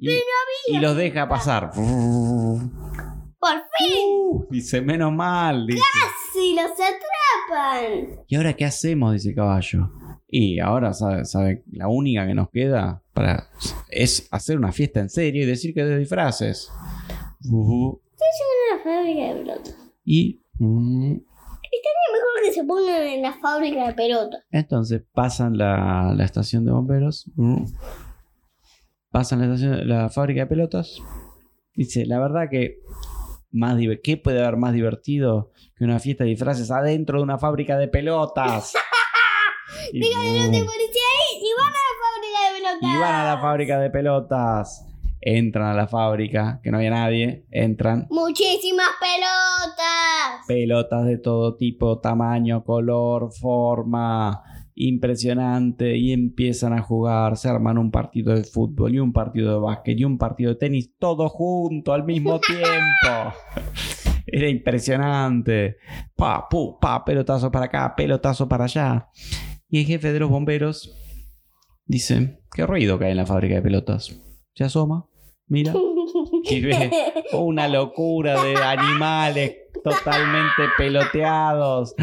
Y, 0.00 0.10
y 0.68 0.78
los 0.78 0.96
deja 0.96 1.28
pasar. 1.28 1.70
Por 1.72 1.78
fin, 1.78 2.72
Uh, 4.32 4.46
dice, 4.50 4.80
menos 4.82 5.12
mal, 5.12 5.66
dice. 5.66 5.80
si 6.32 6.54
los 6.54 6.70
atrapa. 6.72 7.80
escapan. 7.80 8.24
¿Y 8.28 8.36
ahora 8.36 8.52
qué 8.54 8.64
hacemos? 8.64 9.12
Dice 9.14 9.30
el 9.30 9.34
caballo. 9.34 9.90
Y 10.28 10.60
ahora, 10.60 10.92
¿sabe, 10.92 11.24
sabe? 11.24 11.64
La 11.72 11.88
única 11.88 12.26
que 12.26 12.34
nos 12.34 12.50
queda 12.50 13.02
para 13.14 13.48
es 13.88 14.28
hacer 14.30 14.58
una 14.58 14.72
fiesta 14.72 15.00
en 15.00 15.08
serio 15.08 15.42
y 15.42 15.46
decir 15.46 15.74
que 15.74 15.84
de 15.84 15.98
disfraces. 15.98 16.70
Ujú. 17.50 18.00
Una 18.72 18.82
fábrica 18.84 19.22
de 19.28 19.34
pelotas. 19.40 19.76
Y 20.04 20.42
mm, 20.58 21.12
Estaría 21.72 22.12
mejor 22.12 22.42
que 22.44 22.52
se 22.52 22.64
pongan 22.64 23.02
en 23.02 23.22
la 23.22 23.32
fábrica 23.40 23.86
de 23.88 23.94
pelotas. 23.94 24.42
entonces 24.50 25.02
pasan 25.12 25.56
la, 25.56 26.12
la 26.16 26.24
estación 26.24 26.64
de 26.64 26.72
bomberos. 26.72 27.30
mm, 27.36 27.64
Pasan 29.10 29.40
la, 29.40 29.46
estación, 29.46 29.88
la 29.88 30.08
fábrica 30.08 30.42
de 30.42 30.46
pelotas. 30.46 30.98
Dice, 31.74 32.06
la 32.06 32.18
verdad 32.18 32.48
que 32.50 32.78
más 33.52 33.76
¿qué 34.02 34.16
puede 34.16 34.40
haber 34.40 34.56
más 34.56 34.72
divertido 34.72 35.50
que 35.76 35.84
una 35.84 35.98
fiesta 35.98 36.24
de 36.24 36.30
disfraces 36.30 36.70
adentro 36.70 37.18
de 37.18 37.24
una 37.24 37.38
fábrica 37.38 37.76
de 37.76 37.88
pelotas? 37.88 38.74
Y, 39.92 40.00
de 40.00 40.06
policía 40.06 40.58
ahí 40.58 41.40
y 41.40 41.50
van 41.56 41.72
a 41.72 41.80
la 41.80 41.98
fábrica 42.00 42.40
de 42.44 42.60
pelotas. 42.60 42.82
Y 42.82 43.00
van 43.00 43.14
a 43.14 43.24
la 43.24 43.40
fábrica 43.40 43.80
de 43.80 43.90
pelotas. 43.90 44.86
Entran 45.20 45.66
a 45.66 45.74
la 45.74 45.86
fábrica, 45.86 46.60
que 46.62 46.70
no 46.70 46.78
había 46.78 46.90
nadie. 46.90 47.46
Entran. 47.50 48.06
Muchísimas 48.10 48.88
pelotas. 49.00 50.46
Pelotas 50.46 51.06
de 51.06 51.18
todo 51.18 51.56
tipo, 51.56 51.98
tamaño, 52.00 52.64
color, 52.64 53.32
forma. 53.32 54.42
Impresionante. 54.82 55.96
Y 55.96 56.12
empiezan 56.12 56.72
a 56.72 56.82
jugar. 56.82 57.36
Se 57.36 57.48
arman 57.48 57.76
un 57.78 57.90
partido 57.90 58.34
de 58.34 58.44
fútbol 58.44 58.94
y 58.94 58.98
un 58.98 59.12
partido 59.12 59.52
de 59.52 59.60
básquet 59.60 59.98
y 59.98 60.04
un 60.04 60.16
partido 60.16 60.50
de 60.50 60.56
tenis. 60.56 60.90
Todo 60.98 61.28
junto 61.28 61.92
al 61.92 62.04
mismo 62.04 62.40
tiempo. 62.46 63.34
Era 64.26 64.48
impresionante. 64.48 65.76
Pa, 66.16 66.48
pu, 66.48 66.78
pa, 66.80 67.04
pelotazo 67.04 67.50
para 67.50 67.66
acá, 67.66 67.94
pelotazo 67.94 68.48
para 68.48 68.64
allá. 68.64 69.08
Y 69.68 69.80
el 69.80 69.86
jefe 69.86 70.12
de 70.12 70.20
los 70.20 70.30
bomberos 70.30 70.96
dice: 71.84 72.40
¿Qué 72.52 72.66
ruido 72.66 72.98
que 72.98 73.06
hay 73.06 73.10
en 73.10 73.18
la 73.18 73.26
fábrica 73.26 73.56
de 73.56 73.62
pelotas? 73.62 74.18
Se 74.54 74.64
asoma, 74.64 75.06
mira, 75.46 75.74
y 76.44 76.60
ve 76.60 76.90
una 77.32 77.68
locura 77.68 78.42
de 78.42 78.56
animales 78.56 79.56
totalmente 79.82 80.62
peloteados. 80.76 81.94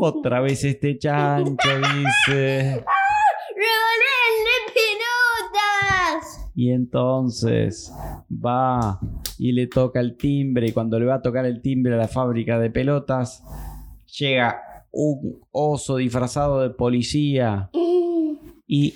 Otra 0.00 0.40
vez 0.40 0.62
este 0.64 0.96
chancho 0.96 1.68
dice. 1.68 2.84
¡Revoleen 3.56 4.44
de 4.44 4.72
pelotas! 4.72 6.50
Y 6.54 6.70
entonces 6.70 7.92
va 8.30 9.00
y 9.38 9.52
le 9.52 9.66
toca 9.66 9.98
el 10.00 10.16
timbre. 10.16 10.68
Y 10.68 10.72
cuando 10.72 11.00
le 11.00 11.06
va 11.06 11.16
a 11.16 11.22
tocar 11.22 11.46
el 11.46 11.60
timbre 11.62 11.94
a 11.94 11.98
la 11.98 12.08
fábrica 12.08 12.60
de 12.60 12.70
pelotas, 12.70 13.42
llega 14.18 14.60
un 14.92 15.40
oso 15.50 15.96
disfrazado 15.96 16.60
de 16.60 16.70
policía 16.70 17.70
y 18.68 18.94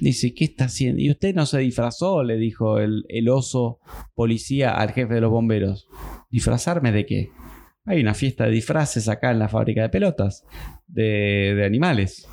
dice, 0.00 0.34
¿qué 0.34 0.44
está 0.44 0.66
haciendo? 0.66 1.00
¿Y 1.00 1.10
usted 1.10 1.34
no 1.34 1.46
se 1.46 1.58
disfrazó? 1.60 2.22
Le 2.24 2.36
dijo 2.36 2.78
el, 2.78 3.06
el 3.08 3.30
oso 3.30 3.78
policía 4.14 4.74
al 4.74 4.90
jefe 4.90 5.14
de 5.14 5.20
los 5.22 5.30
bomberos. 5.30 5.88
¿Disfrazarme 6.30 6.92
de 6.92 7.06
qué? 7.06 7.30
Hay 7.86 8.00
una 8.00 8.14
fiesta 8.14 8.44
de 8.44 8.50
disfraces 8.50 9.08
acá 9.08 9.30
en 9.30 9.38
la 9.38 9.48
fábrica 9.48 9.82
de 9.82 9.88
pelotas 9.88 10.44
de, 10.86 11.54
de 11.56 11.64
animales. 11.64 12.28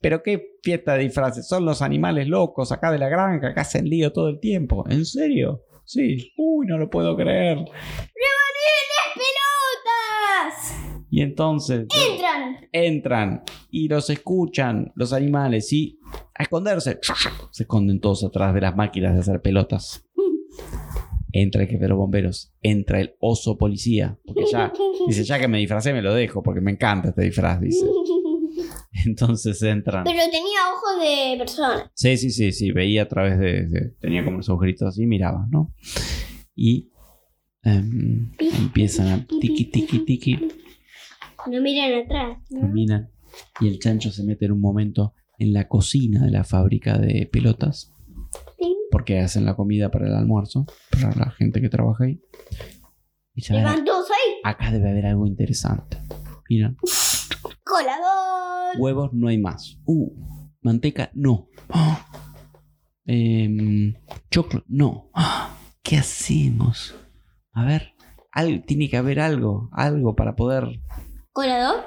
¿Pero 0.00 0.22
qué 0.22 0.58
fiesta 0.62 0.94
de 0.94 1.04
disfraces? 1.04 1.48
Son 1.48 1.64
los 1.64 1.80
animales 1.80 2.28
locos 2.28 2.72
acá 2.72 2.90
de 2.92 2.98
la 2.98 3.08
granja 3.08 3.54
que 3.54 3.60
hacen 3.60 3.88
lío 3.88 4.12
todo 4.12 4.28
el 4.28 4.40
tiempo. 4.40 4.84
¿En 4.90 5.06
serio? 5.06 5.62
Sí. 5.86 6.32
Uy, 6.36 6.66
no 6.66 6.76
lo 6.76 6.90
puedo 6.90 7.16
creer. 7.16 7.56
¡Revoleen 7.56 8.84
las 8.90 9.14
pelotas! 9.14 11.06
Y 11.10 11.22
entonces 11.22 11.86
Entran. 12.10 12.68
entran 12.72 13.42
y 13.70 13.88
los 13.88 14.10
escuchan 14.10 14.92
los 14.96 15.12
animales 15.12 15.72
y 15.72 15.98
a 16.34 16.42
esconderse. 16.42 16.98
Se 17.50 17.62
esconden 17.62 18.00
todos 18.00 18.24
atrás 18.24 18.52
de 18.54 18.60
las 18.60 18.74
máquinas 18.76 19.14
de 19.14 19.20
hacer 19.20 19.40
pelotas. 19.40 20.04
Entra 21.36 21.62
el 21.62 21.68
jefe 21.68 21.82
de 21.82 21.88
los 21.88 21.98
bomberos, 21.98 22.52
entra 22.62 23.00
el 23.00 23.16
oso 23.18 23.58
policía, 23.58 24.16
porque 24.24 24.44
ya 24.52 24.72
dice, 25.08 25.24
ya 25.24 25.38
que 25.40 25.48
me 25.48 25.58
disfracé 25.58 25.92
me 25.92 26.00
lo 26.00 26.14
dejo 26.14 26.44
porque 26.44 26.60
me 26.60 26.70
encanta 26.70 27.08
este 27.08 27.22
disfraz, 27.22 27.60
dice. 27.60 27.84
Entonces 29.06 29.60
entran. 29.62 30.04
Pero 30.04 30.20
tenía 30.30 30.58
ojos 30.72 31.02
de 31.02 31.36
persona. 31.38 31.90
Sí, 31.94 32.16
sí, 32.16 32.30
sí, 32.30 32.52
sí, 32.52 32.70
veía 32.70 33.02
a 33.02 33.08
través 33.08 33.38
de, 33.38 33.66
de- 33.66 33.90
tenía 34.00 34.24
como 34.24 34.36
los 34.38 34.48
agujeritos 34.48 34.86
así, 34.88 35.06
miraba, 35.06 35.46
¿no? 35.50 35.74
Y 36.54 36.90
em, 37.64 38.30
empiezan 38.38 39.08
a 39.08 39.26
tiki 39.26 39.64
tiki 39.64 39.98
tiki 40.04 40.48
No 41.50 41.60
miran 41.60 42.04
atrás. 42.04 42.38
¿no? 42.50 42.60
Caminan 42.60 43.10
y 43.60 43.66
el 43.66 43.80
chancho 43.80 44.12
se 44.12 44.22
mete 44.22 44.44
en 44.44 44.52
un 44.52 44.60
momento 44.60 45.14
en 45.38 45.52
la 45.52 45.66
cocina 45.66 46.24
de 46.24 46.30
la 46.30 46.44
fábrica 46.44 46.96
de 46.98 47.28
pelotas. 47.30 47.92
Porque 48.94 49.18
hacen 49.18 49.44
la 49.44 49.56
comida 49.56 49.90
para 49.90 50.06
el 50.06 50.14
almuerzo 50.14 50.66
para 50.88 51.12
la 51.16 51.30
gente 51.32 51.60
que 51.60 51.68
trabaja 51.68 52.04
ahí. 52.04 52.20
Y 53.34 53.42
ya 53.42 53.56
ven, 53.56 53.64
Van 53.64 53.84
todos 53.84 54.08
ahí. 54.08 54.34
acá 54.44 54.70
debe 54.70 54.88
haber 54.88 55.06
algo 55.06 55.26
interesante. 55.26 55.98
Miran, 56.48 56.76
Colador. 57.64 58.76
huevos 58.78 59.12
no 59.12 59.26
hay 59.26 59.38
más. 59.38 59.80
Uh, 59.84 60.12
manteca 60.62 61.10
no. 61.12 61.48
Em, 63.04 63.94
choclo 64.30 64.62
no. 64.68 65.10
Ah, 65.12 65.56
¿Qué 65.82 65.96
hacemos? 65.96 66.94
A 67.52 67.64
ver, 67.64 67.94
tiene 68.64 68.88
que 68.88 68.96
haber 68.96 69.18
algo, 69.18 69.70
algo 69.72 70.14
para 70.14 70.36
poder 70.36 70.68
Colador. 71.32 71.80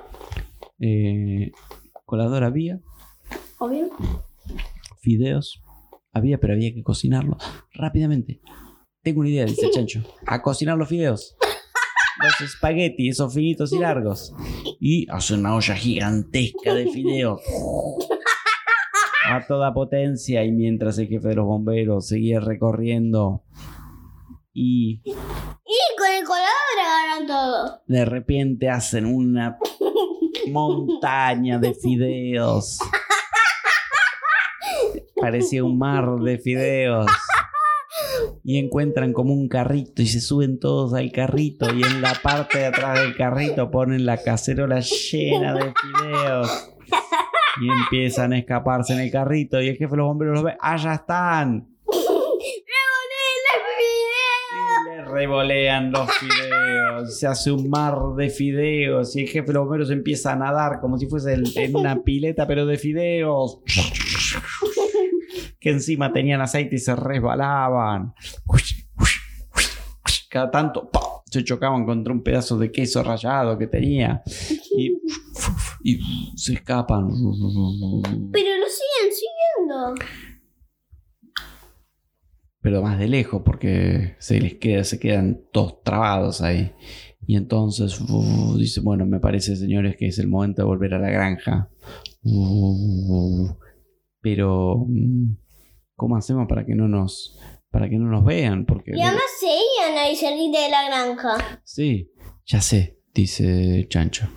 eh, 0.81 1.51
colador 2.05 2.43
había, 2.43 2.81
Obvio. 3.59 3.89
fideos 4.99 5.63
había, 6.17 6.39
pero 6.39 6.53
había 6.53 6.73
que 6.73 6.83
cocinarlos 6.83 7.37
rápidamente. 7.73 8.41
Tengo 9.03 9.21
una 9.21 9.29
idea, 9.29 9.45
dice 9.45 9.69
chancho. 9.71 10.03
A 10.25 10.41
cocinar 10.41 10.77
los 10.77 10.89
fideos. 10.89 11.35
Los 12.21 12.41
espaguetis, 12.49 13.11
esos 13.15 13.33
finitos 13.33 13.71
y 13.71 13.79
largos. 13.79 14.33
Y 14.79 15.09
hace 15.09 15.35
una 15.35 15.55
olla 15.55 15.75
gigantesca 15.75 16.73
de 16.73 16.87
fideos. 16.89 17.41
A 19.29 19.45
toda 19.45 19.73
potencia. 19.73 20.43
Y 20.43 20.51
mientras 20.51 20.97
el 20.97 21.07
jefe 21.07 21.27
de 21.29 21.35
los 21.35 21.45
bomberos 21.45 22.07
seguía 22.07 22.39
recorriendo. 22.39 23.43
Y 24.53 25.01
Y 25.05 25.13
con 25.97 26.11
el 26.17 26.25
colador 26.25 26.47
agarran 26.79 27.27
todo. 27.27 27.81
de 27.87 28.05
repente 28.05 28.69
hacen 28.69 29.05
una 29.05 29.57
montaña 30.51 31.59
de 31.59 31.73
fideos. 31.75 32.79
Parecía 35.19 35.63
un 35.63 35.77
mar 35.79 36.19
de 36.19 36.37
fideos. 36.37 37.07
Y 38.43 38.59
encuentran 38.59 39.13
como 39.13 39.33
un 39.33 39.49
carrito 39.49 40.01
y 40.01 40.07
se 40.07 40.21
suben 40.21 40.59
todos 40.59 40.93
al 40.93 41.11
carrito 41.11 41.73
y 41.73 41.81
en 41.83 42.01
la 42.01 42.13
parte 42.21 42.59
de 42.59 42.65
atrás 42.67 42.99
del 42.99 43.15
carrito 43.15 43.71
ponen 43.71 44.05
la 44.05 44.21
cacerola 44.21 44.79
llena 44.79 45.53
de 45.55 45.73
fideos. 45.73 46.73
Y 47.59 47.69
empiezan 47.69 48.33
a 48.33 48.37
escaparse 48.37 48.93
en 48.93 48.99
el 48.99 49.11
carrito 49.11 49.59
y 49.59 49.69
el 49.69 49.77
jefe 49.77 49.91
de 49.91 49.97
los 49.97 50.07
bomberos 50.07 50.35
los 50.35 50.43
ve. 50.43 50.55
¡Allá 50.61 50.93
están! 50.93 51.67
¡Revoleen 51.87 52.21
las 53.51 53.61
Y 54.53 54.89
le 54.89 55.05
revolean 55.05 55.91
los 55.91 56.11
fideos. 56.11 57.19
Se 57.19 57.25
hace 57.25 57.51
un 57.51 57.69
mar 57.69 57.97
de 58.15 58.29
fideos. 58.29 59.15
Y 59.15 59.21
el 59.21 59.27
jefe 59.27 59.47
de 59.47 59.53
los 59.53 59.63
bomberos 59.63 59.89
empieza 59.89 60.33
a 60.33 60.35
nadar 60.35 60.79
como 60.79 60.99
si 60.99 61.07
fuese 61.07 61.33
en 61.33 61.75
una 61.75 62.03
pileta, 62.03 62.45
pero 62.45 62.67
de 62.67 62.77
fideos. 62.77 63.61
Que 65.67 65.73
encima 65.73 66.13
tenían 66.13 66.39
aceite 66.39 66.77
y 66.77 66.79
se 66.79 66.95
resbalaban. 66.95 68.13
Cada 70.29 70.49
tanto 70.49 70.89
se 71.25 71.43
chocaban 71.43 71.85
contra 71.85 72.13
un 72.13 72.23
pedazo 72.23 72.57
de 72.57 72.71
queso 72.71 73.03
rallado 73.03 73.57
que 73.57 73.67
tenía. 73.67 74.23
Y, 74.77 74.93
y 75.83 75.99
se 76.37 76.53
escapan. 76.53 77.09
Pero 77.09 78.49
lo 78.55 78.67
siguen 78.69 79.11
siguiendo. 79.11 79.95
pero 82.61 82.81
más 82.81 82.97
de 82.97 83.09
lejos 83.09 83.41
porque 83.43 84.15
se 84.19 84.39
les 84.39 84.55
queda, 84.55 84.85
se 84.85 84.99
quedan 84.99 85.41
todos 85.51 85.83
trabados 85.83 86.39
ahí. 86.39 86.71
Y 87.25 87.35
entonces 87.35 87.99
uh, 87.99 88.55
dice, 88.57 88.79
bueno, 88.79 89.05
me 89.05 89.19
parece, 89.19 89.57
señores, 89.57 89.97
que 89.97 90.07
es 90.07 90.17
el 90.17 90.29
momento 90.29 90.61
de 90.61 90.65
volver 90.65 90.93
a 90.93 90.99
la 90.99 91.09
granja. 91.09 91.69
Uh, 92.23 93.49
pero 94.21 94.85
mm, 94.87 95.35
¿cómo 95.97 96.15
hacemos 96.15 96.47
para 96.47 96.65
que 96.65 96.75
no 96.75 96.87
nos 96.87 97.37
para 97.69 97.89
que 97.89 97.97
no 97.97 98.09
nos 98.09 98.23
vean? 98.23 98.65
Porque 98.65 98.91
Y 98.95 99.01
además 99.01 99.23
se 99.37 99.47
iban 99.47 99.97
ahí 99.97 100.15
cerquita 100.15 100.61
de 100.63 100.69
la 100.69 100.85
granja. 100.85 101.59
sí, 101.65 102.09
ya 102.45 102.61
sé, 102.61 102.99
dice 103.13 103.85
Chancho. 103.89 104.29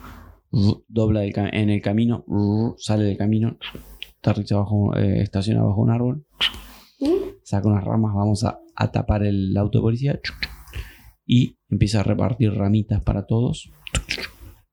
Dobla 0.89 1.23
el 1.23 1.33
en 1.37 1.71
el 1.71 1.81
camino, 1.81 2.25
sale 2.77 3.05
del 3.05 3.17
camino, 3.17 3.57
aterriza 4.19 4.57
bajo, 4.57 4.97
eh, 4.97 5.23
estaciona 5.23 5.63
bajo 5.63 5.81
un 5.81 5.91
árbol 5.91 6.27
¿Mm? 6.99 7.39
saca 7.45 7.69
unas 7.69 7.85
ramas, 7.85 8.13
vamos 8.15 8.43
a, 8.43 8.59
a 8.75 8.91
tapar 8.91 9.23
el 9.23 9.57
auto 9.57 9.79
de 9.79 9.83
policía 9.83 10.21
y 11.25 11.57
empieza 11.69 12.01
a 12.01 12.03
repartir 12.03 12.53
ramitas 12.53 13.01
para 13.05 13.27
todos. 13.27 13.71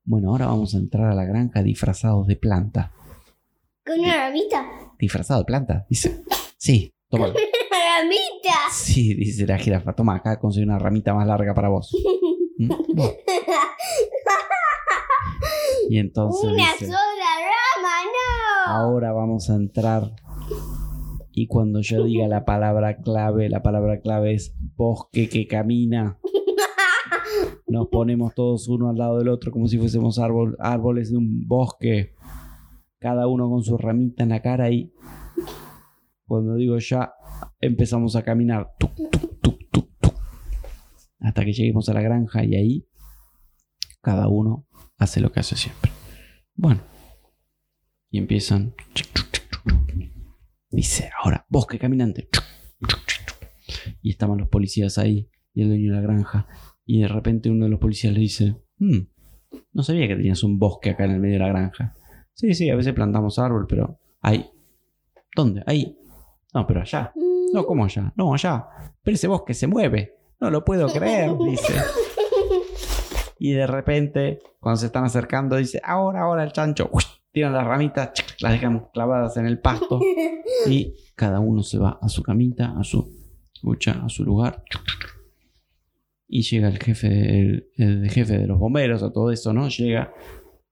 Bueno, 0.03 0.29
ahora 0.31 0.47
vamos 0.47 0.73
a 0.73 0.77
entrar 0.77 1.11
a 1.11 1.15
la 1.15 1.25
granja 1.25 1.61
disfrazados 1.61 2.25
de 2.25 2.37
planta. 2.37 2.91
¿Con 3.85 3.99
una 3.99 4.15
ramita? 4.15 4.65
¿Disfrazado 4.97 5.41
de 5.41 5.45
planta? 5.45 5.85
Dice. 5.89 6.23
Sí, 6.57 6.93
toma. 7.09 7.27
¡Una 7.27 7.35
ramita! 8.01 8.55
Sí, 8.71 9.13
dice 9.13 9.45
la 9.47 9.57
jirafa. 9.57 9.93
Toma, 9.93 10.15
acá 10.15 10.39
conseguí 10.39 10.65
una 10.65 10.79
ramita 10.79 11.13
más 11.13 11.27
larga 11.27 11.53
para 11.53 11.69
vos. 11.69 11.95
¿Mm? 12.59 12.71
Y 15.89 15.99
entonces 15.99 16.43
¡Una 16.51 16.73
dice, 16.73 16.85
sola 16.87 16.97
rama! 16.97 18.03
¡No! 18.05 18.71
ahora 18.73 19.11
vamos 19.13 19.49
a 19.49 19.55
entrar. 19.55 20.11
Y 21.31 21.47
cuando 21.47 21.81
yo 21.81 22.03
diga 22.03 22.27
la 22.27 22.43
palabra 22.45 22.97
clave, 22.97 23.47
la 23.49 23.61
palabra 23.61 24.01
clave 24.01 24.33
es 24.33 24.55
bosque 24.75 25.29
que 25.29 25.47
camina. 25.47 26.17
Nos 27.67 27.87
ponemos 27.89 28.33
todos 28.33 28.67
uno 28.67 28.89
al 28.89 28.97
lado 28.97 29.19
del 29.19 29.29
otro 29.29 29.51
como 29.51 29.67
si 29.67 29.77
fuésemos 29.77 30.17
árbol- 30.19 30.55
árboles 30.59 31.11
de 31.11 31.17
un 31.17 31.47
bosque. 31.47 32.15
Cada 32.99 33.27
uno 33.27 33.49
con 33.49 33.63
su 33.63 33.77
ramita 33.77 34.23
en 34.23 34.29
la 34.29 34.41
cara 34.41 34.71
y 34.71 34.91
cuando 36.27 36.55
digo 36.55 36.77
ya 36.77 37.13
empezamos 37.59 38.15
a 38.15 38.23
caminar. 38.23 38.67
Hasta 41.19 41.43
que 41.43 41.53
lleguemos 41.53 41.89
a 41.89 41.93
la 41.93 42.01
granja 42.01 42.43
y 42.45 42.55
ahí 42.55 42.87
cada 44.01 44.27
uno 44.27 44.67
hace 44.97 45.19
lo 45.19 45.31
que 45.31 45.39
hace 45.39 45.55
siempre. 45.55 45.91
Bueno. 46.55 46.81
Y 48.09 48.19
empiezan. 48.19 48.73
Dice, 50.69 51.09
ahora, 51.21 51.45
bosque 51.49 51.79
caminante. 51.79 52.29
Y 54.01 54.11
estaban 54.11 54.37
los 54.37 54.49
policías 54.49 54.97
ahí 54.97 55.29
y 55.53 55.63
el 55.63 55.69
dueño 55.69 55.91
de 55.91 56.01
la 56.01 56.01
granja. 56.01 56.47
Y 56.85 57.01
de 57.01 57.07
repente 57.07 57.49
uno 57.49 57.65
de 57.65 57.71
los 57.71 57.79
policías 57.79 58.13
le 58.13 58.19
dice, 58.19 58.55
"Hmm, 58.77 59.07
no 59.73 59.83
sabía 59.83 60.07
que 60.07 60.15
tenías 60.15 60.43
un 60.43 60.59
bosque 60.59 60.91
acá 60.91 61.05
en 61.05 61.11
el 61.11 61.19
medio 61.19 61.35
de 61.35 61.39
la 61.39 61.49
granja. 61.49 61.95
Sí, 62.33 62.53
sí, 62.53 62.69
a 62.69 62.75
veces 62.75 62.93
plantamos 62.93 63.39
árbol, 63.39 63.65
pero 63.67 63.99
ahí. 64.21 64.49
¿Dónde? 65.35 65.63
Ahí. 65.65 65.97
No, 66.53 66.65
pero 66.65 66.81
allá. 66.81 67.11
No, 67.53 67.65
¿cómo 67.65 67.85
allá? 67.85 68.13
No, 68.15 68.33
allá. 68.33 68.65
Pero 69.03 69.15
ese 69.15 69.27
bosque 69.27 69.53
se 69.53 69.67
mueve. 69.67 70.15
No 70.39 70.49
lo 70.49 70.63
puedo 70.63 70.87
creer, 70.87 71.31
dice. 71.37 71.73
Y 73.39 73.51
de 73.51 73.67
repente, 73.67 74.39
cuando 74.59 74.77
se 74.79 74.87
están 74.87 75.03
acercando, 75.05 75.55
dice, 75.55 75.79
ahora, 75.83 76.21
ahora 76.23 76.43
el 76.43 76.51
chancho. 76.51 76.89
Uy, 76.91 77.03
Tiran 77.31 77.53
las 77.53 77.67
ramitas, 77.67 78.11
las 78.39 78.51
dejan 78.53 78.87
clavadas 78.93 79.37
en 79.37 79.45
el 79.45 79.59
pasto. 79.59 79.99
Y 80.67 80.95
cada 81.15 81.39
uno 81.39 81.61
se 81.61 81.77
va 81.77 81.99
a 82.01 82.09
su 82.09 82.23
camita, 82.23 82.73
a 82.79 82.83
su 82.83 83.07
lucha, 83.61 84.01
a 84.03 84.09
su 84.09 84.23
lugar. 84.23 84.63
Y 86.27 86.41
llega 86.41 86.67
el 86.67 86.79
jefe, 86.79 87.07
del- 87.09 87.67
el, 87.75 88.09
jefe 88.09 88.37
de 88.39 88.47
los 88.47 88.57
bomberos, 88.57 89.03
a 89.03 89.11
todo 89.13 89.31
eso, 89.31 89.53
¿no? 89.53 89.69
Llega. 89.69 90.11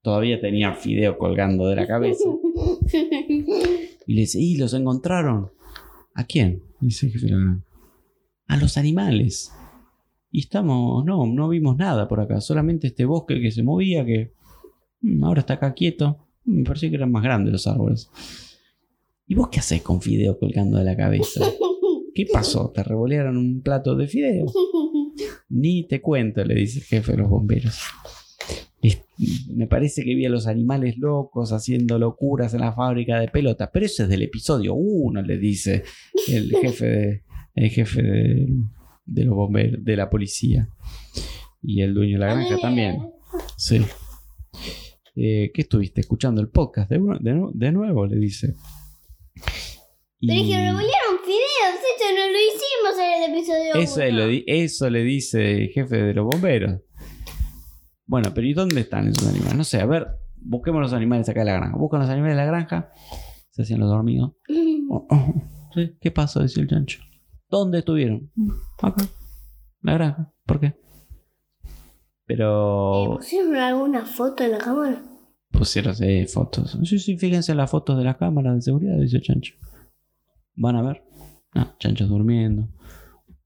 Todavía 0.01 0.39
tenía 0.41 0.73
fideo 0.73 1.17
colgando 1.17 1.67
de 1.67 1.75
la 1.75 1.87
cabeza. 1.87 2.27
Y 4.07 4.13
le 4.13 4.21
dice, 4.21 4.39
¿y 4.39 4.55
los 4.57 4.73
encontraron? 4.75 5.51
¿A 6.15 6.23
quién? 6.23 6.63
Dice 6.79 7.05
el 7.07 7.11
jefe 7.11 7.25
de 7.27 7.31
la 7.33 7.37
granja. 7.37 7.65
A 8.47 8.57
los 8.57 8.77
animales. 8.77 9.51
Y 10.31 10.39
estamos, 10.39 11.05
no, 11.05 11.25
no 11.27 11.49
vimos 11.49 11.77
nada 11.77 12.07
por 12.07 12.19
acá, 12.19 12.41
solamente 12.41 12.87
este 12.87 13.05
bosque 13.05 13.39
que 13.41 13.51
se 13.51 13.63
movía, 13.63 14.05
que 14.05 14.33
mm, 15.01 15.23
ahora 15.23 15.41
está 15.41 15.55
acá 15.55 15.73
quieto. 15.73 16.27
Mm, 16.45 16.57
Me 16.59 16.63
pareció 16.63 16.89
que 16.89 16.95
eran 16.95 17.11
más 17.11 17.23
grandes 17.23 17.51
los 17.51 17.67
árboles. 17.67 18.09
¿Y 19.27 19.35
vos 19.35 19.49
qué 19.49 19.59
haces 19.59 19.81
con 19.81 20.01
fideo 20.01 20.39
colgando 20.39 20.77
de 20.77 20.85
la 20.85 20.95
cabeza? 20.95 21.45
¿Qué 22.13 22.25
pasó? 22.31 22.71
¿Te 22.73 22.83
revolearon 22.83 23.37
un 23.37 23.61
plato 23.61 23.95
de 23.95 24.07
fideo? 24.07 24.45
Ni 25.49 25.87
te 25.87 26.01
cuento, 26.01 26.43
le 26.45 26.55
dice 26.55 26.79
el 26.79 26.85
jefe 26.85 27.11
de 27.11 27.17
los 27.19 27.29
bomberos. 27.29 27.79
Me 29.53 29.67
parece 29.67 30.03
que 30.03 30.13
vi 30.15 30.25
a 30.25 30.29
los 30.29 30.47
animales 30.47 30.97
locos 30.97 31.51
haciendo 31.51 31.97
locuras 31.99 32.53
en 32.53 32.61
la 32.61 32.73
fábrica 32.73 33.19
de 33.19 33.27
pelotas, 33.29 33.69
pero 33.71 33.85
eso 33.85 34.03
es 34.03 34.09
del 34.09 34.21
episodio 34.23 34.73
1, 34.73 35.21
le 35.21 35.37
dice 35.37 35.83
el 36.27 36.51
jefe 36.61 36.85
de, 36.85 37.23
el 37.55 37.69
jefe 37.69 38.01
de, 38.01 38.47
de 39.05 39.23
los 39.23 39.35
bomberos, 39.35 39.83
de 39.83 39.95
la 39.95 40.09
policía. 40.09 40.67
Y 41.63 41.81
el 41.81 41.93
dueño 41.93 42.19
de 42.19 42.25
la 42.25 42.33
granja 42.33 42.57
también. 42.59 42.97
Sí. 43.57 43.81
Eh, 45.15 45.51
¿Qué 45.53 45.61
estuviste 45.61 46.01
escuchando 46.01 46.41
el 46.41 46.49
podcast? 46.49 46.89
De, 46.89 46.99
de 47.21 47.33
nu- 47.33 47.51
de 47.53 47.71
nuevo, 47.71 48.05
le 48.05 48.17
dice. 48.17 48.53
Y 50.19 50.27
Pero 50.27 50.41
es 50.41 50.47
que 50.47 50.57
revolvieron 50.57 51.15
fideos, 51.23 51.75
esto 51.93 52.05
no 52.11 52.31
lo 52.31 52.37
hicimos 52.39 52.99
en 52.99 53.23
el 53.23 53.31
episodio 53.37 53.75
eso, 53.75 54.01
uno. 54.09 54.17
lo 54.19 54.27
di- 54.27 54.43
eso 54.47 54.89
le 54.89 55.03
dice 55.03 55.51
el 55.63 55.69
jefe 55.69 55.97
de 55.97 56.13
los 56.13 56.25
bomberos. 56.25 56.81
Bueno, 58.05 58.31
pero 58.33 58.45
¿y 58.47 58.53
dónde 58.53 58.81
están 58.81 59.07
esos 59.07 59.27
animales? 59.27 59.55
No 59.55 59.63
sé, 59.63 59.81
a 59.81 59.85
ver, 59.85 60.07
busquemos 60.37 60.81
los 60.81 60.93
animales 60.93 61.27
acá 61.29 61.39
de 61.41 61.45
la 61.47 61.53
granja. 61.53 61.77
Buscan 61.77 62.01
los 62.01 62.09
animales 62.09 62.35
de 62.37 62.41
la 62.43 62.45
granja. 62.47 62.91
Se 63.49 63.63
hacían 63.63 63.79
los 63.79 63.89
dormidos. 63.89 64.33
Oh, 64.87 65.07
oh, 65.09 65.33
¿Qué 65.99 66.11
pasó? 66.11 66.41
Decía 66.41 66.61
el 66.61 66.69
chancho. 66.69 66.99
¿Dónde 67.49 67.79
estuvieron? 67.79 68.31
Acá. 68.81 69.03
La 69.81 69.93
granja. 69.95 70.31
¿Por 70.45 70.59
qué? 70.59 70.67
Eh, 70.67 70.75
Pero 72.25 73.15
¿Pusieron 73.17 73.55
alguna 73.55 74.05
foto 74.05 74.43
en 74.43 74.51
la 74.51 74.57
cámara? 74.59 75.03
pusieron 75.51 75.95
sí, 75.95 76.25
fotos. 76.27 76.77
Sí, 76.83 76.99
sí, 76.99 77.17
fíjense 77.17 77.51
en 77.53 77.57
las 77.57 77.71
fotos 77.71 77.97
de 77.97 78.03
la 78.03 78.15
cámara 78.15 78.53
de 78.53 78.61
seguridad, 78.61 78.95
dice 78.99 79.17
el 79.17 79.23
chancho. 79.23 79.55
Van 80.55 80.75
a 80.75 80.83
ver. 80.83 81.03
Ah, 81.55 81.75
chanchos 81.79 82.09
durmiendo. 82.09 82.69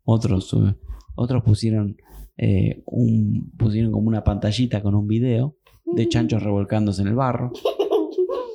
Otros, 0.03 0.53
eh, 0.53 0.75
otros 1.15 1.41
pusieron, 1.43 1.95
eh, 2.41 2.83
un, 2.85 3.51
pusieron 3.57 3.91
como 3.91 4.07
una 4.07 4.23
pantallita 4.23 4.81
con 4.81 4.95
un 4.95 5.07
video 5.07 5.57
de 5.85 6.07
chanchos 6.07 6.41
revolcándose 6.41 7.01
en 7.01 7.09
el 7.09 7.15
barro. 7.15 7.51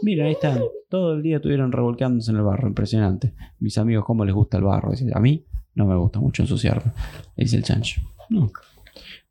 Mira, 0.02 0.24
ahí 0.24 0.32
están. 0.32 0.60
Todo 0.88 1.14
el 1.14 1.22
día 1.22 1.36
estuvieron 1.36 1.70
revolcándose 1.70 2.30
en 2.30 2.38
el 2.38 2.44
barro. 2.44 2.66
Impresionante. 2.66 3.34
Mis 3.58 3.76
amigos, 3.76 4.06
¿cómo 4.06 4.24
les 4.24 4.34
gusta 4.34 4.56
el 4.56 4.64
barro? 4.64 4.90
Dice, 4.90 5.10
a 5.12 5.20
mí 5.20 5.44
no 5.74 5.86
me 5.86 5.96
gusta 5.96 6.18
mucho 6.18 6.42
ensuciarme. 6.42 6.92
Dice 7.36 7.56
el 7.56 7.62
chancho. 7.62 8.00
No. 8.30 8.50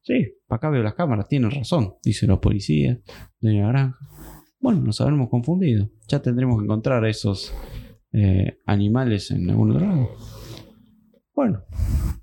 Sí, 0.02 0.36
para 0.48 0.58
acá 0.58 0.70
veo 0.70 0.84
las 0.84 0.94
cámaras. 0.94 1.28
Tienen 1.28 1.50
razón. 1.50 1.96
Dicen 2.04 2.30
los 2.30 2.40
policías. 2.40 3.00
De 3.40 3.54
la 3.54 3.70
granja. 3.70 3.98
Bueno, 4.60 4.82
nos 4.82 5.02
habremos 5.02 5.30
confundido. 5.30 5.90
Ya 6.08 6.22
tendremos 6.22 6.60
que 6.60 6.66
encontrar 6.66 7.04
a 7.04 7.10
esos 7.10 7.56
eh, 8.12 8.60
animales 8.68 9.32
en 9.32 9.50
algún 9.50 9.72
otro 9.72 9.88
lado. 9.88 10.10
Bueno, 11.34 11.64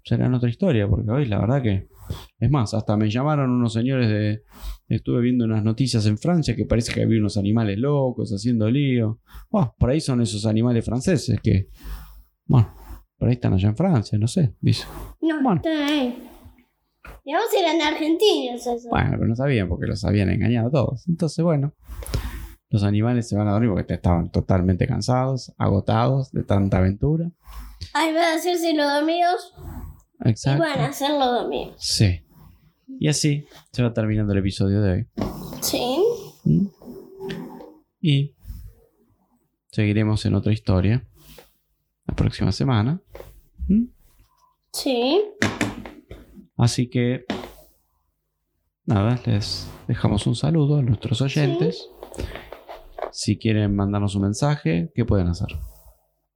será 0.04 0.26
en 0.26 0.34
otra 0.34 0.48
historia, 0.48 0.86
porque 0.88 1.10
hoy 1.10 1.26
la 1.26 1.40
verdad 1.40 1.60
que. 1.60 1.89
Es 2.38 2.50
más, 2.50 2.74
hasta 2.74 2.96
me 2.96 3.10
llamaron 3.10 3.50
unos 3.50 3.72
señores 3.72 4.08
de. 4.08 4.42
Estuve 4.88 5.20
viendo 5.20 5.44
unas 5.44 5.62
noticias 5.62 6.04
en 6.06 6.18
Francia 6.18 6.56
que 6.56 6.64
parece 6.66 6.92
que 6.92 7.02
había 7.02 7.18
unos 7.18 7.36
animales 7.36 7.78
locos 7.78 8.30
haciendo 8.32 8.70
lío. 8.70 9.20
Buah, 9.50 9.72
por 9.78 9.90
ahí 9.90 10.00
son 10.00 10.20
esos 10.20 10.46
animales 10.46 10.84
franceses 10.84 11.40
que. 11.40 11.68
Bueno, 12.46 12.74
por 13.16 13.28
ahí 13.28 13.34
están 13.34 13.52
allá 13.52 13.68
en 13.68 13.76
Francia, 13.76 14.18
no 14.18 14.26
sé. 14.26 14.54
Dice. 14.60 14.84
No, 15.20 15.42
Bueno. 15.42 15.60
están 15.64 15.82
ahí. 15.82 16.26
Y 17.24 17.32
vamos 17.32 17.48
eran 17.58 17.80
argentinos 17.94 18.66
eso. 18.66 18.88
Bueno, 18.88 19.10
pero 19.12 19.26
no 19.26 19.36
sabían 19.36 19.68
porque 19.68 19.86
los 19.86 20.04
habían 20.04 20.30
engañado 20.30 20.68
a 20.68 20.70
todos. 20.70 21.06
Entonces, 21.08 21.44
bueno, 21.44 21.74
los 22.70 22.82
animales 22.82 23.28
se 23.28 23.36
van 23.36 23.48
a 23.48 23.52
dormir 23.52 23.70
porque 23.70 23.94
estaban 23.94 24.30
totalmente 24.30 24.86
cansados, 24.86 25.52
agotados 25.58 26.32
de 26.32 26.44
tanta 26.44 26.78
aventura. 26.78 27.30
Ahí 27.94 28.12
van 28.12 28.22
a 28.24 28.34
hacerse 28.34 28.74
los 28.74 28.86
dormidos 28.86 29.54
y 30.24 30.30
Exacto. 30.30 30.62
van 30.62 30.80
a 30.80 30.86
hacer 30.86 31.10
los 31.10 31.40
dormidos. 31.40 31.74
Sí. 31.78 32.20
Y 32.98 33.08
así 33.08 33.46
se 33.72 33.82
va 33.82 33.92
terminando 33.92 34.32
el 34.32 34.40
episodio 34.40 34.82
de 34.82 34.92
hoy. 34.92 35.06
Sí. 35.62 36.02
¿Mm? 36.44 36.66
Y 38.00 38.34
seguiremos 39.70 40.24
en 40.26 40.34
otra 40.34 40.52
historia 40.52 41.06
la 42.06 42.14
próxima 42.14 42.52
semana. 42.52 43.00
¿Mm? 43.68 43.84
Sí. 44.72 45.22
Así 46.56 46.88
que, 46.90 47.24
nada, 48.84 49.18
les 49.24 49.66
dejamos 49.88 50.26
un 50.26 50.34
saludo 50.34 50.76
a 50.76 50.82
nuestros 50.82 51.22
oyentes. 51.22 51.88
Si 53.12 53.38
quieren 53.38 53.74
mandarnos 53.74 54.14
un 54.14 54.22
mensaje, 54.22 54.92
¿qué 54.94 55.04
pueden 55.04 55.28
hacer? 55.28 55.48